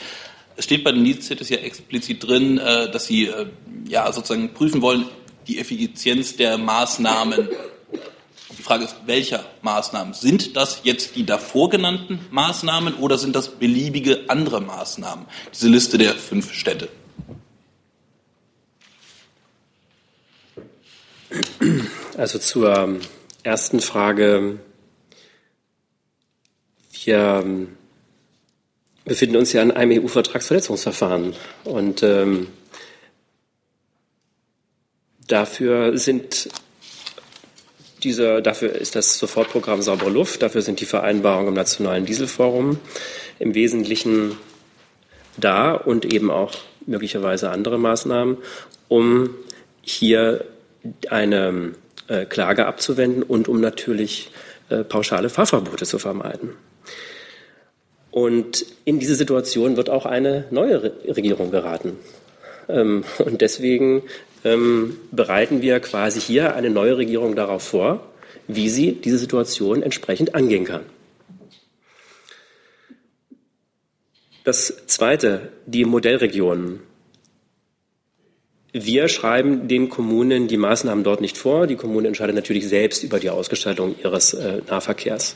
Es 0.58 0.66
steht 0.66 0.84
bei 0.84 0.92
den 0.92 1.04
Lead 1.04 1.24
Cities 1.24 1.50
ja 1.50 1.58
explizit 1.58 2.26
drin, 2.26 2.58
äh, 2.58 2.90
dass 2.90 3.08
Sie 3.08 3.26
äh, 3.26 3.48
ja 3.88 4.12
sozusagen 4.12 4.54
prüfen 4.54 4.82
wollen, 4.82 5.06
die 5.48 5.60
Effizienz 5.60 6.36
der 6.38 6.58
Maßnahmen. 6.58 7.50
Die 8.58 8.64
Frage 8.64 8.86
ist, 8.86 8.96
welcher 9.06 9.46
Maßnahmen? 9.62 10.14
Sind 10.14 10.56
das 10.56 10.82
jetzt 10.84 11.16
die 11.16 11.26
davor 11.26 11.70
genannten 11.70 12.20
Maßnahmen 12.32 12.96
oder 12.96 13.18
sind 13.18 13.36
das 13.36 13.50
beliebige 13.50 14.30
andere 14.30 14.62
Maßnahmen? 14.62 15.26
Diese 15.54 15.68
Liste 15.68 15.98
der 15.98 16.14
fünf 16.16 16.54
Städte. 16.54 16.90
Also 22.18 22.40
zur 22.40 22.76
ähm, 22.76 23.02
ersten 23.44 23.82
Frage. 23.82 24.60
Wir 27.04 27.42
ähm, 27.44 27.78
befinden 29.06 29.38
uns 29.38 29.54
ja 29.54 29.62
in 29.62 29.72
einem 29.72 30.04
EU-Vertragsverletzungsverfahren. 30.04 31.34
Und 31.64 32.04
ähm, 32.04 32.48
dafür 35.28 35.98
sind 35.98 36.50
dieser, 38.04 38.42
dafür 38.42 38.74
ist 38.74 38.96
das 38.96 39.18
Sofortprogramm 39.18 39.82
Saubere 39.82 40.10
Luft, 40.10 40.42
dafür 40.42 40.62
sind 40.62 40.80
die 40.82 40.86
Vereinbarungen 40.86 41.50
im 41.50 41.54
Nationalen 41.54 42.06
Dieselforum 42.06 42.80
im 43.40 43.56
Wesentlichen 43.56 44.38
da 45.38 45.74
und 45.74 46.06
eben 46.06 46.32
auch 46.32 46.54
möglicherweise 46.86 47.50
andere 47.50 47.78
Maßnahmen, 47.78 48.38
um 48.88 49.30
hier 49.82 50.46
eine 51.10 51.74
äh, 52.08 52.26
Klage 52.26 52.68
abzuwenden 52.68 53.24
und 53.24 53.48
um 53.48 53.60
natürlich 53.60 54.32
äh, 54.70 54.84
pauschale 54.84 55.30
Fahrverbote 55.30 55.86
zu 55.86 56.00
vermeiden. 56.00 56.52
Und 58.16 58.66
in 58.86 59.00
diese 59.00 59.14
Situation 59.14 59.76
wird 59.76 59.90
auch 59.90 60.06
eine 60.06 60.46
neue 60.50 60.84
Re 60.84 60.92
Regierung 61.06 61.52
geraten. 61.52 61.98
Ähm, 62.70 63.04
und 63.18 63.42
deswegen 63.42 64.04
ähm, 64.46 64.96
bereiten 65.12 65.62
wir 65.62 65.82
quasi 65.82 66.22
hier 66.22 66.56
eine 66.56 66.70
neue 66.70 66.96
Regierung 66.96 67.36
darauf 67.36 67.64
vor, 67.64 68.08
wie 68.48 68.70
sie 68.70 68.94
diese 68.94 69.18
Situation 69.18 69.84
entsprechend 69.84 70.34
angehen 70.34 70.64
kann. 70.64 70.84
Das 74.46 74.88
Zweite, 74.88 75.52
die 75.66 75.84
Modellregionen. 75.84 76.80
Wir 78.72 79.10
schreiben 79.10 79.68
den 79.68 79.90
Kommunen 79.90 80.48
die 80.48 80.56
Maßnahmen 80.56 81.04
dort 81.04 81.20
nicht 81.20 81.38
vor. 81.38 81.68
Die 81.68 81.76
Kommune 81.76 82.08
entscheidet 82.08 82.38
natürlich 82.38 82.66
selbst 82.70 83.04
über 83.04 83.20
die 83.20 83.30
Ausgestaltung 83.30 83.94
ihres 84.02 84.34
äh, 84.34 84.62
Nahverkehrs. 84.70 85.36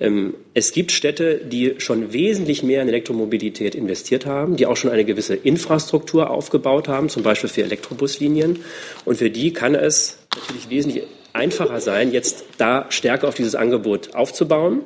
Ähm, 0.00 0.34
es 0.54 0.72
gibt 0.72 0.92
Städte, 0.92 1.40
die 1.44 1.76
schon 1.78 2.12
wesentlich 2.12 2.62
mehr 2.62 2.82
in 2.82 2.88
Elektromobilität 2.88 3.74
investiert 3.74 4.26
haben, 4.26 4.56
die 4.56 4.66
auch 4.66 4.76
schon 4.76 4.90
eine 4.90 5.04
gewisse 5.04 5.34
Infrastruktur 5.34 6.30
aufgebaut 6.30 6.88
haben, 6.88 7.08
zum 7.08 7.22
Beispiel 7.22 7.50
für 7.50 7.62
Elektrobuslinien. 7.62 8.60
Und 9.04 9.18
für 9.18 9.30
die 9.30 9.52
kann 9.52 9.74
es 9.74 10.18
natürlich 10.34 10.70
wesentlich 10.70 11.04
einfacher 11.32 11.80
sein, 11.80 12.12
jetzt 12.12 12.44
da 12.58 12.86
stärker 12.90 13.28
auf 13.28 13.34
dieses 13.34 13.54
Angebot 13.54 14.14
aufzubauen. 14.14 14.82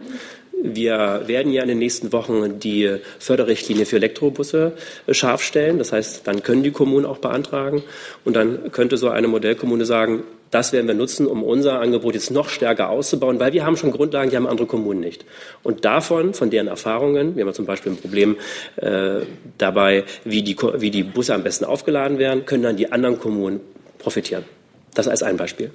Wir 0.63 1.23
werden 1.27 1.53
ja 1.53 1.63
in 1.63 1.69
den 1.69 1.79
nächsten 1.79 2.13
Wochen 2.13 2.59
die 2.59 2.97
Förderrichtlinie 3.19 3.87
für 3.87 3.97
Elektrobusse 3.97 4.73
scharf 5.11 5.43
stellen. 5.43 5.79
Das 5.79 5.93
heißt, 5.93 6.27
dann 6.27 6.43
können 6.43 6.63
die 6.63 6.71
Kommunen 6.71 7.07
auch 7.07 7.19
beantragen. 7.19 7.83
Und 8.27 8.37
dann 8.37 8.71
könnte 8.71 8.99
so 8.99 9.09
eine 9.09 9.27
Modellkommune 9.27 9.87
sagen, 9.87 10.23
das 10.51 10.73
werden 10.73 10.87
wir 10.87 10.95
nutzen, 10.95 11.27
um 11.27 11.43
unser 11.43 11.81
Angebot 11.81 12.15
jetzt 12.15 12.31
noch 12.31 12.49
stärker 12.49 12.91
auszubauen, 12.91 13.39
weil 13.39 13.53
wir 13.53 13.65
haben 13.65 13.77
schon 13.77 13.93
Grundlagen, 13.93 14.31
die 14.31 14.37
haben 14.37 14.47
andere 14.47 14.67
Kommunen 14.67 15.01
nicht. 15.01 15.25
Und 15.63 15.85
davon, 15.85 16.35
von 16.35 16.51
deren 16.51 16.67
Erfahrungen, 16.67 17.37
wir 17.37 17.45
haben 17.45 17.55
zum 17.55 17.67
Beispiel 17.67 17.93
ein 17.93 17.99
Problem 17.99 18.37
äh, 18.77 19.21
dabei, 19.59 20.05
wie 20.25 20.43
die, 20.43 20.57
wie 20.79 20.91
die 20.91 21.05
Busse 21.05 21.35
am 21.35 21.43
besten 21.43 21.65
aufgeladen 21.65 22.19
werden, 22.19 22.47
können 22.47 22.65
dann 22.65 22.77
die 22.77 22.91
anderen 22.91 23.19
Kommunen 23.19 23.61
profitieren. 23.99 24.45
Das 24.95 25.07
als 25.07 25.23
ein 25.23 25.37
Beispiel. 25.37 25.71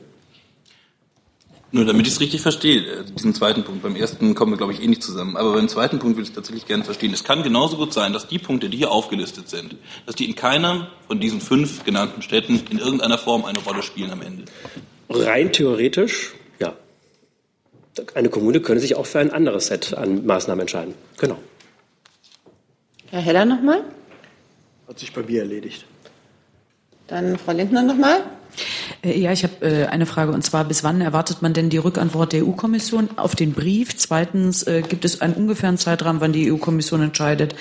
Nur 1.76 1.84
damit 1.84 2.08
ich 2.08 2.14
es 2.14 2.22
richtig 2.22 2.40
verstehe, 2.40 2.80
äh, 2.80 3.04
diesen 3.04 3.34
zweiten 3.34 3.66
Punkt. 3.66 3.84
Beim 3.84 3.98
ersten 3.98 4.34
kommen 4.34 4.54
wir, 4.54 4.58
glaube 4.58 4.72
ich, 4.72 4.82
eh 4.82 4.88
nicht 4.88 5.04
zusammen. 5.04 5.36
Aber 5.36 5.52
beim 5.52 5.68
zweiten 5.68 6.00
Punkt 6.00 6.16
will 6.16 6.24
ich 6.24 6.32
tatsächlich 6.32 6.66
gerne 6.66 6.86
verstehen. 6.86 7.14
Es 7.14 7.26
kann 7.26 7.44
genauso 7.44 7.76
gut 7.76 7.92
sein, 7.92 8.14
dass 8.14 8.30
die 8.30 8.40
Punkte, 8.40 8.70
die 8.70 8.78
hier 8.78 8.92
aufgelistet 8.92 9.50
sind, 9.50 9.76
dass 10.06 10.16
die 10.16 10.24
in 10.24 10.36
keiner 10.36 10.88
von 11.06 11.20
diesen 11.20 11.42
fünf 11.42 11.84
genannten 11.84 12.22
Städten 12.22 12.64
in 12.70 12.78
irgendeiner 12.78 13.18
Form 13.18 13.44
eine 13.44 13.60
Rolle 13.60 13.84
spielen 13.84 14.10
am 14.10 14.22
Ende. 14.22 14.46
Rein 15.10 15.52
theoretisch, 15.52 16.34
ja. 16.60 16.72
Eine 18.14 18.30
Kommune 18.30 18.62
könnte 18.62 18.80
sich 18.80 18.96
auch 18.96 19.06
für 19.06 19.20
ein 19.20 19.32
anderes 19.32 19.68
Set 19.68 19.94
an 19.96 20.26
Maßnahmen 20.26 20.62
entscheiden. 20.62 20.94
Genau. 21.18 21.38
Herr 23.08 23.20
Heller 23.20 23.44
nochmal. 23.44 23.84
Hat 24.88 24.98
sich 24.98 25.12
bei 25.12 25.24
mir 25.24 25.42
erledigt. 25.42 25.86
Dann 27.08 27.38
Frau 27.38 27.52
Lindner 27.52 27.82
nochmal. 27.82 28.24
Äh, 29.04 29.20
ja, 29.20 29.32
ich 29.32 29.44
habe 29.44 29.66
äh, 29.66 29.86
eine 29.88 30.06
Frage 30.06 30.32
und 30.32 30.44
zwar, 30.44 30.66
bis 30.66 30.84
wann 30.84 31.02
erwartet 31.02 31.42
man 31.42 31.54
denn 31.54 31.70
die 31.70 31.78
Rückantwort 31.78 32.34
der 32.34 32.46
EU-Kommission 32.46 33.10
auf 33.18 33.36
den 33.36 33.54
Brief? 33.54 33.96
Zweitens, 33.96 34.64
äh, 34.64 34.82
gibt 34.82 35.06
es 35.06 35.22
einen 35.22 35.34
ungefähren 35.34 35.78
Zeitraum, 35.78 36.22
wann 36.22 36.34
die 36.34 36.52
EU-Kommission 36.52 37.02
entscheidet, 37.02 37.56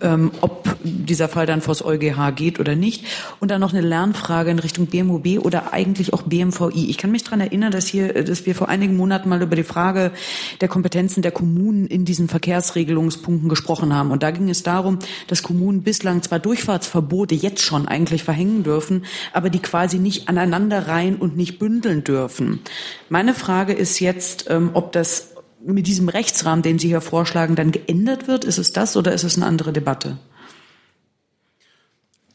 ähm, 0.00 0.30
ob 0.40 0.76
dieser 0.82 1.28
Fall 1.28 1.46
dann 1.46 1.60
vors 1.60 1.84
EuGH 1.84 2.32
geht 2.34 2.60
oder 2.60 2.74
nicht? 2.74 3.04
Und 3.40 3.50
dann 3.50 3.60
noch 3.60 3.72
eine 3.72 3.82
Lernfrage 3.82 4.50
in 4.50 4.58
Richtung 4.58 4.86
BMOB 4.86 5.44
oder 5.44 5.72
eigentlich 5.72 6.12
auch 6.12 6.22
BMVI. 6.22 6.90
Ich 6.90 6.98
kann 6.98 7.10
mich 7.10 7.24
daran 7.24 7.40
erinnern, 7.40 7.72
dass 7.72 7.86
hier, 7.86 8.24
dass 8.24 8.46
wir 8.46 8.54
vor 8.54 8.68
einigen 8.68 8.96
Monaten 8.96 9.28
mal 9.28 9.42
über 9.42 9.56
die 9.56 9.64
Frage 9.64 10.12
der 10.60 10.68
Kompetenzen 10.68 11.22
der 11.22 11.32
Kommunen 11.32 11.86
in 11.86 12.04
diesen 12.04 12.28
Verkehrsregelungspunkten 12.28 13.48
gesprochen 13.48 13.94
haben. 13.94 14.10
Und 14.10 14.22
da 14.22 14.30
ging 14.30 14.48
es 14.48 14.62
darum, 14.62 14.98
dass 15.28 15.42
Kommunen 15.42 15.82
bislang 15.82 16.22
zwar 16.22 16.38
Durchfahrtsverbote 16.38 17.34
jetzt 17.34 17.62
schon 17.62 17.88
eigentlich 17.88 18.24
verhängen 18.24 18.62
dürfen, 18.62 19.04
aber 19.32 19.50
die 19.50 19.60
quasi 19.60 19.98
nicht 19.98 20.25
aneinander 20.28 20.88
rein 20.88 21.16
und 21.16 21.36
nicht 21.36 21.58
bündeln 21.58 22.04
dürfen. 22.04 22.60
Meine 23.08 23.34
Frage 23.34 23.72
ist 23.72 24.00
jetzt, 24.00 24.46
ähm, 24.48 24.70
ob 24.74 24.92
das 24.92 25.32
mit 25.64 25.86
diesem 25.86 26.08
Rechtsrahmen, 26.08 26.62
den 26.62 26.78
Sie 26.78 26.88
hier 26.88 27.00
vorschlagen, 27.00 27.56
dann 27.56 27.72
geändert 27.72 28.28
wird. 28.28 28.44
Ist 28.44 28.58
es 28.58 28.72
das 28.72 28.96
oder 28.96 29.12
ist 29.12 29.24
es 29.24 29.36
eine 29.36 29.46
andere 29.46 29.72
Debatte? 29.72 30.18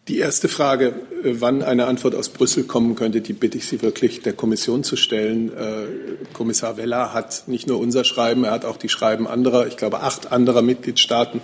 Die 0.07 0.17
erste 0.17 0.49
Frage, 0.49 0.87
äh, 1.23 1.35
wann 1.39 1.61
eine 1.61 1.85
Antwort 1.85 2.15
aus 2.15 2.29
Brüssel 2.29 2.63
kommen 2.63 2.95
könnte, 2.95 3.21
die 3.21 3.33
bitte 3.33 3.57
ich 3.57 3.67
Sie 3.67 3.81
wirklich 3.81 4.21
der 4.21 4.33
Kommission 4.33 4.83
zu 4.83 4.95
stellen. 4.95 5.55
Äh, 5.55 6.33
Kommissar 6.33 6.77
Weller 6.77 7.13
hat 7.13 7.43
nicht 7.47 7.67
nur 7.67 7.79
unser 7.79 8.03
Schreiben, 8.03 8.43
er 8.43 8.51
hat 8.51 8.65
auch 8.65 8.77
die 8.77 8.89
Schreiben 8.89 9.27
anderer, 9.27 9.67
ich 9.67 9.77
glaube 9.77 10.01
acht 10.01 10.31
anderer 10.31 10.61
Mitgliedstaaten 10.63 11.41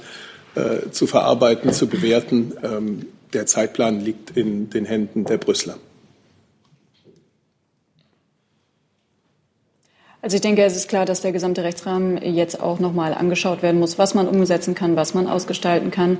äh, 0.55 0.89
zu 0.91 1.07
verarbeiten, 1.07 1.71
zu 1.71 1.87
bewerten. 1.87 2.53
Ähm, 2.63 3.05
der 3.33 3.45
Zeitplan 3.45 4.01
liegt 4.01 4.35
in 4.35 4.69
den 4.69 4.85
Händen 4.85 5.25
der 5.25 5.37
Brüsseler. 5.37 5.77
Also 10.27 10.35
ich 10.35 10.41
denke, 10.41 10.61
es 10.65 10.75
ist 10.75 10.89
klar, 10.89 11.05
dass 11.05 11.21
der 11.21 11.31
gesamte 11.31 11.63
Rechtsrahmen 11.63 12.21
jetzt 12.21 12.61
auch 12.61 12.79
nochmal 12.79 13.13
angeschaut 13.13 13.63
werden 13.63 13.79
muss, 13.79 13.97
was 13.97 14.13
man 14.13 14.27
umsetzen 14.27 14.75
kann, 14.75 14.97
was 14.97 15.13
man 15.13 15.25
ausgestalten 15.25 15.89
kann. 15.89 16.17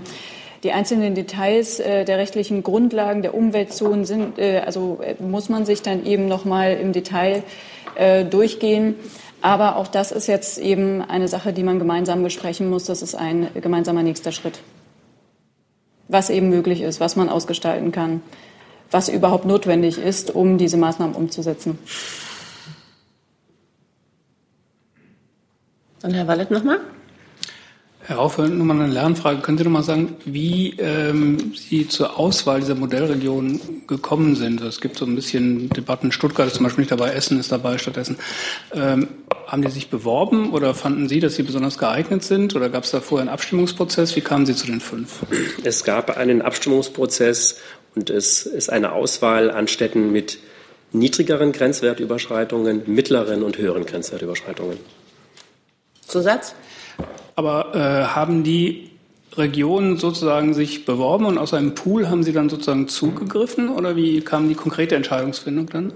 Die 0.63 0.71
einzelnen 0.71 1.13
Details 1.13 1.81
äh, 1.81 2.05
der 2.05 2.17
rechtlichen 2.17 2.63
Grundlagen 2.63 3.21
der 3.21 3.33
Umweltzonen 3.33 4.05
sind, 4.05 4.39
äh, 4.39 4.59
also 4.65 4.99
äh, 5.03 5.21
muss 5.21 5.49
man 5.49 5.65
sich 5.65 5.81
dann 5.81 6.05
eben 6.05 6.29
nochmal 6.29 6.77
im 6.77 6.93
Detail 6.93 7.43
äh, 7.95 8.23
durchgehen. 8.23 8.95
Aber 9.41 9.75
auch 9.75 9.89
das 9.89 10.13
ist 10.13 10.27
jetzt 10.27 10.57
eben 10.57 11.01
eine 11.01 11.27
Sache, 11.27 11.51
die 11.51 11.63
man 11.63 11.77
gemeinsam 11.77 12.23
besprechen 12.23 12.69
muss. 12.69 12.85
Das 12.85 13.01
ist 13.01 13.13
ein 13.13 13.49
gemeinsamer 13.61 14.03
nächster 14.03 14.31
Schritt. 14.31 14.61
Was 16.07 16.29
eben 16.29 16.47
möglich 16.47 16.79
ist, 16.79 17.01
was 17.01 17.17
man 17.17 17.27
ausgestalten 17.27 17.91
kann, 17.91 18.21
was 18.89 19.09
überhaupt 19.09 19.43
notwendig 19.43 19.97
ist, 19.97 20.33
um 20.33 20.57
diese 20.57 20.77
Maßnahmen 20.77 21.13
umzusetzen. 21.13 21.77
Dann 26.07 26.13
Herr 26.13 26.27
Wallet 26.29 26.51
nochmal. 26.51 26.79
Herr 27.99 28.15
Raufe, 28.15 28.43
nur 28.43 28.65
mal 28.65 28.81
eine 28.81 28.93
Lernfrage. 28.93 29.41
Können 29.41 29.57
Sie 29.57 29.65
noch 29.65 29.71
mal 29.71 29.83
sagen, 29.83 30.15
wie 30.23 30.69
ähm, 30.79 31.51
Sie 31.53 31.89
zur 31.89 32.17
Auswahl 32.17 32.61
dieser 32.61 32.75
Modellregion 32.75 33.59
gekommen 33.87 34.37
sind? 34.37 34.61
Es 34.61 34.79
gibt 34.79 34.95
so 34.95 35.03
ein 35.03 35.15
bisschen 35.15 35.67
Debatten. 35.67 36.13
Stuttgart 36.13 36.47
ist 36.47 36.55
zum 36.55 36.63
Beispiel 36.63 36.83
nicht 36.83 36.93
dabei, 36.93 37.11
Essen 37.11 37.37
ist 37.41 37.51
dabei 37.51 37.77
stattdessen. 37.77 38.15
Ähm, 38.73 39.09
haben 39.47 39.61
die 39.63 39.69
sich 39.69 39.89
beworben 39.89 40.53
oder 40.53 40.73
fanden 40.73 41.09
Sie, 41.09 41.19
dass 41.19 41.35
sie 41.35 41.43
besonders 41.43 41.77
geeignet 41.77 42.23
sind? 42.23 42.55
Oder 42.55 42.69
gab 42.69 42.85
es 42.85 42.91
da 42.91 43.01
vorher 43.01 43.23
einen 43.23 43.33
Abstimmungsprozess? 43.33 44.15
Wie 44.15 44.21
kamen 44.21 44.45
Sie 44.45 44.55
zu 44.55 44.65
den 44.65 44.79
fünf? 44.79 45.25
Es 45.65 45.83
gab 45.83 46.15
einen 46.15 46.41
Abstimmungsprozess 46.41 47.57
und 47.95 48.09
es 48.09 48.45
ist 48.45 48.69
eine 48.69 48.93
Auswahl 48.93 49.51
an 49.51 49.67
Städten 49.67 50.13
mit 50.13 50.39
niedrigeren 50.93 51.51
Grenzwertüberschreitungen, 51.51 52.83
mittleren 52.85 53.43
und 53.43 53.57
höheren 53.57 53.85
Grenzwertüberschreitungen. 53.85 54.77
Zusatz? 56.07 56.55
Aber 57.35 57.75
äh, 57.75 58.05
haben 58.15 58.43
die 58.43 58.91
Regionen 59.37 59.97
sozusagen 59.97 60.53
sich 60.53 60.85
beworben 60.85 61.25
und 61.25 61.37
aus 61.37 61.53
einem 61.53 61.75
Pool 61.75 62.09
haben 62.09 62.23
sie 62.23 62.33
dann 62.33 62.49
sozusagen 62.49 62.87
zugegriffen 62.87 63.69
oder 63.69 63.95
wie 63.95 64.21
kam 64.21 64.49
die 64.49 64.55
konkrete 64.55 64.95
Entscheidungsfindung 64.95 65.67
dann? 65.67 65.93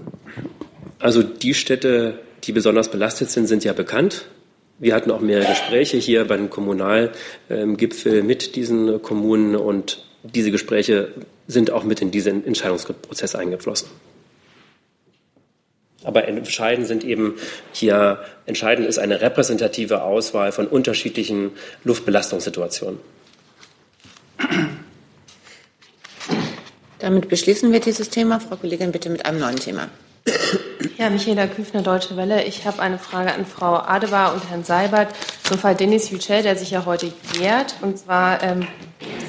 Also 1.00 1.22
die 1.22 1.54
Städte, 1.54 2.20
die 2.44 2.52
besonders 2.52 2.90
belastet 2.90 3.30
sind, 3.30 3.48
sind 3.48 3.64
ja 3.64 3.72
bekannt. 3.72 4.26
Wir 4.78 4.94
hatten 4.94 5.10
auch 5.10 5.20
mehrere 5.20 5.48
Gespräche 5.48 5.96
hier 5.96 6.24
bei 6.26 6.36
dem 6.36 6.50
Kommunalgipfel 6.50 8.22
mit 8.22 8.56
diesen 8.56 9.02
Kommunen 9.02 9.56
und 9.56 10.04
diese 10.22 10.50
Gespräche 10.50 11.08
sind 11.48 11.70
auch 11.70 11.84
mit 11.84 12.00
in 12.00 12.10
diesen 12.10 12.46
Entscheidungsprozess 12.46 13.34
eingeflossen. 13.34 13.88
Aber 16.04 16.26
entscheidend 16.26 16.86
sind 16.86 17.04
eben 17.04 17.36
hier, 17.72 18.18
entscheidend 18.46 18.88
ist 18.88 18.98
eine 18.98 19.20
repräsentative 19.20 20.02
Auswahl 20.02 20.52
von 20.52 20.66
unterschiedlichen 20.66 21.52
Luftbelastungssituationen. 21.84 22.98
Damit 26.98 27.28
beschließen 27.28 27.72
wir 27.72 27.80
dieses 27.80 28.10
Thema. 28.10 28.38
Frau 28.38 28.56
Kollegin, 28.56 28.92
bitte 28.92 29.10
mit 29.10 29.26
einem 29.26 29.40
neuen 29.40 29.56
Thema. 29.56 29.88
Ja, 30.98 31.10
Michaela 31.10 31.46
Küfner, 31.46 31.82
Deutsche 31.82 32.16
Welle. 32.16 32.44
Ich 32.44 32.66
habe 32.66 32.80
eine 32.80 32.98
Frage 32.98 33.32
an 33.32 33.46
Frau 33.46 33.76
Adebar 33.76 34.34
und 34.34 34.48
Herrn 34.50 34.64
Seibert 34.64 35.08
zum 35.42 35.58
Fall 35.58 35.74
Denis 35.74 36.10
Yücel, 36.10 36.42
der 36.42 36.56
sich 36.56 36.70
ja 36.70 36.84
heute 36.86 37.12
jährt. 37.38 37.76
Und 37.82 37.98
zwar 37.98 38.42
ähm, 38.42 38.66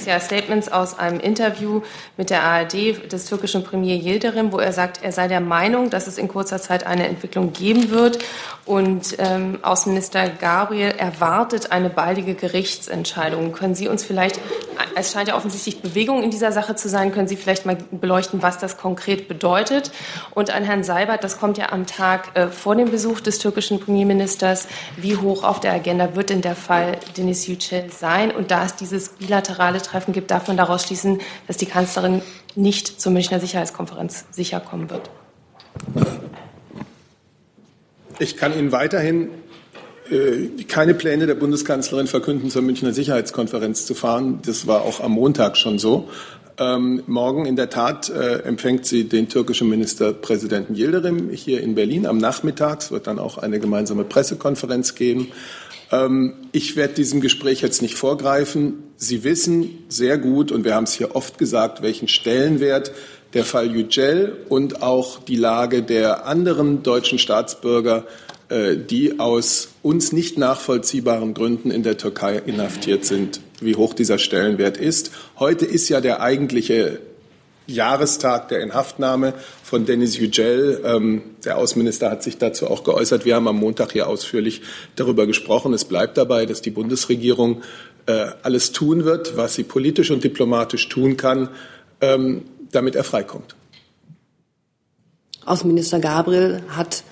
das 0.04 0.06
ja 0.06 0.20
Statements 0.20 0.70
aus 0.70 0.98
einem 1.00 1.20
Interview 1.20 1.82
mit 2.18 2.30
der 2.30 2.44
ARD 2.44 3.12
des 3.12 3.26
türkischen 3.26 3.64
Premier 3.64 3.96
Yildirim, 3.96 4.52
wo 4.52 4.60
er 4.60 4.74
sagt, 4.74 5.04
er 5.04 5.12
sei 5.12 5.28
der 5.28 5.40
Meinung, 5.40 5.90
dass 5.90 6.08
es 6.08 6.18
in 6.18 6.28
kurzer 6.28 6.60
Zeit 6.60 6.86
eine 6.86 7.08
Entwicklung 7.08 7.54
geben 7.54 7.90
wird. 7.90 8.20
Und 8.66 9.16
ähm, 9.20 9.60
Außenminister 9.62 10.30
Gabriel 10.30 10.92
erwartet 10.98 11.72
eine 11.72 11.90
baldige 11.90 12.34
Gerichtsentscheidung. 12.34 13.52
Können 13.54 13.76
Sie 13.76 13.88
uns 13.88 14.04
vielleicht, 14.04 14.40
es 14.96 15.12
scheint 15.12 15.30
ja 15.30 15.36
offensichtlich 15.36 15.82
Bewegung 15.82 16.24
in 16.24 16.32
dieser 16.32 16.52
Sache 16.52 16.76
zu 16.76 16.90
sein, 16.90 17.12
können 17.12 17.28
Sie 17.28 17.36
vielleicht 17.36 17.66
mal 17.66 17.78
beleuchten, 17.92 18.42
was 18.42 18.58
das 18.58 18.78
konkret 18.78 19.28
bedeutet? 19.28 19.92
Und 20.32 20.54
an 20.54 20.64
Herrn 20.64 20.84
Seibert, 20.84 21.24
das 21.24 21.40
kommt 21.44 21.58
ja 21.58 21.74
am 21.74 21.86
Tag 21.86 22.38
äh, 22.38 22.48
vor 22.48 22.74
dem 22.74 22.90
Besuch 22.90 23.20
des 23.20 23.38
türkischen 23.38 23.78
Premierministers. 23.78 24.66
Wie 24.96 25.18
hoch 25.18 25.44
auf 25.44 25.60
der 25.60 25.74
Agenda 25.74 26.16
wird 26.16 26.30
denn 26.30 26.40
der 26.40 26.56
Fall 26.56 26.98
Denis 27.18 27.48
Yücel 27.48 27.92
sein? 27.92 28.32
Und 28.32 28.50
da 28.50 28.64
es 28.64 28.78
dieses 28.78 29.10
bilaterale 29.10 29.82
Treffen 29.82 30.14
gibt, 30.14 30.32
darf 30.32 30.48
man 30.48 30.56
daraus 30.56 30.84
schließen, 30.84 31.20
dass 31.48 31.58
die 31.58 31.66
Kanzlerin 31.66 32.22
nicht 32.56 33.02
zur 33.02 33.12
Münchner 33.12 33.42
Sicherheitskonferenz 33.42 34.24
sicher 34.32 34.62
kommen 34.62 34.90
wird. 34.90 35.10
Ich 38.20 38.38
kann 38.38 38.58
Ihnen 38.58 38.72
weiterhin 38.72 39.28
äh, 40.10 40.64
keine 40.70 40.94
Pläne 40.94 41.28
der 41.28 41.36
Bundeskanzlerin 41.36 42.08
verkünden, 42.08 42.52
zur 42.52 42.62
Münchner 42.62 42.94
Sicherheitskonferenz 42.94 43.86
zu 43.86 43.96
fahren. 43.96 44.40
Das 44.46 44.66
war 44.66 44.84
auch 44.84 45.02
am 45.02 45.12
Montag 45.12 45.58
schon 45.58 45.78
so. 45.78 46.08
Ähm, 46.60 47.02
morgen 47.08 47.46
in 47.46 47.56
der 47.56 47.70
Tat 47.70 48.10
äh, 48.10 48.40
empfängt 48.44 48.86
sie 48.86 49.06
den 49.06 49.28
türkischen 49.28 49.70
Ministerpräsidenten 49.70 50.76
Yildirim 50.76 51.30
hier 51.32 51.62
in 51.62 51.74
Berlin 51.74 52.06
am 52.06 52.20
Nachmittag. 52.20 52.82
Es 52.82 52.92
wird 52.92 53.08
dann 53.08 53.18
auch 53.18 53.40
eine 53.40 53.60
gemeinsame 53.60 54.04
Pressekonferenz 54.04 54.94
geben. 54.94 55.32
Ähm, 55.92 56.34
ich 56.52 56.76
werde 56.76 56.94
diesem 56.94 57.22
Gespräch 57.22 57.62
jetzt 57.62 57.82
nicht 57.82 57.96
vorgreifen. 57.96 58.84
Sie 58.98 59.24
wissen 59.24 59.84
sehr 59.90 60.18
gut, 60.20 60.52
und 60.52 60.64
wir 60.64 60.76
haben 60.76 60.84
es 60.84 60.94
hier 60.94 61.16
oft 61.16 61.40
gesagt, 61.40 61.82
welchen 61.82 62.08
Stellenwert 62.08 62.92
der 63.34 63.46
Fall 63.46 63.72
Yücel 63.72 64.38
und 64.48 64.84
auch 64.84 65.20
die 65.20 65.36
Lage 65.36 65.82
der 65.82 66.28
anderen 66.28 66.84
deutschen 66.84 67.18
Staatsbürger, 67.18 68.06
äh, 68.50 68.78
die 68.78 69.20
aus 69.20 69.70
uns 69.82 70.12
nicht 70.12 70.38
nachvollziehbaren 70.38 71.34
Gründen 71.34 71.72
in 71.72 71.82
der 71.82 71.98
Türkei 71.98 72.38
inhaftiert 72.46 73.06
sind, 73.06 73.40
wie 73.66 73.76
hoch 73.76 73.94
dieser 73.94 74.18
Stellenwert 74.18 74.78
ist. 74.78 75.12
Heute 75.40 75.66
ist 75.66 75.90
ja 75.90 76.02
der 76.02 76.22
eigentliche 76.22 77.00
Jahrestag 77.68 78.50
der 78.50 78.62
Inhaftnahme 78.62 79.34
von 79.64 79.86
Denis 79.86 80.18
Yücel. 80.18 80.82
Ähm, 80.86 81.22
der 81.46 81.58
Außenminister 81.58 82.12
hat 82.12 82.24
sich 82.24 82.38
dazu 82.38 82.68
auch 82.68 82.84
geäußert. 82.84 83.26
Wir 83.26 83.36
haben 83.36 83.48
am 83.48 83.58
Montag 83.58 83.94
hier 83.94 84.08
ausführlich 84.08 84.62
darüber 84.96 85.26
gesprochen. 85.28 85.74
Es 85.74 85.86
bleibt 85.86 86.18
dabei, 86.18 86.46
dass 86.46 86.62
die 86.62 86.72
Bundesregierung 86.72 87.62
äh, 88.06 88.28
alles 88.44 88.74
tun 88.74 89.06
wird, 89.06 89.38
was 89.38 89.56
sie 89.56 89.64
politisch 89.64 90.12
und 90.12 90.24
diplomatisch 90.24 90.90
tun 90.90 91.16
kann, 91.16 91.50
ähm, 92.02 92.44
damit 92.72 92.96
er 92.96 93.04
freikommt. 93.04 93.56
Außenminister 95.46 96.00
Gabriel 96.00 96.64
hat 96.70 97.04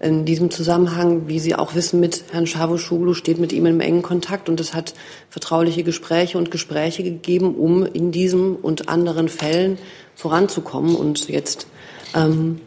in 0.00 0.24
diesem 0.24 0.50
Zusammenhang, 0.50 1.28
wie 1.28 1.38
Sie 1.38 1.54
auch 1.54 1.74
wissen, 1.74 2.00
mit 2.00 2.24
Herrn 2.32 2.46
Cavusoglu 2.46 3.12
steht 3.12 3.38
mit 3.38 3.52
ihm 3.52 3.66
im 3.66 3.80
engen 3.80 4.00
Kontakt 4.00 4.48
und 4.48 4.58
es 4.58 4.72
hat 4.72 4.94
vertrauliche 5.28 5.84
Gespräche 5.84 6.38
und 6.38 6.50
Gespräche 6.50 7.02
gegeben, 7.02 7.54
um 7.54 7.84
in 7.84 8.10
diesem 8.10 8.56
und 8.56 8.88
anderen 8.88 9.28
Fällen 9.28 9.78
voranzukommen. 10.14 10.96
Und 10.96 11.28
jetzt 11.28 11.66
ähm, 12.14 12.62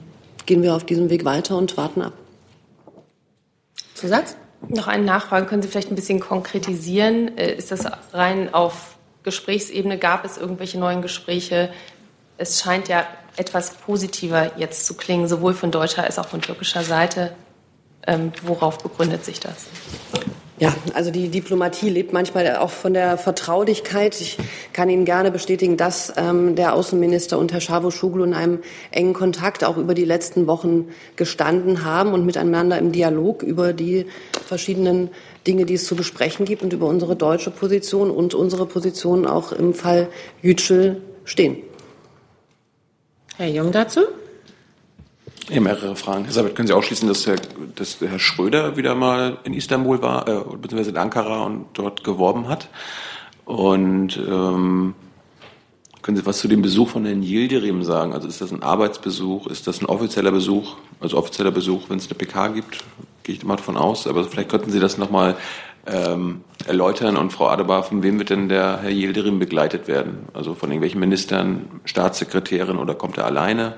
gehen 0.45 0.61
wir 0.61 0.75
auf 0.75 0.85
diesem 0.85 1.09
Weg 1.09 1.25
weiter 1.25 1.57
und 1.57 1.75
warten 1.75 2.03
ab. 2.03 2.13
Zusatz? 3.95 4.35
Noch 4.69 4.87
eine 4.87 5.03
Nachfrage. 5.03 5.47
Können 5.47 5.63
Sie 5.63 5.67
vielleicht 5.67 5.91
ein 5.91 5.95
bisschen 5.95 6.19
konkretisieren? 6.19 7.35
Äh, 7.37 7.55
ist 7.55 7.71
das 7.71 7.85
rein 8.13 8.53
auf 8.53 8.95
Gesprächsebene? 9.23 9.97
Gab 9.97 10.23
es 10.23 10.37
irgendwelche 10.37 10.77
neuen 10.77 11.01
Gespräche? 11.01 11.71
Es 12.37 12.61
scheint 12.61 12.87
ja 12.87 13.05
etwas 13.35 13.71
positiver 13.71 14.51
jetzt 14.57 14.85
zu 14.85 14.95
klingen, 14.95 15.27
sowohl 15.27 15.53
von 15.53 15.71
deutscher 15.71 16.03
als 16.03 16.19
auch 16.19 16.27
von 16.27 16.41
türkischer 16.41 16.83
Seite. 16.83 17.33
Ähm, 18.05 18.31
worauf 18.43 18.79
begründet 18.79 19.23
sich 19.23 19.39
das? 19.39 19.67
Ja, 20.59 20.73
also 20.93 21.09
die 21.09 21.29
Diplomatie 21.29 21.89
lebt 21.89 22.13
manchmal 22.13 22.55
auch 22.57 22.69
von 22.69 22.93
der 22.93 23.17
Vertraulichkeit. 23.17 24.21
Ich 24.21 24.37
kann 24.71 24.87
Ihnen 24.87 25.03
gerne 25.03 25.31
bestätigen, 25.31 25.77
dass 25.77 26.13
ähm, 26.15 26.55
der 26.55 26.73
Außenminister 26.73 27.39
und 27.39 27.51
Herr 27.51 27.59
Cavusoglu 27.59 28.23
in 28.23 28.33
einem 28.33 28.59
engen 28.91 29.13
Kontakt 29.13 29.63
auch 29.63 29.77
über 29.77 29.93
die 29.93 30.05
letzten 30.05 30.45
Wochen 30.45 30.89
gestanden 31.15 31.83
haben 31.83 32.13
und 32.13 32.25
miteinander 32.25 32.77
im 32.77 32.91
Dialog 32.91 33.41
über 33.41 33.73
die 33.73 34.05
verschiedenen 34.45 35.09
Dinge, 35.47 35.65
die 35.65 35.73
es 35.73 35.85
zu 35.85 35.95
besprechen 35.95 36.45
gibt 36.45 36.61
und 36.61 36.71
über 36.71 36.87
unsere 36.87 37.15
deutsche 37.15 37.49
Position 37.49 38.11
und 38.11 38.35
unsere 38.35 38.67
Position 38.67 39.25
auch 39.25 39.51
im 39.53 39.73
Fall 39.73 40.07
Yücel 40.41 41.01
stehen. 41.25 41.57
Herr 43.37 43.49
Jung 43.49 43.71
dazu? 43.71 44.01
Ja, 45.49 45.59
mehrere 45.59 45.95
Fragen. 45.95 46.23
Herr 46.23 46.33
Sabit, 46.33 46.55
können 46.55 46.67
Sie 46.67 46.73
ausschließen, 46.73 47.07
dass 47.07 47.27
Herr, 47.27 47.35
dass 47.75 47.99
Herr 47.99 48.19
Schröder 48.19 48.77
wieder 48.77 48.95
mal 48.95 49.39
in 49.43 49.53
Istanbul 49.53 50.01
war, 50.01 50.27
äh, 50.27 50.57
beziehungsweise 50.57 50.91
in 50.91 50.97
Ankara 50.97 51.43
und 51.43 51.65
dort 51.73 52.03
geworben 52.03 52.47
hat? 52.47 52.69
Und 53.45 54.17
ähm, 54.17 54.93
können 56.01 56.17
Sie 56.17 56.25
was 56.25 56.39
zu 56.39 56.47
dem 56.47 56.61
Besuch 56.61 56.89
von 56.89 57.05
Herrn 57.05 57.23
Yildirim 57.23 57.83
sagen? 57.83 58.13
Also 58.13 58.27
ist 58.27 58.39
das 58.39 58.51
ein 58.51 58.61
Arbeitsbesuch? 58.61 59.47
Ist 59.47 59.67
das 59.67 59.81
ein 59.81 59.85
offizieller 59.85 60.31
Besuch? 60.31 60.75
Also 60.99 61.17
offizieller 61.17 61.51
Besuch, 61.51 61.89
wenn 61.89 61.97
es 61.97 62.07
eine 62.07 62.15
PK 62.15 62.49
gibt, 62.49 62.83
gehe 63.23 63.35
ich 63.35 63.43
mal 63.43 63.55
davon 63.55 63.77
aus. 63.77 64.05
Aber 64.05 64.23
vielleicht 64.25 64.49
könnten 64.49 64.71
Sie 64.71 64.79
das 64.79 64.97
nochmal 64.97 65.35
ähm, 65.85 66.41
erläutern. 66.65 67.17
Und 67.17 67.33
Frau 67.33 67.47
Adebar, 67.47 67.83
von 67.83 68.03
wem 68.03 68.19
wird 68.19 68.29
denn 68.29 68.49
der 68.49 68.79
Herr 68.81 68.89
Yildirim 68.89 69.39
begleitet 69.39 69.87
werden? 69.87 70.27
Also 70.33 70.55
von 70.55 70.69
irgendwelchen 70.69 70.99
Ministern, 70.99 71.81
Staatssekretärin 71.85 72.77
oder 72.77 72.95
kommt 72.95 73.17
er 73.17 73.25
alleine? 73.25 73.75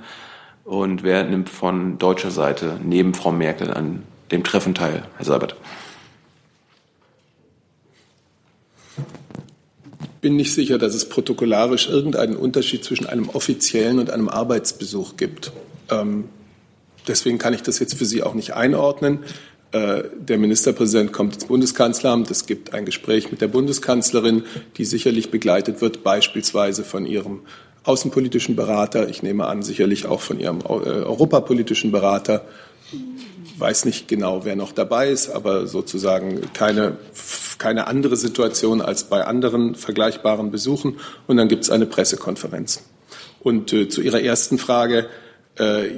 Und 0.64 1.04
wer 1.04 1.24
nimmt 1.24 1.50
von 1.50 1.98
deutscher 2.00 2.32
Seite 2.32 2.80
neben 2.84 3.14
Frau 3.14 3.32
Merkel 3.32 3.72
an 3.72 4.04
dem 4.32 4.44
Treffen 4.44 4.74
teil, 4.74 5.04
Herr 5.18 5.26
Seibert? 5.26 5.56
Ich 8.98 10.22
bin 10.22 10.38
nicht 10.38 10.54
sicher, 10.56 10.80
dass 10.80 10.96
es 10.96 11.08
protokollarisch 11.08 11.88
irgendeinen 11.88 12.36
Unterschied 12.36 12.84
zwischen 12.84 13.06
einem 13.06 13.30
offiziellen 13.30 14.00
und 14.00 14.10
einem 14.10 14.28
Arbeitsbesuch 14.28 15.18
gibt. 15.18 15.52
Ähm, 15.92 16.26
deswegen 17.08 17.38
kann 17.38 17.54
ich 17.54 17.62
das 17.62 17.78
jetzt 17.78 17.94
für 17.94 18.06
Sie 18.06 18.24
auch 18.24 18.34
nicht 18.34 18.56
einordnen. 18.56 19.20
Äh, 19.76 20.04
der 20.18 20.38
Ministerpräsident 20.38 21.12
kommt 21.12 21.34
ins 21.34 21.46
Bundeskanzleramt. 21.46 22.32
Es 22.32 22.46
gibt 22.46 22.74
ein 22.74 22.86
Gespräch 22.86 23.30
mit 23.30 23.42
der 23.42 23.50
Bundeskanzlerin, 23.50 24.46
die 24.78 24.86
sicherlich 24.86 25.32
begleitet 25.32 25.82
wird, 25.82 26.02
beispielsweise 26.02 26.86
von 26.86 27.06
ihrem 27.06 27.42
außenpolitischen 27.84 28.56
Berater. 28.56 29.10
Ich 29.10 29.22
nehme 29.22 29.48
an, 29.48 29.64
sicherlich 29.64 30.06
auch 30.06 30.22
von 30.22 30.40
ihrem 30.40 30.62
äh, 30.62 30.64
europapolitischen 30.64 31.92
Berater. 31.92 32.46
Ich 33.44 33.60
weiß 33.60 33.84
nicht 33.84 34.08
genau, 34.08 34.46
wer 34.46 34.56
noch 34.56 34.72
dabei 34.72 35.10
ist, 35.10 35.30
aber 35.30 35.68
sozusagen 35.68 36.54
keine, 36.54 36.96
keine 37.58 37.88
andere 37.88 38.16
Situation 38.16 38.80
als 38.80 39.04
bei 39.04 39.26
anderen 39.26 39.76
vergleichbaren 39.76 40.52
Besuchen. 40.52 41.02
Und 41.28 41.36
dann 41.36 41.50
gibt 41.50 41.66
es 41.66 41.70
eine 41.70 41.86
Pressekonferenz. 41.86 42.82
Und 43.42 43.74
äh, 43.74 43.90
zu 43.90 44.02
Ihrer 44.02 44.22
ersten 44.22 44.58
Frage. 44.58 45.08
Äh, 45.58 45.90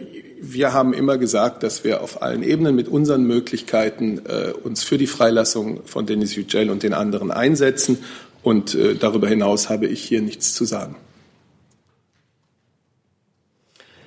wir 0.42 0.74
haben 0.74 0.94
immer 0.94 1.18
gesagt, 1.18 1.64
dass 1.64 1.84
wir 1.84 2.02
auf 2.02 2.22
allen 2.22 2.44
Ebenen 2.44 2.76
mit 2.76 2.88
unseren 2.88 3.24
Möglichkeiten 3.24 4.22
äh, 4.26 4.52
uns 4.52 4.84
für 4.84 4.98
die 4.98 5.08
Freilassung 5.08 5.82
von 5.86 6.06
Denis 6.06 6.36
Yücel 6.36 6.70
und 6.70 6.84
den 6.84 6.94
anderen 6.94 7.32
einsetzen. 7.32 7.98
Und 8.44 8.76
äh, 8.76 8.96
darüber 8.96 9.28
hinaus 9.28 9.70
habe 9.70 9.88
ich 9.88 10.04
hier 10.04 10.22
nichts 10.22 10.54
zu 10.54 10.66
sagen. 10.66 10.96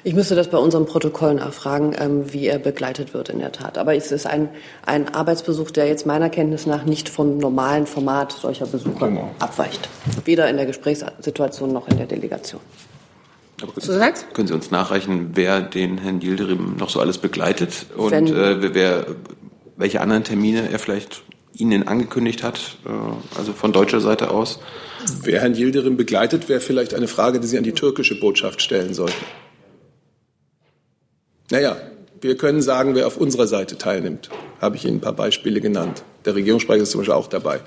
Ich 0.03 0.15
müsste 0.15 0.35
das 0.35 0.49
bei 0.49 0.57
unserem 0.57 0.87
Protokoll 0.87 1.35
nachfragen, 1.35 1.95
ähm, 1.99 2.33
wie 2.33 2.47
er 2.47 2.59
begleitet 2.59 3.13
wird 3.13 3.29
in 3.29 3.39
der 3.39 3.53
Tat. 3.53 3.77
Aber 3.77 3.95
es 3.95 4.11
ist 4.13 4.27
ein, 4.27 4.49
ein 4.87 5.15
Arbeitsbesuch, 5.15 5.71
der 5.71 5.89
jetzt 5.89 6.07
meiner 6.07 6.31
Kenntnis 6.31 6.65
nach 6.65 6.85
nicht 6.85 7.11
vom 7.11 7.37
normalen 7.37 7.87
Format 7.87 8.33
solcher 8.33 8.67
Besuche 8.67 9.09
genau. 9.09 9.31
abweicht. 9.39 9.91
Weder 10.25 10.49
in 10.49 10.57
der 10.57 10.65
Gesprächssituation 10.65 11.73
noch 11.73 11.87
in 11.89 11.99
der 11.99 12.07
Delegation. 12.07 12.63
Aber 13.63 13.73
können, 13.73 14.15
Sie, 14.15 14.25
können 14.33 14.49
Sie 14.49 14.55
uns 14.55 14.71
nachreichen, 14.71 15.31
wer 15.35 15.61
den 15.61 15.99
Herrn 15.99 16.21
Yildirim 16.21 16.77
noch 16.79 16.91
so 16.91 17.01
alles 17.01 17.19
begleitet 17.19 17.87
und 17.97 18.13
äh, 18.13 18.75
wer, 18.75 19.07
welche 19.77 20.01
anderen 20.01 20.25
Termine 20.25 20.71
er 20.71 20.79
vielleicht 20.79 21.23
Ihnen 21.53 21.87
angekündigt 21.87 22.43
hat, 22.43 22.79
äh, 22.87 23.39
also 23.39 23.53
von 23.53 23.73
deutscher 23.73 24.01
Seite 24.01 24.31
aus? 24.31 24.61
Wer 25.23 25.41
Herrn 25.41 25.55
Yildirim 25.55 25.97
begleitet, 25.97 26.49
wäre 26.49 26.61
vielleicht 26.61 26.95
eine 26.95 27.09
Frage, 27.09 27.41
die 27.41 27.47
Sie 27.47 27.59
an 27.59 27.65
die 27.65 27.73
türkische 27.73 28.19
Botschaft 28.19 28.63
stellen 28.63 28.95
sollten. 28.95 29.25
Naja, 31.51 31.77
wir 32.21 32.37
können 32.37 32.63
sagen, 32.63 32.95
wer 32.95 33.07
auf 33.07 33.17
unserer 33.17 33.47
Seite 33.47 33.79
teilnimmt. 33.79 34.31
Habe 34.61 34.77
ich 34.77 34.85
Ihnen 34.85 34.99
ein 34.99 35.01
paar 35.01 35.15
Beispiele 35.15 35.61
genannt. 35.61 36.03
Der 36.25 36.35
Regierungssprecher 36.35 36.83
ist 36.83 36.91
zum 36.91 37.01
Beispiel 37.01 37.15
auch 37.15 37.29
dabei. 37.29 37.61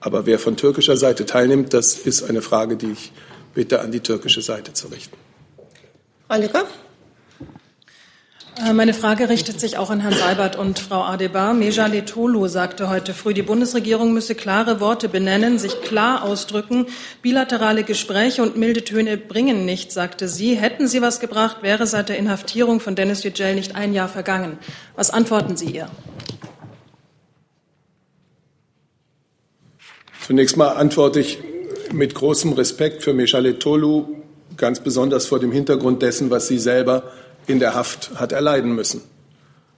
Aber 0.00 0.26
wer 0.26 0.38
von 0.38 0.56
türkischer 0.56 0.96
Seite 0.96 1.26
teilnimmt, 1.26 1.72
das 1.72 1.94
ist 1.94 2.28
eine 2.28 2.42
Frage, 2.42 2.76
die 2.76 2.92
ich 2.92 3.12
bitte 3.54 3.80
an 3.80 3.92
die 3.92 4.00
türkische 4.00 4.42
Seite 4.42 4.72
zu 4.72 4.88
richten. 4.88 5.16
Frau 6.30 6.40
Lücke? 6.40 6.64
Äh, 8.64 8.72
meine 8.72 8.94
Frage 8.94 9.28
richtet 9.28 9.58
sich 9.58 9.78
auch 9.78 9.90
an 9.90 9.98
Herrn 9.98 10.14
Seibert 10.14 10.54
und 10.54 10.78
Frau 10.78 11.02
Adebar. 11.02 11.54
Meja 11.54 11.88
Letolo 11.88 12.46
sagte 12.46 12.88
heute 12.88 13.14
früh, 13.14 13.34
die 13.34 13.42
Bundesregierung 13.42 14.12
müsse 14.12 14.36
klare 14.36 14.78
Worte 14.78 15.08
benennen, 15.08 15.58
sich 15.58 15.80
klar 15.80 16.22
ausdrücken. 16.22 16.86
Bilaterale 17.20 17.82
Gespräche 17.82 18.44
und 18.44 18.56
milde 18.56 18.84
Töne 18.84 19.16
bringen 19.16 19.64
nichts, 19.64 19.94
sagte 19.94 20.28
sie. 20.28 20.54
Hätten 20.54 20.86
sie 20.86 21.02
was 21.02 21.18
gebracht, 21.18 21.64
wäre 21.64 21.88
seit 21.88 22.08
der 22.08 22.16
Inhaftierung 22.16 22.78
von 22.78 22.94
Dennis 22.94 23.24
Yücel 23.24 23.56
nicht 23.56 23.74
ein 23.74 23.92
Jahr 23.92 24.08
vergangen. 24.08 24.56
Was 24.94 25.10
antworten 25.10 25.56
Sie 25.56 25.72
ihr? 25.72 25.90
Zunächst 30.24 30.56
mal 30.56 30.68
antworte 30.68 31.18
ich 31.18 31.40
mit 31.90 32.14
großem 32.14 32.52
Respekt 32.52 33.02
für 33.02 33.14
Meshale 33.14 33.58
Tolu, 33.58 34.19
ganz 34.60 34.78
besonders 34.80 35.26
vor 35.26 35.40
dem 35.40 35.50
Hintergrund 35.50 36.02
dessen, 36.02 36.30
was 36.30 36.46
sie 36.46 36.58
selber 36.58 37.04
in 37.46 37.58
der 37.58 37.74
Haft 37.74 38.12
hat 38.20 38.30
erleiden 38.30 38.74
müssen. 38.74 39.00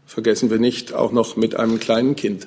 Vergessen 0.05 0.51
wir 0.51 0.59
nicht, 0.59 0.93
auch 0.93 1.13
noch 1.13 1.37
mit 1.37 1.55
einem 1.55 1.79
kleinen 1.81 2.17
Kind. 2.17 2.47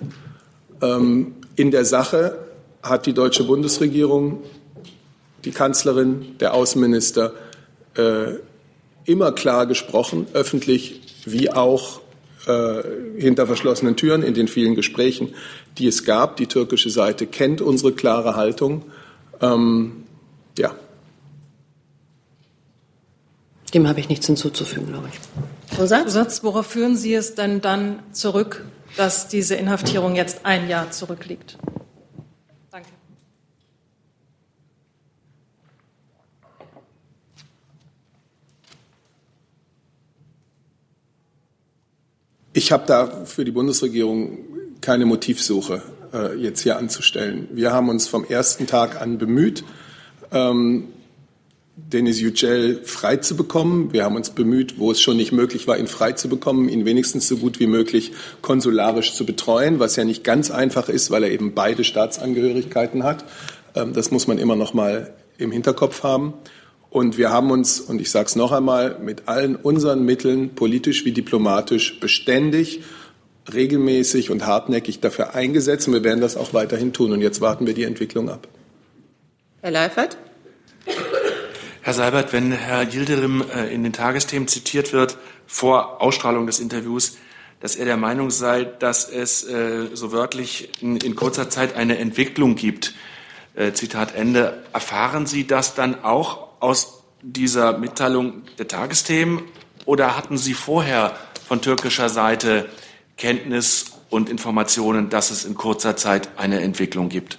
Ähm, 0.82 1.36
in 1.56 1.72
der 1.72 1.86
Sache 1.86 2.38
hat 2.84 3.06
die 3.06 3.14
deutsche 3.14 3.46
Bundesregierung, 3.46 4.44
die 5.46 5.52
Kanzlerin, 5.52 6.36
der 6.40 6.54
Außenminister 6.54 7.34
äh, 7.96 8.34
immer 9.06 9.32
klar 9.32 9.66
gesprochen, 9.66 10.28
öffentlich 10.34 11.02
wie 11.26 11.50
auch 11.50 12.02
äh, 12.48 12.84
hinter 13.18 13.48
verschlossenen 13.48 13.96
Türen 13.96 14.24
in 14.24 14.34
den 14.34 14.50
vielen 14.50 14.76
Gesprächen, 14.76 15.34
die 15.78 15.88
es 15.88 16.04
gab. 16.04 16.36
Die 16.36 16.48
türkische 16.48 16.90
Seite 16.90 17.28
kennt 17.28 17.62
unsere 17.62 17.94
klare 17.94 18.36
Haltung. 18.36 18.84
Ähm, 19.42 20.04
ja. 20.58 20.76
Dem 23.74 23.88
habe 23.88 24.00
ich 24.00 24.10
nichts 24.10 24.28
hinzuzufügen, 24.28 24.88
glaube 24.88 25.10
ich. 25.12 25.76
Zusatz? 25.78 26.14
Zusatz, 26.14 26.44
worauf 26.44 26.68
führen 26.68 26.96
Sie 26.96 27.14
es 27.14 27.36
denn 27.36 27.62
dann 27.62 28.00
zurück, 28.12 28.64
dass 28.96 29.28
diese 29.28 29.56
Inhaftierung 29.56 30.16
jetzt 30.16 30.46
ein 30.46 30.70
Jahr 30.70 30.92
zurückliegt? 30.92 31.58
Danke. 32.72 32.90
Ich 42.54 42.72
habe 42.72 42.86
da 42.86 43.26
für 43.26 43.44
die 43.44 43.52
Bundesregierung 43.52 44.38
keine 44.80 45.06
Motivsuche 45.06 45.82
äh, 46.14 46.36
jetzt 46.36 46.62
hier 46.62 46.78
anzustellen. 46.78 47.50
Wir 47.52 47.74
haben 47.74 47.90
uns 47.90 48.08
vom 48.08 48.24
ersten 48.24 48.68
Tag 48.68 49.02
an 49.02 49.18
bemüht, 49.18 49.64
ähm, 50.32 50.90
Denis 51.78 52.22
Yücel 52.22 52.82
frei 52.84 53.18
zu 53.18 53.36
bekommen. 53.36 53.92
Wir 53.92 54.06
haben 54.06 54.16
uns 54.16 54.30
bemüht, 54.30 54.80
wo 54.80 54.92
es 54.92 55.02
schon 55.02 55.18
nicht 55.18 55.34
möglich 55.34 55.68
war, 55.68 55.78
ihn 55.78 55.88
frei 55.88 56.14
zu 56.14 56.30
bekommen, 56.30 56.70
ihn 56.70 56.86
wenigstens 56.86 57.28
so 57.28 57.36
gut 57.38 57.60
wie 57.60 57.68
möglich 57.68 58.14
konsularisch 58.42 59.14
zu 59.14 59.26
betreuen, 59.26 59.80
was 59.80 59.98
ja 59.98 60.06
nicht 60.06 60.24
ganz 60.24 60.52
einfach 60.52 60.88
ist, 60.88 61.12
weil 61.12 61.24
er 61.24 61.32
eben 61.32 61.54
beide 61.54 61.84
Staatsangehörigkeiten 61.84 63.04
hat. 63.04 63.26
Ähm, 63.76 63.92
das 63.92 64.10
muss 64.10 64.26
man 64.26 64.38
immer 64.38 64.56
noch 64.56 64.74
mal 64.74 65.14
im 65.38 65.52
Hinterkopf 65.52 66.04
haben. 66.04 66.34
Und 66.90 67.18
wir 67.18 67.30
haben 67.30 67.52
uns, 67.52 67.82
und 67.82 68.00
ich 68.00 68.10
sage 68.10 68.28
es 68.28 68.38
noch 68.38 68.54
einmal, 68.54 68.98
mit 69.00 69.28
allen 69.28 69.58
unseren 69.58 70.06
Mitteln, 70.06 70.56
politisch 70.56 71.04
wie 71.04 71.12
diplomatisch, 71.12 72.00
beständig, 72.00 72.84
regelmäßig 73.54 74.30
und 74.30 74.46
hartnäckig 74.46 75.02
dafür 75.02 75.36
eingesetzt. 75.36 75.90
Und 75.90 75.94
wir 75.94 76.06
werden 76.06 76.22
das 76.22 76.38
auch 76.38 76.54
weiterhin 76.54 76.94
tun. 76.94 77.12
Und 77.12 77.20
jetzt 77.20 77.42
warten 77.42 77.68
wir 77.68 77.74
die 77.74 77.84
Entwicklung 77.84 78.30
ab. 78.30 78.48
Herr 79.62 79.72
Leifert? 79.72 80.18
Herr 81.86 81.94
Seibert, 81.94 82.34
wenn 82.34 82.52
Herr 82.52 82.82
Yildirim 82.92 83.46
äh, 83.48 83.72
in 83.72 83.84
den 83.84 83.94
Tagesthemen 83.94 84.48
zitiert 84.48 84.92
wird, 84.92 85.20
vor 85.46 86.02
Ausstrahlung 86.02 86.48
des 86.48 86.60
Interviews, 86.60 87.18
dass 87.60 87.76
er 87.76 87.86
der 87.86 87.96
Meinung 87.96 88.32
sei, 88.32 88.64
dass 88.64 89.08
es 89.08 89.44
äh, 89.44 89.90
so 89.94 90.12
wörtlich 90.12 90.82
in, 90.82 91.16
kurzer 91.16 91.48
Zeit 91.52 91.76
eine 91.76 92.00
Entwicklung 92.00 92.56
gibt. 92.56 92.96
Äh, 93.54 93.74
Zitat 93.74 94.16
Ende. 94.16 94.64
Erfahren 94.74 95.28
Sie 95.28 95.46
das 95.46 95.76
dann 95.76 96.04
auch 96.04 96.60
aus 96.60 97.04
dieser 97.22 97.78
Mitteilung 97.78 98.42
der 98.58 98.68
Tagesthemen 98.68 99.44
oder 99.86 100.18
hatten 100.18 100.40
Sie 100.40 100.56
vorher 100.56 101.16
von 101.48 101.62
türkischer 101.62 102.10
Seite 102.10 102.68
Kenntnis 103.16 103.92
und 104.10 104.28
Informationen, 104.28 105.12
dass 105.12 105.30
es 105.30 105.46
in 105.46 105.54
kurzer 105.54 105.96
Zeit 105.96 106.30
eine 106.38 106.62
Entwicklung 106.62 107.10
gibt? 107.10 107.38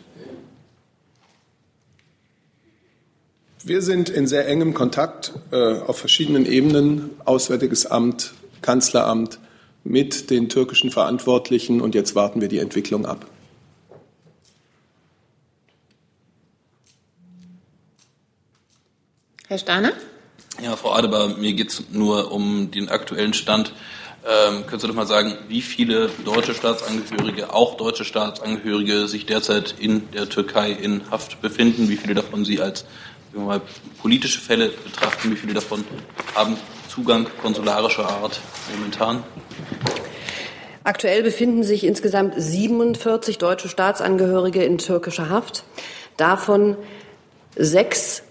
Wir 3.67 3.83
sind 3.83 4.09
in 4.11 4.29
sehr 4.29 4.47
engem 4.47 4.75
Kontakt 4.75 5.33
äh, 5.51 5.81
auf 5.81 5.99
verschiedenen 5.99 6.47
Ebenen, 6.47 7.11
Auswärtiges 7.25 7.85
Amt, 7.85 8.33
Kanzleramt, 8.63 9.41
mit 9.83 10.31
den 10.31 10.49
türkischen 10.49 10.93
Verantwortlichen 10.93 11.81
und 11.81 11.97
jetzt 11.97 12.15
warten 12.15 12.41
wir 12.41 12.47
die 12.47 12.61
Entwicklung 12.61 13.07
ab. 13.07 13.27
Herr 19.49 19.59
Steiner? 19.59 19.95
Ja, 20.63 20.77
Frau 20.77 20.93
Adebar, 20.93 21.37
mir 21.37 21.55
geht 21.55 21.71
es 21.71 21.83
nur 21.91 22.31
um 22.31 22.71
den 22.71 22.89
aktuellen 22.89 23.35
Stand. 23.35 23.73
Ähm, 24.25 24.65
können 24.67 24.81
Sie 24.81 24.87
doch 24.87 24.95
mal 24.95 25.09
sagen, 25.09 25.37
wie 25.49 25.63
viele 25.63 26.09
deutsche 26.25 26.55
Staatsangehörige, 26.55 27.53
auch 27.53 27.77
deutsche 27.77 28.05
Staatsangehörige, 28.05 29.09
sich 29.09 29.27
derzeit 29.27 29.75
in 29.77 30.09
der 30.13 30.29
Türkei 30.29 30.71
in 30.71 31.11
Haft 31.11 31.43
befinden? 31.43 31.89
Wie 31.89 31.97
viele 31.97 32.15
davon 32.15 32.45
Sie 32.45 32.61
als 32.61 32.85
mal 33.45 33.61
politische 34.01 34.41
Fälle 34.41 34.69
betrachten, 34.69 35.31
wie 35.31 35.37
viele 35.37 35.55
davon 35.55 35.85
haben 36.35 36.57
Zugang 36.89 37.27
konsularischer 37.43 38.09
Art 38.09 38.41
momentan? 38.75 39.23
Aktuell 40.85 41.23
befinden 41.23 41.65
sich 41.65 41.85
insgesamt 41.85 42.35
47 42.37 43.39
deutsche 43.39 43.69
Staatsangehörige 43.69 44.63
in 44.63 44.79
türkischer 44.79 45.29
Haft. 45.29 45.65
Davon 46.17 46.77
sechs 47.57 48.23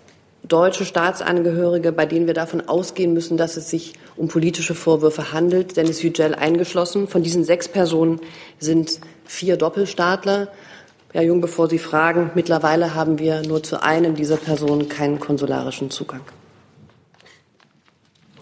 deutsche 0.47 0.85
Staatsangehörige, 0.85 1.91
bei 1.91 2.05
denen 2.05 2.27
wir 2.27 2.33
davon 2.33 2.67
ausgehen 2.67 3.13
müssen, 3.13 3.37
dass 3.37 3.57
es 3.57 3.69
sich 3.69 3.93
um 4.15 4.27
politische 4.27 4.75
Vorwürfe 4.75 5.33
handelt, 5.33 5.75
Dennis 5.75 6.01
Yücel 6.01 6.35
eingeschlossen. 6.35 7.07
Von 7.07 7.23
diesen 7.23 7.43
sechs 7.43 7.67
Personen 7.67 8.21
sind 8.59 8.99
vier 9.25 9.57
Doppelstaatler 9.57 10.47
Herr 11.15 11.23
Jung, 11.23 11.39
bevor 11.39 11.69
Sie 11.69 11.79
fragen, 11.79 12.31
mittlerweile 12.35 12.93
haben 12.93 13.19
wir 13.19 13.41
nur 13.43 13.63
zu 13.63 13.81
einem 13.81 14.15
dieser 14.15 14.35
Personen 14.35 14.89
keinen 14.89 15.17
konsularischen 15.17 15.89
Zugang. 15.89 16.19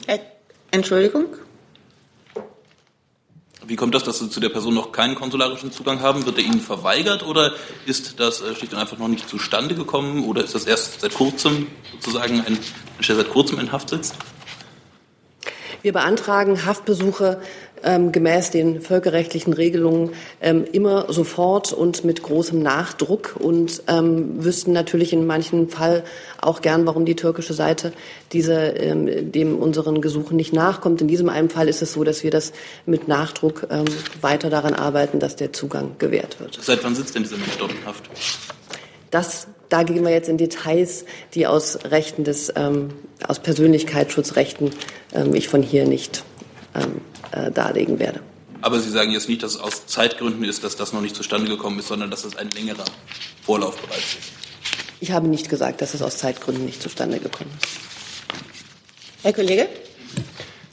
Äh, 0.07 0.17
Entschuldigung? 0.71 1.25
Wie 3.67 3.75
kommt 3.75 3.93
das, 3.93 4.03
dass 4.05 4.17
Sie 4.17 4.27
zu 4.27 4.39
der 4.39 4.49
Person 4.49 4.73
noch 4.73 4.91
keinen 4.91 5.13
konsularischen 5.13 5.71
Zugang 5.71 5.99
haben? 6.01 6.25
Wird 6.25 6.39
er 6.39 6.45
Ihnen 6.45 6.61
verweigert 6.61 7.23
oder 7.23 7.51
ist 7.85 8.19
das 8.19 8.41
äh, 8.41 8.55
schlicht 8.55 8.73
und 8.73 8.79
einfach 8.79 8.97
noch 8.97 9.07
nicht 9.07 9.29
zustande 9.29 9.75
gekommen 9.75 10.25
oder 10.25 10.43
ist 10.43 10.55
das 10.55 10.65
erst 10.65 11.01
seit 11.01 11.13
kurzem 11.13 11.67
sozusagen 11.91 12.39
ein 12.39 12.57
Mensch, 12.97 13.07
der 13.07 13.17
seit 13.17 13.29
kurzem 13.29 13.59
in 13.59 13.71
Haft 13.71 13.89
sitzt? 13.89 14.15
Wir 15.83 15.93
beantragen 15.93 16.65
Haftbesuche 16.65 17.39
ähm, 17.83 18.11
gemäß 18.11 18.51
den 18.51 18.81
völkerrechtlichen 18.81 19.53
Regelungen 19.53 20.11
ähm, 20.41 20.65
immer 20.71 21.11
sofort 21.11 21.73
und 21.73 22.03
mit 22.03 22.23
großem 22.23 22.61
Nachdruck 22.61 23.35
und 23.39 23.83
ähm, 23.87 24.43
wüssten 24.43 24.71
natürlich 24.71 25.13
in 25.13 25.25
manchen 25.25 25.69
Fall 25.69 26.03
auch 26.41 26.61
gern, 26.61 26.85
warum 26.85 27.05
die 27.05 27.15
türkische 27.15 27.53
Seite 27.53 27.93
diese, 28.31 28.53
ähm, 28.53 29.31
dem 29.31 29.57
unseren 29.57 30.01
Gesuchen 30.01 30.37
nicht 30.37 30.53
nachkommt. 30.53 31.01
In 31.01 31.07
diesem 31.07 31.29
einen 31.29 31.49
Fall 31.49 31.67
ist 31.67 31.81
es 31.81 31.93
so, 31.93 32.03
dass 32.03 32.23
wir 32.23 32.31
das 32.31 32.53
mit 32.85 33.07
Nachdruck 33.07 33.67
ähm, 33.69 33.85
weiter 34.21 34.49
daran 34.49 34.73
arbeiten, 34.73 35.19
dass 35.19 35.35
der 35.35 35.53
Zugang 35.53 35.95
gewährt 35.99 36.39
wird. 36.39 36.57
Seit 36.61 36.83
wann 36.83 36.95
sitzt 36.95 37.15
denn 37.15 37.23
dieser 37.23 37.37
Mensch 37.37 37.57
dort 37.57 37.71
in 37.71 37.85
Haft? 37.85 38.09
Das, 39.11 39.47
da 39.69 39.83
gehen 39.83 40.03
wir 40.03 40.11
jetzt 40.11 40.27
in 40.27 40.37
Details, 40.37 41.05
die 41.35 41.45
aus 41.45 41.77
Rechten 41.85 42.23
des, 42.23 42.51
ähm, 42.55 42.89
aus 43.27 43.39
Persönlichkeitsschutzrechten 43.39 44.71
ähm, 45.13 45.35
ich 45.35 45.47
von 45.47 45.61
hier 45.61 45.85
nicht 45.85 46.23
ähm, 46.73 47.01
äh, 47.33 47.51
darlegen 47.51 47.99
werde. 47.99 48.21
Aber 48.61 48.79
Sie 48.79 48.89
sagen 48.89 49.11
jetzt 49.11 49.27
nicht, 49.27 49.43
dass 49.43 49.55
es 49.55 49.59
aus 49.59 49.87
Zeitgründen 49.87 50.45
ist, 50.45 50.63
dass 50.63 50.77
das 50.77 50.93
noch 50.93 51.01
nicht 51.01 51.15
zustande 51.15 51.49
gekommen 51.49 51.79
ist, 51.79 51.89
sondern 51.89 52.09
dass 52.09 52.23
es 52.23 52.37
ein 52.37 52.49
längerer 52.51 52.85
Vorlauf 53.41 53.75
bereits 53.75 54.15
ist. 54.15 54.31
Ich 55.01 55.11
habe 55.11 55.27
nicht 55.27 55.49
gesagt, 55.49 55.81
dass 55.81 55.93
es 55.93 56.01
aus 56.01 56.17
Zeitgründen 56.17 56.65
nicht 56.65 56.81
zustande 56.81 57.19
gekommen 57.19 57.51
ist. 57.61 57.69
Herr 59.21 59.33
Kollege? 59.33 59.67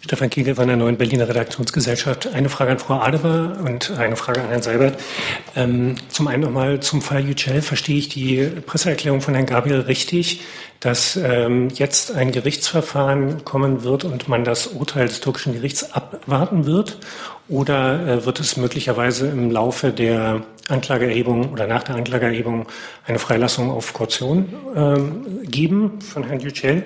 Stefan 0.02 0.30
Kiegel 0.30 0.54
von 0.54 0.66
der 0.66 0.76
Neuen 0.76 0.96
Berliner 0.96 1.28
Redaktionsgesellschaft. 1.28 2.26
Eine 2.28 2.48
Frage 2.48 2.72
an 2.72 2.78
Frau 2.78 2.94
Adeber 2.94 3.58
und 3.64 3.92
eine 3.92 4.16
Frage 4.16 4.40
an 4.40 4.48
Herrn 4.48 4.62
Seibert. 4.62 5.00
Ähm, 5.54 5.94
zum 6.08 6.26
einen 6.26 6.42
nochmal 6.42 6.80
zum 6.80 7.00
Fall 7.00 7.24
Yücel. 7.24 7.62
Verstehe 7.62 7.98
ich 7.98 8.08
die 8.08 8.50
Presseerklärung 8.66 9.20
von 9.20 9.34
Herrn 9.34 9.46
Gabriel 9.46 9.80
richtig, 9.80 10.40
dass 10.80 11.16
ähm, 11.16 11.68
jetzt 11.74 12.14
ein 12.14 12.32
Gerichtsverfahren 12.32 13.44
kommen 13.44 13.84
wird 13.84 14.04
und 14.04 14.28
man 14.28 14.44
das 14.44 14.66
Urteil 14.66 15.06
des 15.06 15.20
türkischen 15.20 15.52
Gerichts 15.52 15.92
abwarten 15.92 16.66
wird? 16.66 16.98
Oder 17.50 18.06
äh, 18.06 18.26
wird 18.26 18.38
es 18.38 18.56
möglicherweise 18.56 19.28
im 19.28 19.50
Laufe 19.50 19.92
der 19.92 20.42
Anklageerhebung 20.68 21.50
oder 21.50 21.66
nach 21.66 21.82
der 21.82 21.96
Anklageerhebung 21.96 22.66
eine 23.04 23.18
Freilassung 23.18 23.70
auf 23.72 23.92
Kaution 23.92 24.54
ähm, 24.76 25.42
geben 25.42 26.00
von 26.00 26.22
Herrn 26.22 26.38
Yücel? 26.38 26.84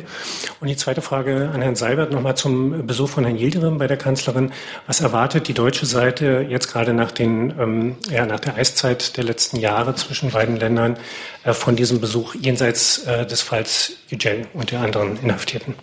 Und 0.61 0.69
die 0.69 0.77
zweite 0.77 1.03
Frage 1.03 1.51
an 1.53 1.61
Herrn 1.61 1.77
Seibert 1.77 2.13
nochmal 2.13 2.35
zum 2.37 2.87
Besuch 2.87 3.11
von 3.11 3.25
Herrn 3.25 3.37
Yildirim 3.37 3.77
bei 3.77 3.87
der 3.87 3.99
Kanzlerin. 3.99 4.53
Was 4.87 5.03
erwartet 5.03 5.49
die 5.49 5.55
deutsche 5.55 5.85
Seite 5.85 6.47
jetzt 6.49 6.73
gerade 6.73 6.95
nach, 6.95 7.11
den, 7.11 7.53
ähm, 7.61 7.97
ja, 8.11 8.25
nach 8.25 8.41
der 8.41 8.57
Eiszeit 8.57 9.19
der 9.19 9.25
letzten 9.25 9.59
Jahre 9.59 9.95
zwischen 9.97 10.31
beiden 10.31 10.57
Ländern 10.57 10.97
äh, 11.45 11.53
von 11.53 11.77
diesem 11.77 12.01
Besuch 12.01 12.35
jenseits 12.37 13.05
äh, 13.05 13.27
des 13.27 13.43
Falls 13.43 13.84
Yücel 14.09 14.47
und 14.55 14.71
der 14.71 14.81
anderen 14.81 15.19
Inhaftierten? 15.23 15.75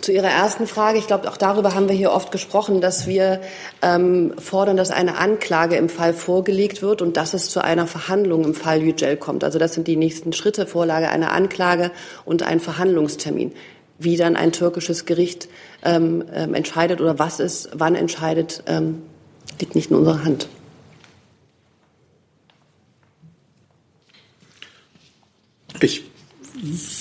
Zu 0.00 0.12
Ihrer 0.12 0.28
ersten 0.28 0.66
Frage, 0.66 0.98
ich 0.98 1.06
glaube, 1.06 1.30
auch 1.30 1.36
darüber 1.36 1.74
haben 1.74 1.88
wir 1.88 1.94
hier 1.94 2.12
oft 2.12 2.32
gesprochen, 2.32 2.80
dass 2.80 3.06
wir 3.06 3.42
ähm, 3.82 4.32
fordern, 4.38 4.78
dass 4.78 4.90
eine 4.90 5.18
Anklage 5.18 5.76
im 5.76 5.90
Fall 5.90 6.14
vorgelegt 6.14 6.80
wird 6.80 7.02
und 7.02 7.18
dass 7.18 7.34
es 7.34 7.50
zu 7.50 7.62
einer 7.62 7.86
Verhandlung 7.86 8.44
im 8.44 8.54
Fall 8.54 8.82
Yücel 8.82 9.18
kommt. 9.18 9.44
Also 9.44 9.58
das 9.58 9.74
sind 9.74 9.86
die 9.88 9.96
nächsten 9.96 10.32
Schritte, 10.32 10.66
Vorlage 10.66 11.10
einer 11.10 11.32
Anklage 11.32 11.90
und 12.24 12.42
ein 12.42 12.60
Verhandlungstermin. 12.60 13.52
Wie 13.98 14.16
dann 14.16 14.36
ein 14.36 14.52
türkisches 14.52 15.04
Gericht 15.04 15.48
ähm, 15.84 16.24
ähm, 16.32 16.54
entscheidet 16.54 17.02
oder 17.02 17.18
was 17.18 17.38
es 17.38 17.68
wann 17.74 17.94
entscheidet, 17.94 18.62
ähm, 18.66 19.02
liegt 19.60 19.74
nicht 19.74 19.90
in 19.90 19.96
unserer 19.96 20.24
Hand. 20.24 20.48
Ich 25.82 26.09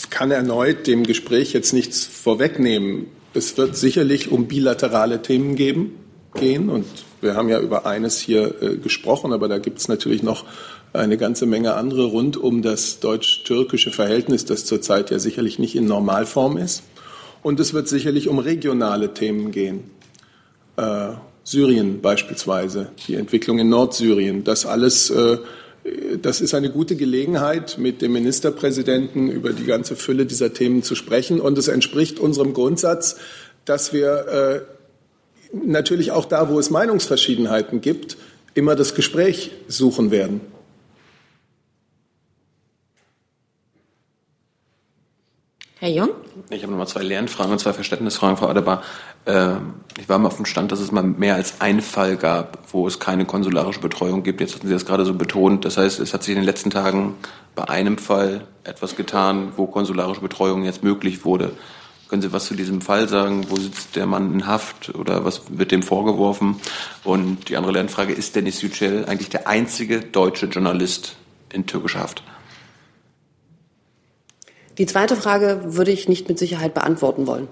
kann 0.10 0.32
erneut 0.32 0.88
dem 0.88 1.03
Gespräch 1.03 1.53
jetzt 1.53 1.74
nichts 1.74 2.05
vorwegnehmen. 2.05 3.07
Es 3.34 3.57
wird 3.57 3.76
sicherlich 3.76 4.32
um 4.32 4.47
bilaterale 4.47 5.22
Themen 5.22 5.55
geben, 5.55 5.95
gehen 6.36 6.70
und 6.70 6.86
wir 7.22 7.36
haben 7.36 7.49
ja 7.49 7.60
über 7.60 7.86
eines 7.86 8.20
hier 8.20 8.62
äh, 8.62 8.78
gesprochen, 8.78 9.34
aber 9.34 9.47
da 9.47 9.57
gibt 9.57 9.80
es 9.80 9.88
natürlich 9.88 10.24
noch 10.24 10.45
eine 10.93 11.18
ganze 11.18 11.45
Menge 11.45 11.76
andere 11.76 12.05
rund 12.05 12.38
um 12.38 12.62
das 12.62 12.99
deutsch-türkische 12.99 13.91
Verhältnis, 13.91 14.45
das 14.45 14.66
zurzeit 14.66 15.12
ja 15.12 15.20
sicherlich 15.20 15.60
nicht 15.60 15.76
in 15.76 15.86
Normalform 15.86 16.57
ist. 16.57 16.84
Und 17.43 17.60
es 17.60 17.74
wird 17.74 17.88
sicherlich 17.88 18.28
um 18.28 18.39
regionale 18.39 19.14
Themen 19.14 19.51
gehen. 19.51 19.91
Äh, 20.78 21.10
Syrien 21.43 22.01
beispielsweise, 22.01 22.91
die 23.07 23.16
Entwicklung 23.16 23.60
in 23.60 23.70
Nordsyrien, 23.70 24.43
das 24.43 24.66
alles 24.66 25.10
äh, 25.10 25.38
das 26.22 26.42
ist 26.42 26.54
eine 26.54 26.70
gute 26.70 26.96
Gelegenheit, 26.96 27.78
mit 27.78 28.02
dem 28.02 28.14
Ministerpräsidenten 28.14 29.30
über 29.30 29.54
die 29.54 29.66
ganze 29.66 29.96
Fülle 29.96 30.26
dieser 30.26 30.54
Themen 30.54 30.84
zu 30.84 30.96
sprechen. 30.96 31.40
Und 31.40 31.58
es 31.58 31.68
entspricht 31.68 32.20
unserem 32.20 32.54
Grundsatz, 32.54 33.18
dass 33.66 33.94
wir 33.94 34.66
äh, 35.54 35.56
natürlich 35.66 36.12
auch 36.12 36.26
da, 36.26 36.50
wo 36.50 36.60
es 36.60 36.70
Meinungsverschiedenheiten 36.70 37.82
gibt, 37.82 38.18
immer 38.54 38.76
das 38.76 38.96
Gespräch 38.96 39.52
suchen 39.68 40.12
werden. 40.12 40.42
Herr 45.80 45.90
Jung? 45.90 46.10
Ich 46.50 46.62
habe 46.62 46.74
nochmal 46.74 46.88
zwei 46.88 47.04
Lernfragen 47.04 47.54
und 47.54 47.60
zwei 47.60 47.72
Verständnisfragen, 47.72 48.36
Frau 48.36 48.48
Adebar. 48.48 48.84
Ähm, 49.30 49.75
ich 49.99 50.09
war 50.09 50.17
mal 50.17 50.27
auf 50.27 50.38
dem 50.38 50.45
Stand, 50.45 50.71
dass 50.71 50.80
es 50.80 50.91
mal 50.91 51.03
mehr 51.03 51.36
als 51.36 51.61
einen 51.61 51.82
Fall 51.82 52.17
gab, 52.17 52.57
wo 52.71 52.88
es 52.88 52.99
keine 52.99 53.25
konsularische 53.25 53.80
Betreuung 53.80 54.23
gibt. 54.23 54.41
Jetzt 54.41 54.55
hatten 54.55 54.67
Sie 54.67 54.73
das 54.73 54.86
gerade 54.86 55.05
so 55.05 55.13
betont. 55.13 55.65
Das 55.65 55.77
heißt, 55.77 55.99
es 55.99 56.13
hat 56.13 56.23
sich 56.23 56.32
in 56.32 56.39
den 56.39 56.45
letzten 56.45 56.71
Tagen 56.71 57.15
bei 57.55 57.69
einem 57.69 57.97
Fall 57.97 58.47
etwas 58.63 58.95
getan, 58.95 59.51
wo 59.55 59.67
konsularische 59.67 60.21
Betreuung 60.21 60.63
jetzt 60.63 60.84
möglich 60.84 61.25
wurde. 61.25 61.51
Können 62.07 62.23
Sie 62.23 62.34
was 62.34 62.45
zu 62.45 62.55
diesem 62.55 62.82
Fall 62.82 63.07
sagen? 63.07 63.45
Wo 63.49 63.57
sitzt 63.57 63.95
der 63.95 64.07
Mann 64.07 64.34
in 64.34 64.47
Haft 64.47 64.95
oder 64.95 65.25
was 65.25 65.43
wird 65.49 65.71
dem 65.71 65.84
vorgeworfen? 65.84 66.55
Und 67.03 67.49
die 67.49 67.57
andere 67.57 67.73
Lernfrage, 67.73 68.13
ist 68.13 68.36
Dennis 68.36 68.63
Yücel 68.63 69.05
eigentlich 69.05 69.30
der 69.30 69.47
einzige 69.47 69.99
deutsche 69.99 70.47
Journalist 70.47 71.17
in 71.53 71.67
türkischer 71.67 71.99
Haft? 71.99 72.23
Die 74.80 74.88
zweite 74.88 75.15
Frage 75.15 75.61
würde 75.65 75.91
ich 75.91 76.07
nicht 76.07 76.30
mit 76.30 76.39
Sicherheit 76.39 76.73
beantworten 76.73 77.27
wollen. 77.27 77.47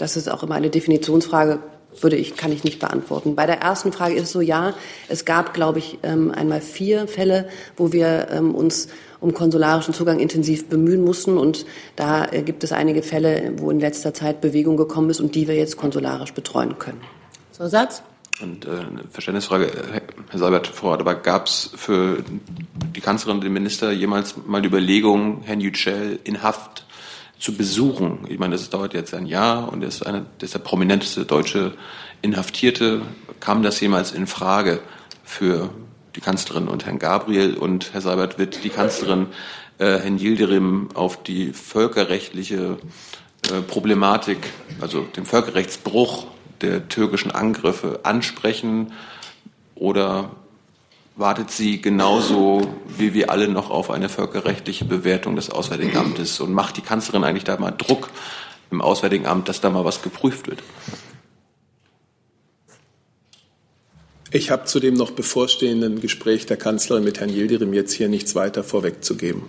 Das 0.00 0.16
ist 0.16 0.28
auch 0.28 0.42
immer 0.42 0.54
eine 0.54 0.70
Definitionsfrage, 0.70 1.58
würde 2.00 2.16
ich, 2.16 2.34
kann 2.34 2.52
ich 2.52 2.64
nicht 2.64 2.78
beantworten. 2.78 3.34
Bei 3.34 3.44
der 3.44 3.60
ersten 3.60 3.92
Frage 3.92 4.14
ist 4.14 4.22
es 4.22 4.32
so, 4.32 4.40
ja, 4.40 4.72
es 5.08 5.26
gab, 5.26 5.52
glaube 5.52 5.78
ich, 5.78 5.98
ähm, 6.02 6.30
einmal 6.30 6.62
vier 6.62 7.06
Fälle, 7.06 7.48
wo 7.76 7.92
wir 7.92 8.28
ähm, 8.30 8.54
uns 8.54 8.88
um 9.20 9.34
konsularischen 9.34 9.92
Zugang 9.92 10.18
intensiv 10.18 10.70
bemühen 10.70 11.04
mussten. 11.04 11.36
Und 11.36 11.66
da 11.96 12.24
äh, 12.24 12.42
gibt 12.42 12.64
es 12.64 12.72
einige 12.72 13.02
Fälle, 13.02 13.52
wo 13.58 13.70
in 13.70 13.78
letzter 13.78 14.14
Zeit 14.14 14.40
Bewegung 14.40 14.78
gekommen 14.78 15.10
ist 15.10 15.20
und 15.20 15.34
die 15.34 15.46
wir 15.46 15.54
jetzt 15.54 15.76
konsularisch 15.76 16.32
betreuen 16.32 16.78
können. 16.78 17.02
So, 17.52 17.68
Satz? 17.68 18.02
Und 18.40 18.64
äh, 18.64 18.70
eine 18.70 19.04
Verständnisfrage, 19.10 19.70
Herr 20.30 20.38
Seibert, 20.38 20.66
Frau 20.66 20.94
aber 20.94 21.14
gab 21.14 21.46
es 21.46 21.72
für 21.76 22.24
die 22.96 23.02
Kanzlerin 23.02 23.36
und 23.36 23.44
den 23.44 23.52
Minister 23.52 23.92
jemals 23.92 24.36
mal 24.46 24.62
die 24.62 24.68
Überlegung, 24.68 25.42
Herrn 25.42 25.60
Yücel 25.60 26.18
in 26.24 26.42
Haft 26.42 26.86
zu 27.40 27.54
besuchen? 27.54 28.20
Ich 28.28 28.38
meine, 28.38 28.54
das 28.54 28.70
dauert 28.70 28.94
jetzt 28.94 29.14
ein 29.14 29.26
Jahr 29.26 29.72
und 29.72 29.82
ist, 29.82 30.06
eine, 30.06 30.26
ist 30.40 30.54
der 30.54 30.60
prominenteste 30.60 31.24
deutsche 31.24 31.72
Inhaftierte. 32.22 33.02
Kam 33.40 33.62
das 33.62 33.80
jemals 33.80 34.12
in 34.12 34.26
Frage 34.26 34.80
für 35.24 35.70
die 36.14 36.20
Kanzlerin 36.20 36.68
und 36.68 36.84
Herrn 36.84 36.98
Gabriel? 36.98 37.56
Und 37.56 37.92
Herr 37.92 38.02
Seibert, 38.02 38.38
wird 38.38 38.62
die 38.62 38.68
Kanzlerin 38.68 39.26
äh, 39.78 39.98
Herrn 39.98 40.18
Yildirim 40.18 40.90
auf 40.94 41.22
die 41.22 41.52
völkerrechtliche 41.52 42.76
äh, 43.50 43.62
Problematik, 43.62 44.38
also 44.80 45.00
den 45.00 45.24
Völkerrechtsbruch 45.24 46.26
der 46.60 46.88
türkischen 46.88 47.30
Angriffe 47.30 48.00
ansprechen 48.02 48.92
oder 49.74 50.30
wartet 51.20 51.50
sie 51.50 51.82
genauso 51.82 52.66
wie 52.96 53.12
wir 53.12 53.30
alle 53.30 53.46
noch 53.46 53.70
auf 53.70 53.90
eine 53.90 54.08
völkerrechtliche 54.08 54.86
Bewertung 54.86 55.36
des 55.36 55.50
Auswärtigen 55.50 55.96
Amtes 55.96 56.40
und 56.40 56.52
macht 56.52 56.78
die 56.78 56.80
Kanzlerin 56.80 57.24
eigentlich 57.24 57.44
da 57.44 57.58
mal 57.58 57.72
Druck 57.72 58.08
im 58.70 58.80
Auswärtigen 58.80 59.26
Amt, 59.26 59.48
dass 59.48 59.60
da 59.60 59.68
mal 59.68 59.84
was 59.84 60.00
geprüft 60.00 60.48
wird? 60.48 60.62
Ich 64.32 64.50
habe 64.50 64.64
zu 64.64 64.80
dem 64.80 64.94
noch 64.94 65.10
bevorstehenden 65.10 66.00
Gespräch 66.00 66.46
der 66.46 66.56
Kanzlerin 66.56 67.04
mit 67.04 67.20
Herrn 67.20 67.30
Yildirim 67.30 67.74
jetzt 67.74 67.92
hier 67.92 68.08
nichts 68.08 68.34
weiter 68.34 68.64
vorwegzugeben. 68.64 69.42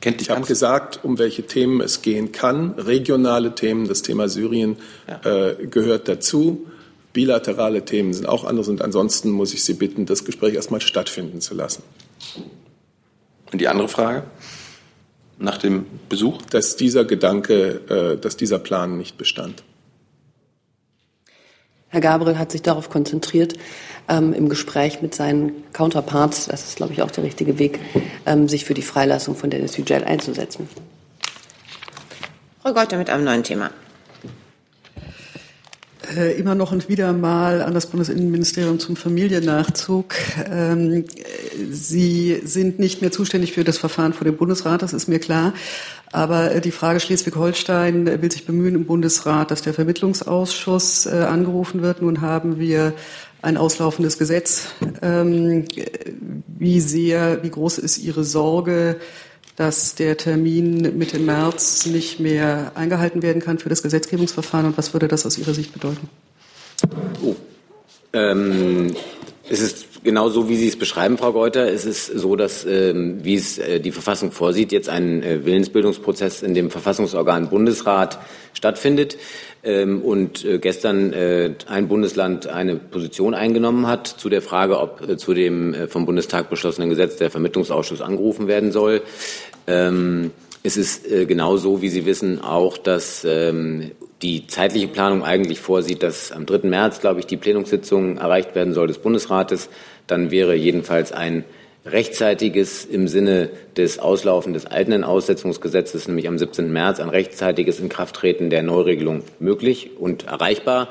Kennt 0.00 0.22
ich 0.22 0.30
habe 0.30 0.46
gesagt, 0.46 1.00
um 1.02 1.18
welche 1.18 1.46
Themen 1.46 1.80
es 1.80 2.00
gehen 2.00 2.32
kann. 2.32 2.72
Regionale 2.72 3.54
Themen, 3.54 3.88
das 3.88 4.02
Thema 4.02 4.28
Syrien 4.28 4.76
ja. 5.06 5.48
äh, 5.50 5.66
gehört 5.66 6.08
dazu. 6.08 6.66
Bilaterale 7.12 7.84
Themen 7.84 8.14
sind 8.14 8.28
auch 8.28 8.44
anders. 8.44 8.68
Und 8.68 8.82
ansonsten 8.82 9.30
muss 9.30 9.52
ich 9.54 9.64
Sie 9.64 9.74
bitten, 9.74 10.06
das 10.06 10.24
Gespräch 10.24 10.54
erstmal 10.54 10.80
stattfinden 10.80 11.40
zu 11.40 11.54
lassen. 11.54 11.82
Und 13.52 13.60
die 13.60 13.68
andere 13.68 13.88
Frage? 13.88 14.24
Nach 15.38 15.58
dem 15.58 15.86
Besuch? 16.08 16.42
Dass 16.42 16.76
dieser 16.76 17.04
Gedanke, 17.04 18.14
äh, 18.16 18.20
dass 18.20 18.36
dieser 18.36 18.58
Plan 18.58 18.96
nicht 18.96 19.18
bestand. 19.18 19.62
Herr 21.88 22.00
Gabriel 22.00 22.38
hat 22.38 22.50
sich 22.50 22.62
darauf 22.62 22.88
konzentriert, 22.88 23.54
ähm, 24.08 24.32
im 24.32 24.48
Gespräch 24.48 25.02
mit 25.02 25.14
seinen 25.14 25.52
Counterparts, 25.74 26.46
das 26.46 26.64
ist, 26.64 26.76
glaube 26.76 26.94
ich, 26.94 27.02
auch 27.02 27.10
der 27.10 27.22
richtige 27.22 27.58
Weg, 27.58 27.80
ähm, 28.24 28.48
sich 28.48 28.64
für 28.64 28.72
die 28.72 28.82
Freilassung 28.82 29.36
von 29.36 29.50
Dennis 29.50 29.76
Yücel 29.76 30.02
einzusetzen. 30.04 30.68
Frau 32.62 32.72
Gotter 32.72 32.96
mit 32.96 33.10
einem 33.10 33.24
neuen 33.24 33.42
Thema. 33.42 33.70
Äh, 36.16 36.32
immer 36.38 36.54
noch 36.54 36.72
und 36.72 36.88
wieder 36.88 37.12
mal 37.12 37.62
an 37.62 37.74
das 37.74 37.86
Bundesinnenministerium 37.86 38.78
zum 38.78 38.96
Familiennachzug. 38.96 40.14
Ähm, 40.50 41.04
Sie 41.70 42.40
sind 42.44 42.78
nicht 42.78 43.02
mehr 43.02 43.12
zuständig 43.12 43.52
für 43.52 43.64
das 43.64 43.78
Verfahren 43.78 44.12
vor 44.12 44.24
dem 44.24 44.36
Bundesrat, 44.36 44.82
das 44.82 44.92
ist 44.92 45.08
mir 45.08 45.20
klar. 45.20 45.54
Aber 46.10 46.52
äh, 46.52 46.60
die 46.60 46.72
Frage 46.72 47.00
Schleswig-Holstein 47.00 48.20
will 48.20 48.32
sich 48.32 48.46
bemühen 48.46 48.74
im 48.74 48.84
Bundesrat, 48.84 49.50
dass 49.50 49.62
der 49.62 49.74
Vermittlungsausschuss 49.74 51.06
äh, 51.06 51.10
angerufen 51.10 51.82
wird. 51.82 52.02
Nun 52.02 52.20
haben 52.20 52.58
wir 52.58 52.94
ein 53.40 53.56
auslaufendes 53.56 54.18
Gesetz. 54.18 54.68
Ähm, 55.02 55.64
wie 56.46 56.80
sehr, 56.80 57.42
wie 57.42 57.50
groß 57.50 57.78
ist 57.78 57.98
Ihre 57.98 58.24
Sorge, 58.24 58.96
dass 59.56 59.94
der 59.94 60.16
Termin 60.16 60.96
Mitte 60.98 61.18
März 61.18 61.86
nicht 61.86 62.20
mehr 62.20 62.72
eingehalten 62.74 63.22
werden 63.22 63.42
kann 63.42 63.58
für 63.58 63.68
das 63.68 63.82
Gesetzgebungsverfahren 63.82 64.66
und 64.66 64.78
was 64.78 64.92
würde 64.92 65.08
das 65.08 65.26
aus 65.26 65.38
Ihrer 65.38 65.54
Sicht 65.54 65.72
bedeuten? 65.72 66.08
Oh. 67.22 67.36
Ähm, 68.12 68.94
es 69.48 69.60
ist 69.60 69.91
genau 70.02 70.28
so, 70.28 70.48
wie 70.48 70.56
Sie 70.56 70.68
es 70.68 70.78
beschreiben, 70.78 71.18
Frau 71.18 71.32
Geuter. 71.32 71.70
Es 71.70 72.06
so, 72.06 72.36
dass, 72.36 72.64
ähm, 72.64 73.24
wie 73.24 73.34
es 73.34 73.58
äh, 73.58 73.80
die 73.80 73.92
Verfassung 73.92 74.32
vorsieht, 74.32 74.72
jetzt 74.72 74.88
ein 74.88 75.22
äh, 75.22 75.44
Willensbildungsprozess 75.44 76.42
in 76.42 76.54
dem 76.54 76.70
Verfassungsorgan 76.70 77.48
Bundesrat 77.48 78.18
stattfindet 78.54 79.16
ähm, 79.62 80.02
und 80.02 80.44
äh, 80.44 80.58
gestern 80.58 81.12
äh, 81.12 81.54
ein 81.68 81.88
Bundesland 81.88 82.46
eine 82.46 82.76
Position 82.76 83.34
eingenommen 83.34 83.86
hat 83.86 84.06
zu 84.06 84.28
der 84.28 84.42
Frage, 84.42 84.78
ob 84.78 85.08
äh, 85.08 85.16
zu 85.16 85.34
dem 85.34 85.74
äh, 85.74 85.88
vom 85.88 86.06
Bundestag 86.06 86.50
beschlossenen 86.50 86.90
Gesetz 86.90 87.16
der 87.16 87.30
Vermittlungsausschuss 87.30 88.00
angerufen 88.00 88.48
werden 88.48 88.72
soll. 88.72 89.02
Ähm, 89.66 90.30
es 90.64 90.76
ist 90.76 91.08
genau 91.26 91.56
so, 91.56 91.82
wie 91.82 91.88
Sie 91.88 92.06
wissen, 92.06 92.40
auch, 92.40 92.78
dass 92.78 93.26
ähm, 93.28 93.90
die 94.22 94.46
zeitliche 94.46 94.86
Planung 94.86 95.24
eigentlich 95.24 95.60
vorsieht, 95.60 96.02
dass 96.02 96.30
am 96.30 96.46
3. 96.46 96.68
März, 96.68 97.00
glaube 97.00 97.20
ich, 97.20 97.26
die 97.26 97.36
Plenumssitzung 97.36 98.18
erreicht 98.18 98.54
werden 98.54 98.72
soll 98.72 98.86
des 98.86 98.98
Bundesrates, 98.98 99.68
dann 100.12 100.30
wäre 100.30 100.54
jedenfalls 100.54 101.10
ein 101.10 101.44
rechtzeitiges 101.86 102.84
im 102.84 103.08
Sinne 103.08 103.48
des 103.78 103.98
Auslaufen 103.98 104.52
des 104.52 104.66
alten 104.66 105.02
Aussetzungsgesetzes, 105.04 106.06
nämlich 106.06 106.28
am 106.28 106.38
17. 106.38 106.70
März, 106.70 107.00
ein 107.00 107.08
rechtzeitiges 107.08 107.80
Inkrafttreten 107.80 108.50
der 108.50 108.62
Neuregelung 108.62 109.22
möglich 109.40 109.92
und 109.98 110.26
erreichbar. 110.26 110.90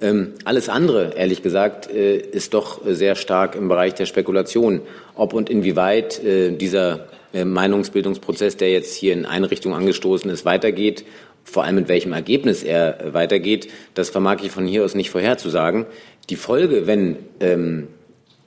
Ähm, 0.00 0.34
alles 0.44 0.68
andere, 0.68 1.14
ehrlich 1.16 1.42
gesagt, 1.42 1.90
äh, 1.90 2.16
ist 2.16 2.54
doch 2.54 2.80
sehr 2.86 3.16
stark 3.16 3.56
im 3.56 3.68
Bereich 3.68 3.94
der 3.94 4.06
Spekulation, 4.06 4.80
ob 5.16 5.34
und 5.34 5.50
inwieweit 5.50 6.22
äh, 6.24 6.52
dieser 6.52 7.08
äh, 7.34 7.44
Meinungsbildungsprozess, 7.44 8.56
der 8.56 8.70
jetzt 8.70 8.94
hier 8.94 9.12
in 9.12 9.26
Einrichtung 9.26 9.74
angestoßen 9.74 10.30
ist, 10.30 10.44
weitergeht. 10.44 11.04
Vor 11.44 11.64
allem 11.64 11.74
mit 11.74 11.88
welchem 11.88 12.12
Ergebnis 12.12 12.62
er 12.62 13.12
weitergeht, 13.12 13.68
das 13.94 14.10
vermag 14.10 14.38
ich 14.44 14.52
von 14.52 14.66
hier 14.66 14.84
aus 14.84 14.94
nicht 14.94 15.10
vorherzusagen. 15.10 15.86
Die 16.30 16.36
Folge, 16.36 16.86
wenn 16.86 17.16
ähm, 17.40 17.88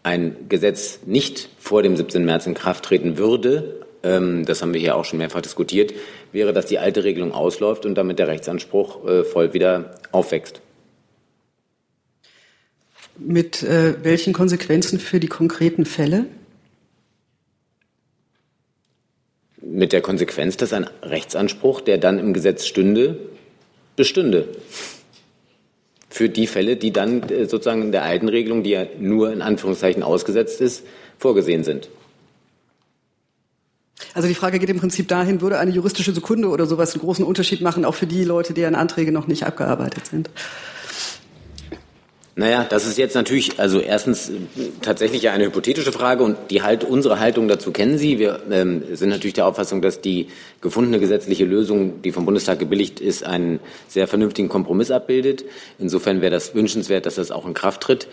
ein 0.05 0.47
Gesetz 0.49 0.99
nicht 1.05 1.49
vor 1.57 1.81
dem 1.81 1.97
17. 1.97 2.23
März 2.23 2.45
in 2.45 2.53
Kraft 2.53 2.85
treten 2.85 3.17
würde, 3.17 3.85
ähm, 4.03 4.45
das 4.45 4.61
haben 4.61 4.71
wir 4.71 4.79
hier 4.79 4.95
auch 4.95 5.03
schon 5.03 5.17
mehrfach 5.17 5.41
diskutiert, 5.41 5.93
wäre, 6.31 6.53
dass 6.53 6.67
die 6.67 6.77
alte 6.77 7.03
Regelung 7.03 7.31
ausläuft 7.31 7.87
und 7.87 7.95
damit 7.95 8.19
der 8.19 8.27
Rechtsanspruch 8.27 9.03
äh, 9.07 9.23
voll 9.23 9.53
wieder 9.53 9.95
aufwächst. 10.11 10.61
Mit 13.17 13.63
äh, 13.63 13.95
welchen 14.03 14.33
Konsequenzen 14.33 14.99
für 14.99 15.19
die 15.19 15.27
konkreten 15.27 15.85
Fälle? 15.85 16.25
Mit 19.59 19.91
der 19.91 20.01
Konsequenz, 20.01 20.55
dass 20.57 20.71
ein 20.71 20.87
Rechtsanspruch, 21.01 21.81
der 21.81 21.97
dann 21.97 22.19
im 22.19 22.33
Gesetz 22.33 22.67
stünde, 22.67 23.17
bestünde 23.95 24.49
für 26.15 26.29
die 26.29 26.47
Fälle, 26.47 26.77
die 26.77 26.93
dann 26.93 27.23
äh, 27.23 27.45
sozusagen 27.45 27.81
in 27.81 27.91
der 27.91 28.03
alten 28.03 28.29
Regelung, 28.29 28.63
die 28.63 28.69
ja 28.69 28.85
nur 28.97 29.33
in 29.33 29.41
Anführungszeichen 29.41 30.01
ausgesetzt 30.01 30.61
ist, 30.61 30.85
vorgesehen 31.17 31.65
sind. 31.65 31.89
Also 34.13 34.29
die 34.29 34.33
Frage 34.33 34.59
geht 34.59 34.69
im 34.69 34.79
Prinzip 34.79 35.09
dahin, 35.09 35.41
würde 35.41 35.59
eine 35.59 35.71
juristische 35.71 36.13
Sekunde 36.13 36.47
oder 36.47 36.67
sowas 36.67 36.93
einen 36.93 37.01
großen 37.01 37.25
Unterschied 37.25 37.59
machen, 37.59 37.83
auch 37.83 37.95
für 37.95 38.07
die 38.07 38.23
Leute, 38.23 38.53
deren 38.53 38.75
Anträge 38.75 39.11
noch 39.11 39.27
nicht 39.27 39.45
abgearbeitet 39.45 40.07
sind? 40.07 40.29
Naja, 42.37 42.65
das 42.69 42.85
ist 42.85 42.97
jetzt 42.97 43.15
natürlich, 43.15 43.61
also 43.61 43.79
erstens 43.79 44.29
äh, 44.29 44.33
tatsächlich 44.81 45.29
eine 45.29 45.45
hypothetische 45.45 45.93
Frage 45.93 46.21
und 46.21 46.35
die 46.49 46.61
halt, 46.61 46.83
unsere 46.83 47.21
Haltung 47.21 47.47
dazu 47.47 47.71
kennen 47.71 47.97
Sie. 47.97 48.19
Wir 48.19 48.41
ähm, 48.51 48.83
sind 48.91 49.07
natürlich 49.07 49.35
der 49.35 49.47
Auffassung, 49.47 49.81
dass 49.81 50.01
die 50.01 50.27
gefundene 50.59 50.99
gesetzliche 50.99 51.45
Lösung, 51.45 52.01
die 52.01 52.11
vom 52.11 52.25
Bundestag 52.25 52.59
gebilligt 52.59 52.99
ist, 52.99 53.25
einen 53.25 53.61
sehr 53.87 54.09
vernünftigen 54.09 54.49
Kompromiss 54.49 54.91
abbildet. 54.91 55.45
Insofern 55.79 56.19
wäre 56.19 56.31
das 56.31 56.53
wünschenswert, 56.53 57.05
dass 57.05 57.15
das 57.15 57.31
auch 57.31 57.45
in 57.45 57.53
Kraft 57.53 57.79
tritt. 57.79 58.09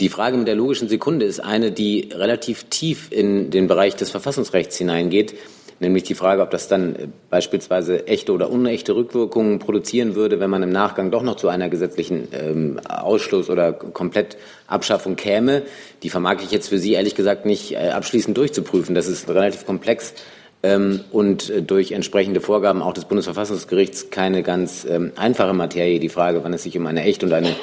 Die 0.00 0.08
Frage 0.08 0.38
mit 0.38 0.48
der 0.48 0.54
logischen 0.54 0.88
Sekunde 0.88 1.26
ist 1.26 1.40
eine, 1.40 1.70
die 1.70 2.08
relativ 2.14 2.64
tief 2.70 3.08
in 3.10 3.50
den 3.50 3.66
Bereich 3.66 3.94
des 3.94 4.10
Verfassungsrechts 4.10 4.78
hineingeht 4.78 5.34
nämlich 5.80 6.04
die 6.04 6.14
Frage, 6.14 6.42
ob 6.42 6.50
das 6.50 6.68
dann 6.68 6.96
äh, 6.96 7.08
beispielsweise 7.30 8.06
echte 8.06 8.32
oder 8.32 8.50
unechte 8.50 8.94
Rückwirkungen 8.94 9.58
produzieren 9.58 10.14
würde, 10.14 10.40
wenn 10.40 10.50
man 10.50 10.62
im 10.62 10.70
Nachgang 10.70 11.10
doch 11.10 11.22
noch 11.22 11.36
zu 11.36 11.48
einer 11.48 11.68
gesetzlichen 11.68 12.28
ähm, 12.32 12.80
Ausschluss 12.88 13.50
oder 13.50 13.72
Komplettabschaffung 13.72 15.16
käme. 15.16 15.62
Die 16.02 16.10
vermag 16.10 16.42
ich 16.42 16.50
jetzt 16.50 16.68
für 16.68 16.78
Sie 16.78 16.92
ehrlich 16.92 17.14
gesagt 17.14 17.46
nicht 17.46 17.72
äh, 17.72 17.90
abschließend 17.90 18.36
durchzuprüfen. 18.36 18.94
Das 18.94 19.08
ist 19.08 19.28
relativ 19.28 19.66
komplex 19.66 20.14
ähm, 20.62 21.04
und 21.12 21.50
äh, 21.50 21.62
durch 21.62 21.92
entsprechende 21.92 22.40
Vorgaben 22.40 22.82
auch 22.82 22.92
des 22.92 23.04
Bundesverfassungsgerichts 23.04 24.10
keine 24.10 24.42
ganz 24.42 24.86
ähm, 24.88 25.12
einfache 25.16 25.52
Materie. 25.52 26.00
Die 26.00 26.08
Frage, 26.08 26.42
wann 26.42 26.52
es 26.52 26.62
sich 26.62 26.76
um 26.76 26.86
eine 26.86 27.02
echte 27.02 27.26
und 27.26 27.32
eine 27.32 27.54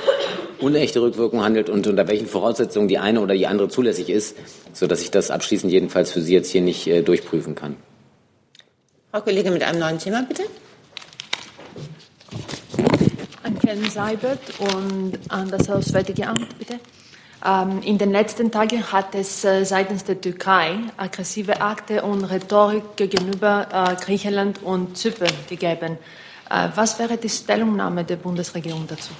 unechte 0.59 1.01
Rückwirkung 1.01 1.43
handelt 1.43 1.69
und 1.69 1.87
unter 1.87 2.07
welchen 2.07 2.27
Voraussetzungen 2.27 2.87
die 2.87 2.97
eine 2.97 3.19
oder 3.19 3.33
die 3.33 3.47
andere 3.47 3.67
zulässig 3.67 4.09
ist, 4.09 4.37
sodass 4.71 5.01
ich 5.01 5.11
das 5.11 5.31
abschließend 5.31 5.71
jedenfalls 5.71 6.11
für 6.11 6.21
Sie 6.21 6.33
jetzt 6.33 6.51
hier 6.51 6.61
nicht 6.61 6.87
äh, 6.87 7.01
durchprüfen 7.01 7.55
kann. 7.55 7.75
Frau 9.13 9.21
Kollegin 9.21 9.53
mit 9.53 9.61
einem 9.61 9.79
neuen 9.79 9.99
Thema, 9.99 10.23
bitte. 10.23 10.41
An 13.43 13.55
Herrn 13.63 13.87
Seibert 13.87 14.39
und 14.57 15.19
an 15.29 15.51
das 15.51 15.69
Auswärtige 15.69 16.27
Amt, 16.27 16.57
bitte. 16.57 16.79
Ähm, 17.45 17.83
in 17.83 17.99
den 17.99 18.11
letzten 18.11 18.49
Tagen 18.49 18.91
hat 18.91 19.13
es 19.13 19.45
äh, 19.45 19.65
seitens 19.65 20.03
der 20.03 20.19
Türkei 20.19 20.79
aggressive 20.97 21.61
Akte 21.61 22.01
und 22.01 22.23
Rhetorik 22.23 22.95
gegenüber 22.95 23.67
äh, 23.71 24.03
Griechenland 24.03 24.63
und 24.63 24.97
Zypern 24.97 25.29
gegeben. 25.47 25.99
Äh, 26.49 26.69
was 26.73 26.97
wäre 26.97 27.17
die 27.17 27.29
Stellungnahme 27.29 28.03
der 28.05 28.15
Bundesregierung 28.15 28.87
dazu? 28.87 29.11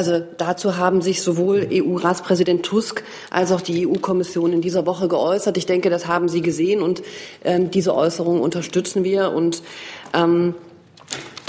Also 0.00 0.18
dazu 0.38 0.78
haben 0.78 1.02
sich 1.02 1.20
sowohl 1.20 1.68
EU-Ratspräsident 1.70 2.62
Tusk 2.64 3.04
als 3.28 3.52
auch 3.52 3.60
die 3.60 3.86
EU-Kommission 3.86 4.50
in 4.54 4.62
dieser 4.62 4.86
Woche 4.86 5.08
geäußert. 5.08 5.58
Ich 5.58 5.66
denke, 5.66 5.90
das 5.90 6.06
haben 6.06 6.30
Sie 6.30 6.40
gesehen 6.40 6.80
und 6.80 7.02
ähm, 7.44 7.70
diese 7.70 7.94
Äußerungen 7.94 8.40
unterstützen 8.40 9.04
wir. 9.04 9.32
Und 9.32 9.62
ähm, 10.14 10.54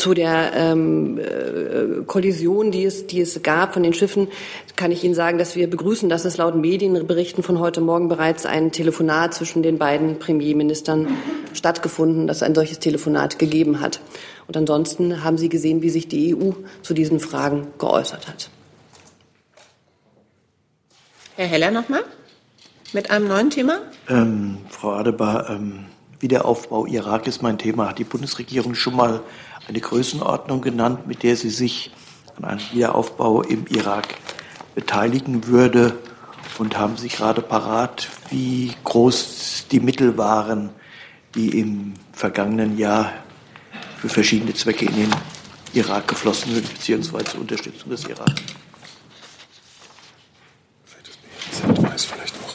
zu 0.02 0.16
der 0.16 0.54
ähm, 0.56 1.20
äh, 1.20 2.04
Kollision, 2.08 2.72
die 2.72 2.86
es, 2.86 3.06
die 3.06 3.22
es 3.22 3.44
gab 3.44 3.76
von 3.76 3.84
den 3.84 3.94
Schiffen, 3.94 4.30
kann 4.76 4.92
ich 4.92 5.04
Ihnen 5.04 5.14
sagen, 5.14 5.38
dass 5.38 5.56
wir 5.56 5.70
begrüßen, 5.70 6.10
dass 6.10 6.26
es 6.26 6.38
laut 6.38 6.56
Medienberichten 6.56 7.44
von 7.44 7.60
heute 7.60 7.82
Morgen 7.82 8.08
bereits 8.10 8.48
ein 8.48 8.72
Telefonat 8.72 9.36
zwischen 9.36 9.62
den 9.62 9.78
beiden 9.78 10.18
Premierministern 10.18 11.08
stattgefunden, 11.54 12.26
dass 12.26 12.38
es 12.38 12.44
ein 12.44 12.56
solches 12.56 12.80
Telefonat 12.80 13.38
gegeben 13.38 13.80
hat. 13.80 14.02
Und 14.48 14.58
ansonsten 14.58 15.24
haben 15.24 15.38
Sie 15.38 15.50
gesehen, 15.50 15.84
wie 15.84 15.92
sich 15.92 16.08
die 16.08 16.36
EU 16.36 16.54
zu 16.82 16.96
diesen 16.96 17.20
Fragen 17.20 17.68
geäußert 17.78 18.28
hat. 18.28 18.50
Herr 21.36 21.46
Heller 21.46 21.70
nochmal 21.70 22.02
mit 22.92 23.12
einem 23.12 23.28
neuen 23.28 23.52
Thema. 23.52 23.78
Ähm, 24.10 24.58
Frau 24.68 24.94
Adebar, 24.94 25.52
ähm, 25.52 25.86
Wiederaufbau 26.20 26.88
Irak 26.88 27.28
ist 27.28 27.44
mein 27.44 27.60
Thema. 27.60 27.90
Hat 27.90 28.00
die 28.00 28.04
Bundesregierung 28.04 28.74
schon 28.74 28.96
mal 28.96 29.22
eine 29.68 29.80
Größenordnung 29.80 30.62
genannt, 30.62 31.08
mit 31.08 31.24
der 31.24 31.36
sie 31.36 31.50
sich 31.50 31.92
an 32.38 32.46
einem 32.46 32.62
Wiederaufbau 32.72 33.42
im 33.42 33.66
Irak 33.68 34.16
beteiligen 34.76 35.48
würde? 35.48 35.98
Und 36.58 36.78
haben 36.78 36.96
Sie 36.96 37.08
gerade 37.08 37.42
parat, 37.42 38.08
wie 38.30 38.72
groß 38.84 39.66
die 39.72 39.80
Mittel 39.80 40.18
waren, 40.18 40.70
die 41.34 41.60
im 41.60 41.94
vergangenen 42.12 42.78
Jahr 42.78 43.14
für 43.98 44.10
verschiedene 44.10 44.54
Zwecke 44.54 44.86
in 44.86 44.96
den 44.96 45.16
Irak 45.74 46.08
geflossen 46.08 46.54
sind, 46.54 46.72
beziehungsweise 46.72 47.26
zur 47.26 47.42
Unterstützung 47.42 47.90
des 47.90 48.06
Irak. 48.06 48.30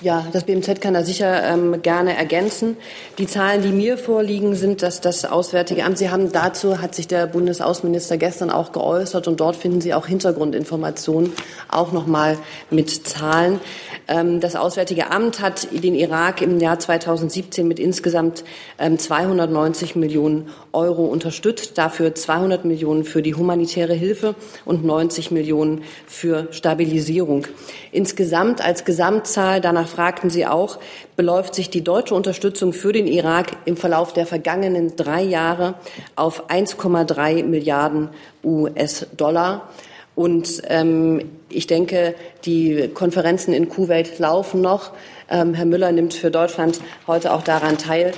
Ja, 0.06 0.24
das 0.32 0.44
BMZ 0.44 0.80
kann 0.80 0.94
da 0.94 1.02
sicher 1.02 1.42
ähm, 1.42 1.82
gerne 1.82 2.16
ergänzen. 2.16 2.76
Die 3.18 3.26
Zahlen, 3.26 3.62
die 3.62 3.72
mir 3.72 3.98
vorliegen, 3.98 4.54
sind, 4.54 4.82
dass 4.82 5.00
das 5.00 5.24
Auswärtige 5.24 5.82
Amt, 5.82 5.98
Sie 5.98 6.10
haben 6.10 6.30
dazu, 6.30 6.80
hat 6.80 6.94
sich 6.94 7.08
der 7.08 7.26
Bundesaußenminister 7.26 8.16
gestern 8.16 8.50
auch 8.50 8.70
geäußert 8.70 9.26
und 9.26 9.40
dort 9.40 9.56
finden 9.56 9.80
Sie 9.80 9.94
auch 9.94 10.06
Hintergrundinformationen, 10.06 11.32
auch 11.68 11.90
nochmal 11.90 12.38
mit 12.70 12.88
Zahlen. 13.08 13.58
Ähm, 14.06 14.38
das 14.38 14.54
Auswärtige 14.54 15.10
Amt 15.10 15.40
hat 15.40 15.66
den 15.72 15.96
Irak 15.96 16.40
im 16.40 16.60
Jahr 16.60 16.78
2017 16.78 17.66
mit 17.66 17.80
insgesamt 17.80 18.44
ähm, 18.78 19.00
290 19.00 19.96
Millionen 19.96 20.50
Euro 20.72 21.06
unterstützt, 21.06 21.78
dafür 21.78 22.14
200 22.14 22.64
Millionen 22.64 23.02
für 23.02 23.22
die 23.22 23.34
humanitäre 23.34 23.94
Hilfe 23.94 24.36
und 24.64 24.84
90 24.84 25.32
Millionen 25.32 25.82
für 26.06 26.46
Stabilisierung. 26.52 27.48
Insgesamt 27.96 28.62
als 28.62 28.84
Gesamtzahl, 28.84 29.62
danach 29.62 29.88
fragten 29.88 30.28
Sie 30.28 30.44
auch, 30.44 30.78
beläuft 31.16 31.54
sich 31.54 31.70
die 31.70 31.82
deutsche 31.82 32.14
Unterstützung 32.14 32.74
für 32.74 32.92
den 32.92 33.06
Irak 33.06 33.52
im 33.64 33.78
Verlauf 33.78 34.12
der 34.12 34.26
vergangenen 34.26 34.96
drei 34.96 35.22
Jahre 35.22 35.76
auf 36.14 36.50
1,3 36.50 37.42
Milliarden 37.44 38.10
US-Dollar. 38.44 39.70
Und 40.14 40.60
ähm, 40.68 41.22
ich 41.48 41.66
denke, 41.66 42.14
die 42.44 42.90
Konferenzen 42.92 43.54
in 43.54 43.70
Kuwait 43.70 44.18
laufen 44.18 44.60
noch. 44.60 44.92
Ähm, 45.30 45.54
Herr 45.54 45.64
Müller 45.64 45.90
nimmt 45.90 46.12
für 46.12 46.30
Deutschland 46.30 46.80
heute 47.06 47.32
auch 47.32 47.42
daran 47.42 47.78
teil 47.78 48.12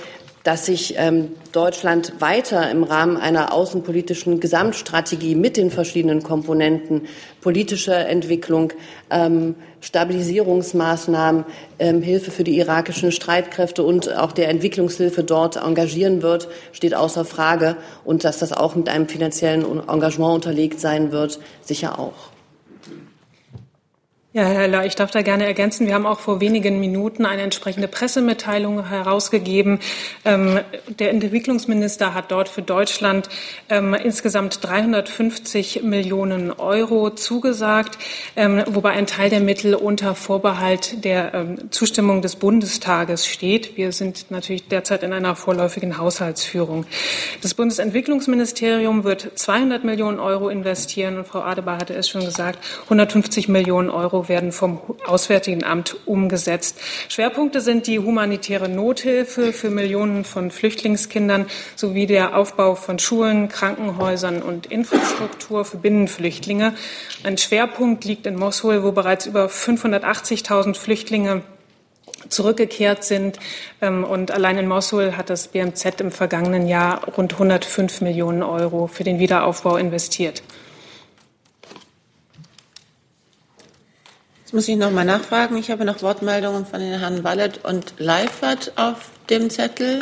dass 0.49 0.65
sich 0.65 0.95
ähm, 0.97 1.33
Deutschland 1.53 2.23
weiter 2.23 2.71
im 2.71 2.83
Rahmen 2.83 3.19
einer 3.19 3.53
außenpolitischen 3.53 4.41
Gesamtstrategie 4.41 5.35
mit 5.35 5.59
den 5.59 5.71
verschiedenen 5.71 6.23
Komponenten 6.23 7.03
politische 7.43 7.93
Entwicklung, 7.93 8.73
ähm, 9.11 9.57
Stabilisierungsmaßnahmen, 9.83 11.45
ähm, 11.79 12.01
Hilfe 12.01 12.31
für 12.31 12.45
die 12.45 12.57
irakischen 12.57 13.13
Streitkräfte 13.13 13.83
und 13.83 14.17
auch 14.17 14.33
der 14.33 14.49
Entwicklungshilfe 14.49 15.23
dort 15.23 15.57
engagieren 15.57 16.23
wird, 16.23 16.49
steht 16.73 16.95
außer 16.95 17.27
Frage. 17.27 17.77
Und 18.07 18.25
dass 18.25 18.39
das 18.39 18.53
auch 18.55 18.75
mit 18.75 18.89
einem 18.89 19.07
finanziellen 19.07 19.67
Engagement 19.87 20.35
unterlegt 20.35 20.81
sein 20.81 21.13
wird, 21.13 21.41
sicher 21.61 21.99
auch. 21.99 22.38
Ja, 24.39 24.45
Herr 24.45 24.61
Heller, 24.61 24.87
ich 24.87 24.95
darf 24.95 25.11
da 25.11 25.23
gerne 25.23 25.47
ergänzen. 25.47 25.89
Wir 25.89 25.95
haben 25.95 26.07
auch 26.07 26.21
vor 26.21 26.41
wenigen 26.41 26.79
Minuten 26.79 27.27
eine 27.27 27.43
entsprechende 27.43 27.89
Pressemitteilung 27.89 28.87
herausgegeben. 28.87 29.81
Ähm, 30.25 30.61
der 30.87 31.11
Entwicklungsminister 31.11 32.15
hat 32.15 32.31
dort 32.31 32.49
für 32.49 32.63
Deutschland 32.63 33.29
ähm, 33.69 33.95
insgesamt 33.95 34.63
350 34.63 35.83
Millionen 35.83 36.53
Euro 36.53 37.11
zugesagt, 37.11 37.99
ähm, 38.37 38.63
wobei 38.69 38.91
ein 38.91 39.09
Teil 39.09 39.29
der 39.29 39.41
Mittel 39.41 39.75
unter 39.75 40.15
Vorbehalt 40.15 41.05
der 41.05 41.57
Zustimmung 41.71 42.23
des 42.23 42.37
Bundestages 42.37 43.27
steht. 43.27 43.77
Wir 43.77 43.91
sind 43.91 44.31
natürlich 44.31 44.69
derzeit 44.69 45.03
in 45.03 45.13
einer 45.13 45.35
vorläufigen 45.35 45.99
Haushaltsführung. 45.99 46.87
Das 47.43 47.55
Bundesentwicklungsministerium 47.55 49.03
wird 49.03 49.37
200 49.37 49.83
Millionen 49.83 50.21
Euro 50.21 50.49
investieren 50.49 51.19
und 51.19 51.27
Frau 51.27 51.41
Adebar 51.41 51.79
hatte 51.79 51.95
es 51.95 52.09
schon 52.09 52.25
gesagt, 52.25 52.61
150 52.85 53.49
Millionen 53.49 53.91
Euro 53.91 54.28
werden 54.29 54.53
vom 54.53 54.81
Auswärtigen 55.07 55.65
Amt 55.65 55.97
umgesetzt. 56.07 56.79
Schwerpunkte 57.09 57.61
sind 57.61 57.87
die 57.87 57.99
humanitäre 57.99 58.69
Nothilfe 58.69 59.53
für 59.53 59.71
Millionen 59.71 60.25
von 60.25 60.51
Flüchtlingskindern 60.51 61.47
sowie 61.77 62.07
der 62.07 62.37
Aufbau 62.37 62.75
von 62.75 62.99
Schulen, 62.99 63.49
Krankenhäusern 63.49 64.43
und 64.43 64.67
Infrastruktur 64.67 65.65
für 65.65 65.79
Binnenflüchtlinge. 65.79 66.75
Ein 67.25 67.39
Schwerpunkt 67.39 68.05
liegt 68.05 68.27
in 68.27 68.37
Mosul, 68.37 68.83
wo 68.83 68.93
bereits 68.93 69.27
über 69.27 69.47
580.000 69.47 70.75
Flüchtlinge 70.75 71.43
zurückgekehrt 72.29 73.05
sind. 73.05 73.39
Ähm, 73.81 74.05
und 74.05 74.31
allein 74.31 74.59
in 74.59 74.69
Mosul 74.69 75.17
hat 75.17 75.31
das 75.31 75.49
BMZ 75.49 76.01
im 76.01 76.11
vergangenen 76.11 76.67
Jahr 76.67 77.05
rund 77.05 77.35
105 77.35 78.01
Millionen 78.01 78.43
Euro 78.43 78.87
für 78.87 79.05
den 79.05 79.19
Wiederaufbau 79.19 79.77
investiert. 79.77 80.43
Jetzt 84.49 84.55
muss 84.55 84.69
ich 84.69 84.79
noch 84.79 84.91
mal 84.91 85.05
nachfragen. 85.05 85.59
Ich 85.59 85.71
habe 85.71 85.85
noch 85.85 86.01
Wortmeldungen 86.01 86.65
von 86.65 86.81
den 86.81 86.99
Herren 86.99 87.23
Wallet 87.23 87.67
und 87.67 87.93
Leifert 87.99 88.73
auf 88.77 89.11
dem 89.29 89.51
Zettel. 89.51 90.01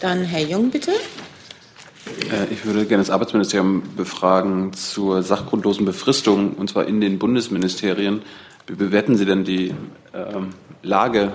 Dann 0.00 0.24
Herr 0.24 0.40
Jung, 0.40 0.70
bitte. 0.70 0.92
Äh, 0.92 2.50
ich 2.50 2.64
würde 2.64 2.86
gerne 2.86 3.02
das 3.02 3.10
Arbeitsministerium 3.10 3.82
befragen 3.94 4.72
zur 4.72 5.22
sachgrundlosen 5.22 5.84
Befristung, 5.84 6.54
und 6.54 6.70
zwar 6.70 6.86
in 6.86 7.02
den 7.02 7.18
Bundesministerien. 7.18 8.22
Wie 8.66 8.76
bewerten 8.76 9.18
Sie 9.18 9.26
denn 9.26 9.44
die 9.44 9.74
ähm, 10.14 10.54
Lage 10.82 11.34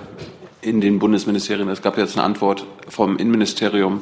in 0.60 0.80
den 0.80 0.98
Bundesministerien? 0.98 1.68
Es 1.68 1.82
gab 1.82 1.96
jetzt 1.98 2.16
eine 2.16 2.24
Antwort 2.24 2.66
vom 2.88 3.16
Innenministerium 3.16 4.00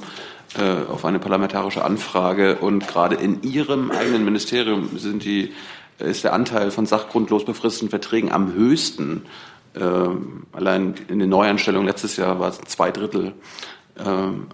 äh, 0.59 0.91
auf 0.91 1.05
eine 1.05 1.19
parlamentarische 1.19 1.85
Anfrage. 1.85 2.57
Und 2.57 2.89
gerade 2.89 3.17
in 3.17 3.43
Ihrem 3.43 3.91
eigenen 3.91 4.25
Ministerium 4.25 4.97
sind 4.97 5.23
die 5.25 5.53
ist 5.99 6.25
der 6.25 6.33
Anteil 6.33 6.71
von 6.71 6.87
sachgrundlos 6.87 7.45
befristeten 7.45 7.91
Verträgen 7.91 8.33
am 8.33 8.53
höchsten. 8.53 9.27
Ähm, 9.75 10.47
allein 10.53 10.95
in 11.09 11.19
den 11.19 11.29
Neuanstellungen 11.29 11.87
letztes 11.87 12.17
Jahr 12.17 12.41
war 12.41 12.49
es 12.49 12.61
zwei 12.63 12.91
Drittel 12.91 13.35
ähm, 13.99 14.49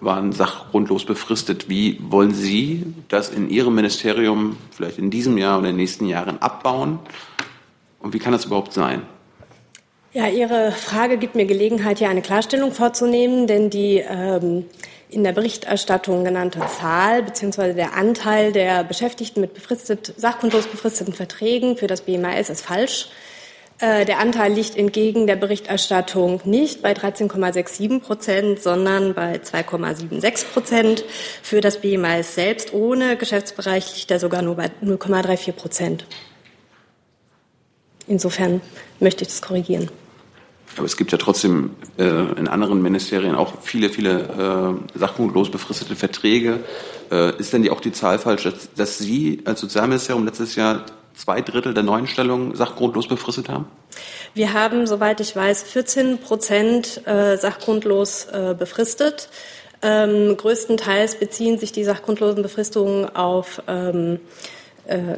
waren 0.00 0.32
sachgrundlos 0.32 1.04
befristet. 1.04 1.68
Wie 1.68 1.98
wollen 2.00 2.32
Sie 2.32 2.94
das 3.08 3.30
in 3.30 3.50
Ihrem 3.50 3.74
Ministerium 3.74 4.56
vielleicht 4.70 4.98
in 4.98 5.10
diesem 5.10 5.38
Jahr 5.38 5.58
oder 5.58 5.68
in 5.68 5.74
den 5.74 5.80
nächsten 5.80 6.06
Jahren 6.06 6.40
abbauen? 6.40 7.00
Und 7.98 8.14
wie 8.14 8.18
kann 8.18 8.32
das 8.32 8.44
überhaupt 8.44 8.72
sein? 8.72 9.02
Ja, 10.14 10.26
Ihre 10.26 10.72
Frage 10.72 11.18
gibt 11.18 11.34
mir 11.34 11.44
Gelegenheit, 11.44 11.98
hier 11.98 12.08
eine 12.08 12.22
Klarstellung 12.22 12.72
vorzunehmen, 12.72 13.46
denn 13.46 13.68
die 13.68 13.98
ähm, 13.98 14.64
in 15.10 15.22
der 15.22 15.32
Berichterstattung 15.32 16.24
genannte 16.24 16.60
Zahl 16.80 17.22
bzw. 17.22 17.74
der 17.74 17.94
Anteil 17.94 18.52
der 18.52 18.84
Beschäftigten 18.84 19.42
mit 19.42 19.52
befristet, 19.52 20.14
sachgrundlos 20.16 20.66
befristeten 20.66 21.12
Verträgen 21.12 21.76
für 21.76 21.88
das 21.88 22.00
BMAS 22.00 22.48
ist 22.48 22.64
falsch. 22.64 23.10
Äh, 23.80 24.06
der 24.06 24.18
Anteil 24.18 24.52
liegt 24.54 24.78
entgegen 24.78 25.26
der 25.26 25.36
Berichterstattung 25.36 26.40
nicht 26.44 26.80
bei 26.80 26.92
13,67 26.92 28.00
Prozent, 28.00 28.62
sondern 28.62 29.12
bei 29.12 29.36
2,76 29.36 30.46
Prozent. 30.46 31.04
Für 31.42 31.60
das 31.60 31.82
BMAS 31.82 32.34
selbst 32.34 32.72
ohne 32.72 33.18
Geschäftsbereich 33.18 33.94
liegt 33.94 34.10
er 34.10 34.20
sogar 34.20 34.40
nur 34.40 34.56
bei 34.56 34.70
0,34 34.82 35.52
Prozent. 35.52 36.06
Insofern 38.08 38.60
möchte 39.00 39.22
ich 39.22 39.28
das 39.28 39.42
korrigieren. 39.42 39.88
Aber 40.76 40.86
es 40.86 40.96
gibt 40.96 41.12
ja 41.12 41.18
trotzdem 41.18 41.70
äh, 41.98 42.04
in 42.04 42.46
anderen 42.46 42.80
Ministerien 42.82 43.34
auch 43.34 43.62
viele, 43.62 43.90
viele 43.90 44.78
äh, 44.94 44.98
sachgrundlos 44.98 45.50
befristete 45.50 45.96
Verträge. 45.96 46.60
Äh, 47.10 47.36
ist 47.38 47.52
denn 47.52 47.62
die, 47.62 47.70
auch 47.70 47.80
die 47.80 47.92
Zahl 47.92 48.18
falsch, 48.18 48.44
dass, 48.44 48.72
dass 48.74 48.98
Sie 48.98 49.42
als 49.44 49.60
Sozialministerium 49.60 50.24
letztes 50.24 50.54
Jahr 50.54 50.84
zwei 51.16 51.40
Drittel 51.40 51.74
der 51.74 51.82
Neuenstellungen 51.82 52.54
sachgrundlos 52.54 53.08
befristet 53.08 53.48
haben? 53.48 53.66
Wir 54.34 54.52
haben, 54.52 54.86
soweit 54.86 55.20
ich 55.20 55.34
weiß, 55.34 55.64
14 55.64 56.18
Prozent 56.18 57.06
äh, 57.06 57.36
sachgrundlos 57.36 58.26
äh, 58.26 58.54
befristet. 58.56 59.28
Ähm, 59.82 60.36
größtenteils 60.36 61.18
beziehen 61.18 61.58
sich 61.58 61.72
die 61.72 61.84
sachgrundlosen 61.84 62.42
Befristungen 62.42 63.08
auf 63.14 63.62
ähm, 63.68 64.20
äh, 64.86 65.16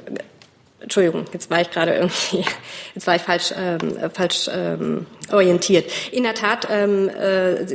Entschuldigung, 0.81 1.27
jetzt 1.33 1.51
war 1.51 1.61
ich 1.61 1.71
gerade 1.71 1.95
irgendwie, 1.95 2.45
jetzt 2.95 3.07
war 3.07 3.15
ich 3.15 3.23
falsch, 3.23 3.53
ähm, 3.57 3.97
falsch 4.13 4.49
ähm, 4.53 5.07
orientiert. 5.31 5.91
In 6.11 6.23
der 6.23 6.35
Tat 6.35 6.69
ähm, 6.71 7.09
äh, 7.09 7.67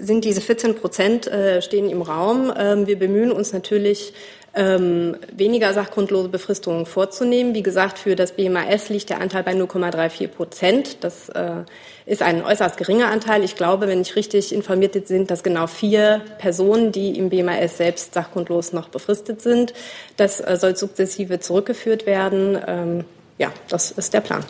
sind 0.00 0.24
diese 0.24 0.40
14 0.40 0.76
Prozent 0.76 1.26
äh, 1.26 1.60
stehen 1.60 1.90
im 1.90 2.02
Raum. 2.02 2.52
Ähm, 2.56 2.86
wir 2.86 2.98
bemühen 2.98 3.32
uns 3.32 3.52
natürlich 3.52 4.12
ähm, 4.54 5.16
weniger 5.34 5.72
sachgrundlose 5.72 6.28
Befristungen 6.28 6.84
vorzunehmen. 6.84 7.54
Wie 7.54 7.62
gesagt, 7.62 7.98
für 7.98 8.16
das 8.16 8.32
BMAS 8.32 8.90
liegt 8.90 9.10
der 9.10 9.20
Anteil 9.20 9.42
bei 9.42 9.52
0,34 9.52 10.28
Prozent. 10.28 11.04
Das 11.04 11.30
äh, 11.30 11.64
ist 12.04 12.22
ein 12.22 12.44
äußerst 12.44 12.76
geringer 12.76 13.08
Anteil. 13.08 13.44
Ich 13.44 13.56
glaube, 13.56 13.88
wenn 13.88 14.02
ich 14.02 14.14
richtig 14.14 14.54
informiert 14.54 14.92
sind 15.06 15.30
das 15.30 15.42
genau 15.42 15.66
vier 15.66 16.20
Personen, 16.38 16.92
die 16.92 17.16
im 17.16 17.30
BMAS 17.30 17.78
selbst 17.78 18.12
sachgrundlos 18.12 18.72
noch 18.72 18.88
befristet 18.88 19.40
sind. 19.40 19.72
Das 20.16 20.40
äh, 20.40 20.56
soll 20.60 20.76
sukzessive 20.76 21.40
zurückgeführt 21.40 22.04
werden. 22.04 22.58
Ähm, 22.66 23.04
ja, 23.38 23.52
das 23.68 23.90
ist 23.90 24.12
der 24.12 24.20
Plan. 24.20 24.44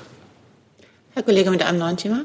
Herr 1.14 1.22
Kollege 1.22 1.50
mit 1.50 1.62
einem 1.62 1.78
neuen 1.78 1.96
Thema. 1.96 2.24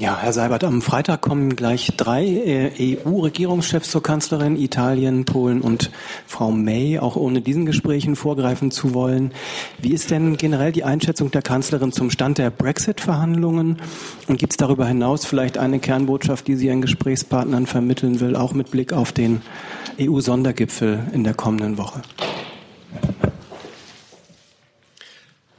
Ja, 0.00 0.16
Herr 0.16 0.32
Seibert, 0.32 0.62
am 0.62 0.80
Freitag 0.80 1.22
kommen 1.22 1.56
gleich 1.56 1.90
drei 1.96 2.24
äh, 2.24 2.98
EU-Regierungschefs 3.04 3.90
zur 3.90 4.00
Kanzlerin, 4.00 4.54
Italien, 4.54 5.24
Polen 5.24 5.60
und 5.60 5.90
Frau 6.24 6.52
May, 6.52 7.00
auch 7.00 7.16
ohne 7.16 7.40
diesen 7.40 7.66
Gesprächen 7.66 8.14
vorgreifen 8.14 8.70
zu 8.70 8.94
wollen. 8.94 9.32
Wie 9.82 9.92
ist 9.92 10.12
denn 10.12 10.36
generell 10.36 10.70
die 10.70 10.84
Einschätzung 10.84 11.32
der 11.32 11.42
Kanzlerin 11.42 11.90
zum 11.90 12.10
Stand 12.10 12.38
der 12.38 12.50
Brexit-Verhandlungen? 12.50 13.78
Und 14.28 14.38
gibt 14.38 14.52
es 14.52 14.56
darüber 14.56 14.86
hinaus 14.86 15.24
vielleicht 15.24 15.58
eine 15.58 15.80
Kernbotschaft, 15.80 16.46
die 16.46 16.54
sie 16.54 16.68
ihren 16.68 16.80
Gesprächspartnern 16.80 17.66
vermitteln 17.66 18.20
will, 18.20 18.36
auch 18.36 18.52
mit 18.52 18.70
Blick 18.70 18.92
auf 18.92 19.10
den 19.10 19.42
EU-Sondergipfel 20.00 21.08
in 21.12 21.24
der 21.24 21.34
kommenden 21.34 21.76
Woche? 21.76 22.02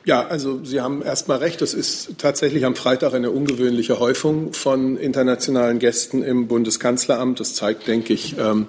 Ja, 0.10 0.26
also 0.26 0.62
Sie 0.64 0.82
haben 0.82 1.04
erstmal 1.04 1.38
recht. 1.38 1.62
Es 1.62 1.76
ist 1.76 2.18
tatsächlich 2.18 2.66
am 2.66 2.76
Freitag 2.76 3.14
eine 3.14 3.30
ungewöhnliche 3.30 4.00
Häufung 4.00 4.54
von 4.54 4.98
internationalen 4.98 5.78
Gästen 5.78 6.24
im 6.24 6.48
Bundeskanzleramt. 6.48 7.40
Das 7.40 7.54
zeigt, 7.54 7.88
denke 7.88 8.14
ich, 8.14 8.36
ähm, 8.40 8.66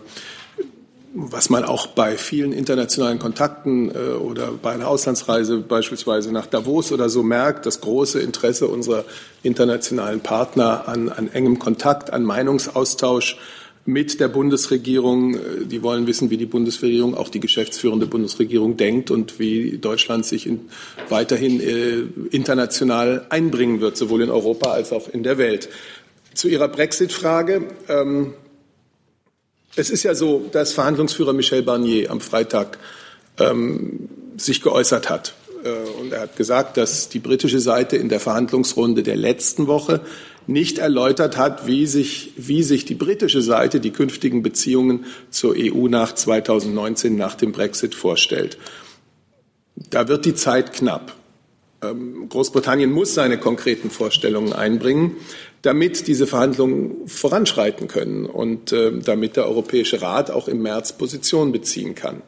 was 1.14 1.48
man 1.48 1.64
auch 1.64 1.86
bei 1.86 2.18
vielen 2.18 2.52
internationalen 2.52 3.18
Kontakten 3.18 3.90
äh, 3.90 4.10
oder 4.10 4.52
bei 4.52 4.72
einer 4.72 4.86
Auslandsreise 4.86 5.60
beispielsweise 5.60 6.30
nach 6.30 6.44
Davos 6.44 6.92
oder 6.92 7.08
so 7.08 7.22
merkt, 7.22 7.64
das 7.64 7.80
große 7.80 8.20
Interesse 8.20 8.68
unserer 8.68 9.06
internationalen 9.42 10.20
Partner 10.20 10.88
an, 10.88 11.08
an 11.08 11.32
engem 11.32 11.58
Kontakt, 11.58 12.12
an 12.12 12.22
Meinungsaustausch 12.22 13.38
mit 13.84 14.20
der 14.20 14.28
Bundesregierung. 14.28 15.38
Die 15.66 15.82
wollen 15.82 16.06
wissen, 16.06 16.30
wie 16.30 16.36
die 16.36 16.46
Bundesregierung, 16.46 17.16
auch 17.16 17.28
die 17.28 17.40
geschäftsführende 17.40 18.06
Bundesregierung 18.06 18.76
denkt 18.76 19.10
und 19.10 19.38
wie 19.38 19.78
Deutschland 19.78 20.26
sich 20.26 20.46
in, 20.46 20.68
weiterhin 21.08 21.60
äh, 21.60 22.02
international 22.30 23.26
einbringen 23.30 23.80
wird, 23.80 23.96
sowohl 23.96 24.22
in 24.22 24.30
Europa 24.30 24.70
als 24.70 24.92
auch 24.92 25.08
in 25.08 25.22
der 25.22 25.38
Welt. 25.38 25.68
Zu 26.34 26.48
Ihrer 26.48 26.68
Brexit-Frage. 26.68 27.68
Ähm, 27.88 28.34
es 29.76 29.90
ist 29.90 30.02
ja 30.02 30.14
so, 30.14 30.48
dass 30.52 30.72
Verhandlungsführer 30.72 31.32
Michel 31.32 31.62
Barnier 31.62 32.10
am 32.10 32.20
Freitag 32.20 32.78
ähm, 33.38 34.08
sich 34.36 34.62
geäußert 34.62 35.08
hat. 35.08 35.34
Äh, 35.64 35.70
und 36.00 36.12
er 36.12 36.22
hat 36.22 36.36
gesagt, 36.36 36.76
dass 36.76 37.08
die 37.08 37.18
britische 37.18 37.60
Seite 37.60 37.96
in 37.96 38.08
der 38.08 38.20
Verhandlungsrunde 38.20 39.02
der 39.02 39.16
letzten 39.16 39.66
Woche 39.66 40.00
nicht 40.50 40.78
erläutert 40.78 41.36
hat, 41.36 41.66
wie 41.66 41.86
sich, 41.86 42.32
wie 42.36 42.62
sich 42.62 42.84
die 42.84 42.94
britische 42.94 43.40
Seite 43.40 43.80
die 43.80 43.92
künftigen 43.92 44.42
Beziehungen 44.42 45.06
zur 45.30 45.54
EU 45.56 45.88
nach 45.88 46.14
2019, 46.14 47.16
nach 47.16 47.34
dem 47.34 47.52
Brexit 47.52 47.94
vorstellt. 47.94 48.58
Da 49.76 50.08
wird 50.08 50.24
die 50.24 50.34
Zeit 50.34 50.72
knapp. 50.72 51.14
Ähm, 51.82 52.28
Großbritannien 52.28 52.90
muss 52.90 53.14
seine 53.14 53.38
konkreten 53.38 53.90
Vorstellungen 53.90 54.52
einbringen, 54.52 55.16
damit 55.62 56.06
diese 56.06 56.26
Verhandlungen 56.26 57.06
voranschreiten 57.06 57.88
können 57.88 58.26
und 58.26 58.72
äh, 58.72 58.92
damit 58.98 59.36
der 59.36 59.46
Europäische 59.46 60.02
Rat 60.02 60.30
auch 60.30 60.48
im 60.48 60.62
März 60.62 60.92
Position 60.98 61.52
beziehen 61.52 61.94
kann. 61.94 62.22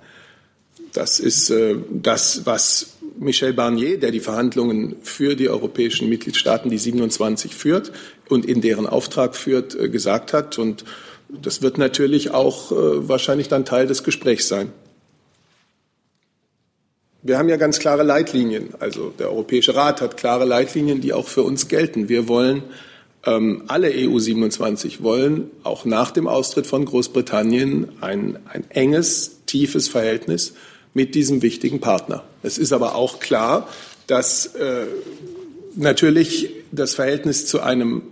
Das 0.93 1.19
ist 1.19 1.51
äh, 1.51 1.77
das, 1.91 2.45
was 2.45 2.99
Michel 3.19 3.53
Barnier, 3.53 3.99
der 3.99 4.11
die 4.11 4.21
Verhandlungen 4.21 4.97
für 5.03 5.35
die 5.35 5.49
europäischen 5.49 6.09
Mitgliedstaaten, 6.09 6.71
die 6.71 6.79
27 6.79 7.55
führt 7.55 7.93
und 8.29 8.47
in 8.47 8.61
deren 8.61 8.87
Auftrag 8.87 9.37
führt, 9.37 9.75
äh, 9.75 9.89
gesagt 9.89 10.33
hat. 10.33 10.59
Und 10.59 10.85
das 11.29 11.63
wird 11.63 11.79
natürlich 11.79 12.31
auch 12.31 12.73
äh, 12.73 13.09
wahrscheinlich 13.09 13.49
dann 13.49 13.65
Teil 13.65 13.87
des 13.87 14.05
Gesprächs 14.05 14.49
sein. 14.49 14.73
Wir 17.23 17.39
haben 17.39 17.49
ja 17.49 17.57
ganz 17.57 17.79
klare 17.79 18.03
Leitlinien. 18.03 18.71
Also 18.81 19.13
der 19.17 19.31
Europäische 19.31 19.77
Rat 19.77 20.01
hat 20.01 20.17
klare 20.17 20.45
Leitlinien, 20.45 21.01
die 21.01 21.13
auch 21.13 21.29
für 21.29 21.43
uns 21.43 21.69
gelten. 21.69 22.09
Wir 22.09 22.27
wollen 22.27 22.65
ähm, 23.25 23.63
alle 23.69 23.93
EU 23.95 24.19
27 24.19 25.03
wollen 25.03 25.51
auch 25.63 25.85
nach 25.85 26.11
dem 26.11 26.27
Austritt 26.27 26.67
von 26.67 26.85
Großbritannien 26.85 27.89
ein, 28.01 28.39
ein 28.47 28.65
enges, 28.71 29.43
tiefes 29.47 29.89
Verhältnis 29.89 30.55
mit 30.95 31.15
diesem 31.15 31.43
wichtigen 31.43 31.81
Partner. 31.81 32.25
Es 32.43 32.59
ist 32.59 32.73
aber 32.73 32.95
auch 32.95 33.21
klar, 33.21 33.69
dass 34.07 34.47
äh, 34.47 34.87
natürlich 35.75 36.51
das 36.71 36.95
Verhältnis 36.95 37.47
zu 37.47 37.61
einem 37.61 38.03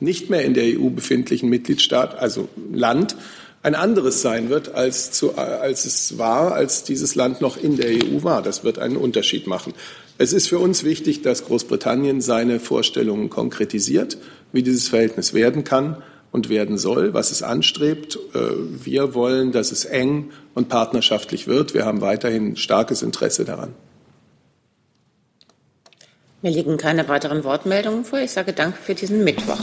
nicht 0.00 0.30
mehr 0.30 0.44
in 0.44 0.54
der 0.54 0.78
EU 0.78 0.88
befindlichen 0.90 1.48
Mitgliedstaat, 1.48 2.18
also 2.18 2.48
Land, 2.72 3.16
ein 3.62 3.74
anderes 3.74 4.20
sein 4.20 4.50
wird, 4.50 4.74
als, 4.74 5.10
zu, 5.12 5.38
als 5.38 5.86
es 5.86 6.18
war, 6.18 6.52
als 6.52 6.84
dieses 6.84 7.14
Land 7.14 7.40
noch 7.40 7.56
in 7.56 7.76
der 7.76 7.88
EU 7.88 8.22
war. 8.22 8.42
Das 8.42 8.62
wird 8.62 8.78
einen 8.78 8.96
Unterschied 8.96 9.46
machen. 9.46 9.72
Es 10.18 10.34
ist 10.34 10.48
für 10.48 10.58
uns 10.58 10.84
wichtig, 10.84 11.22
dass 11.22 11.46
Großbritannien 11.46 12.20
seine 12.20 12.60
Vorstellungen 12.60 13.30
konkretisiert, 13.30 14.18
wie 14.52 14.62
dieses 14.62 14.88
Verhältnis 14.88 15.32
werden 15.32 15.64
kann 15.64 16.02
und 16.34 16.48
werden 16.48 16.78
soll, 16.78 17.14
was 17.14 17.30
es 17.30 17.44
anstrebt. 17.44 18.18
Äh, 18.34 18.38
wir 18.84 19.14
wollen, 19.14 19.52
dass 19.52 19.70
es 19.70 19.84
eng 19.84 20.32
und 20.54 20.68
partnerschaftlich 20.68 21.46
wird. 21.46 21.74
Wir 21.74 21.86
haben 21.86 22.00
weiterhin 22.00 22.56
starkes 22.56 23.02
Interesse 23.02 23.44
daran. 23.44 23.72
Mir 26.42 26.50
liegen 26.50 26.76
keine 26.76 27.06
weiteren 27.08 27.44
Wortmeldungen 27.44 28.04
vor. 28.04 28.18
Ich 28.18 28.32
sage 28.32 28.52
Danke 28.52 28.78
für 28.82 28.96
diesen 28.96 29.22
Mittwoch. 29.22 29.60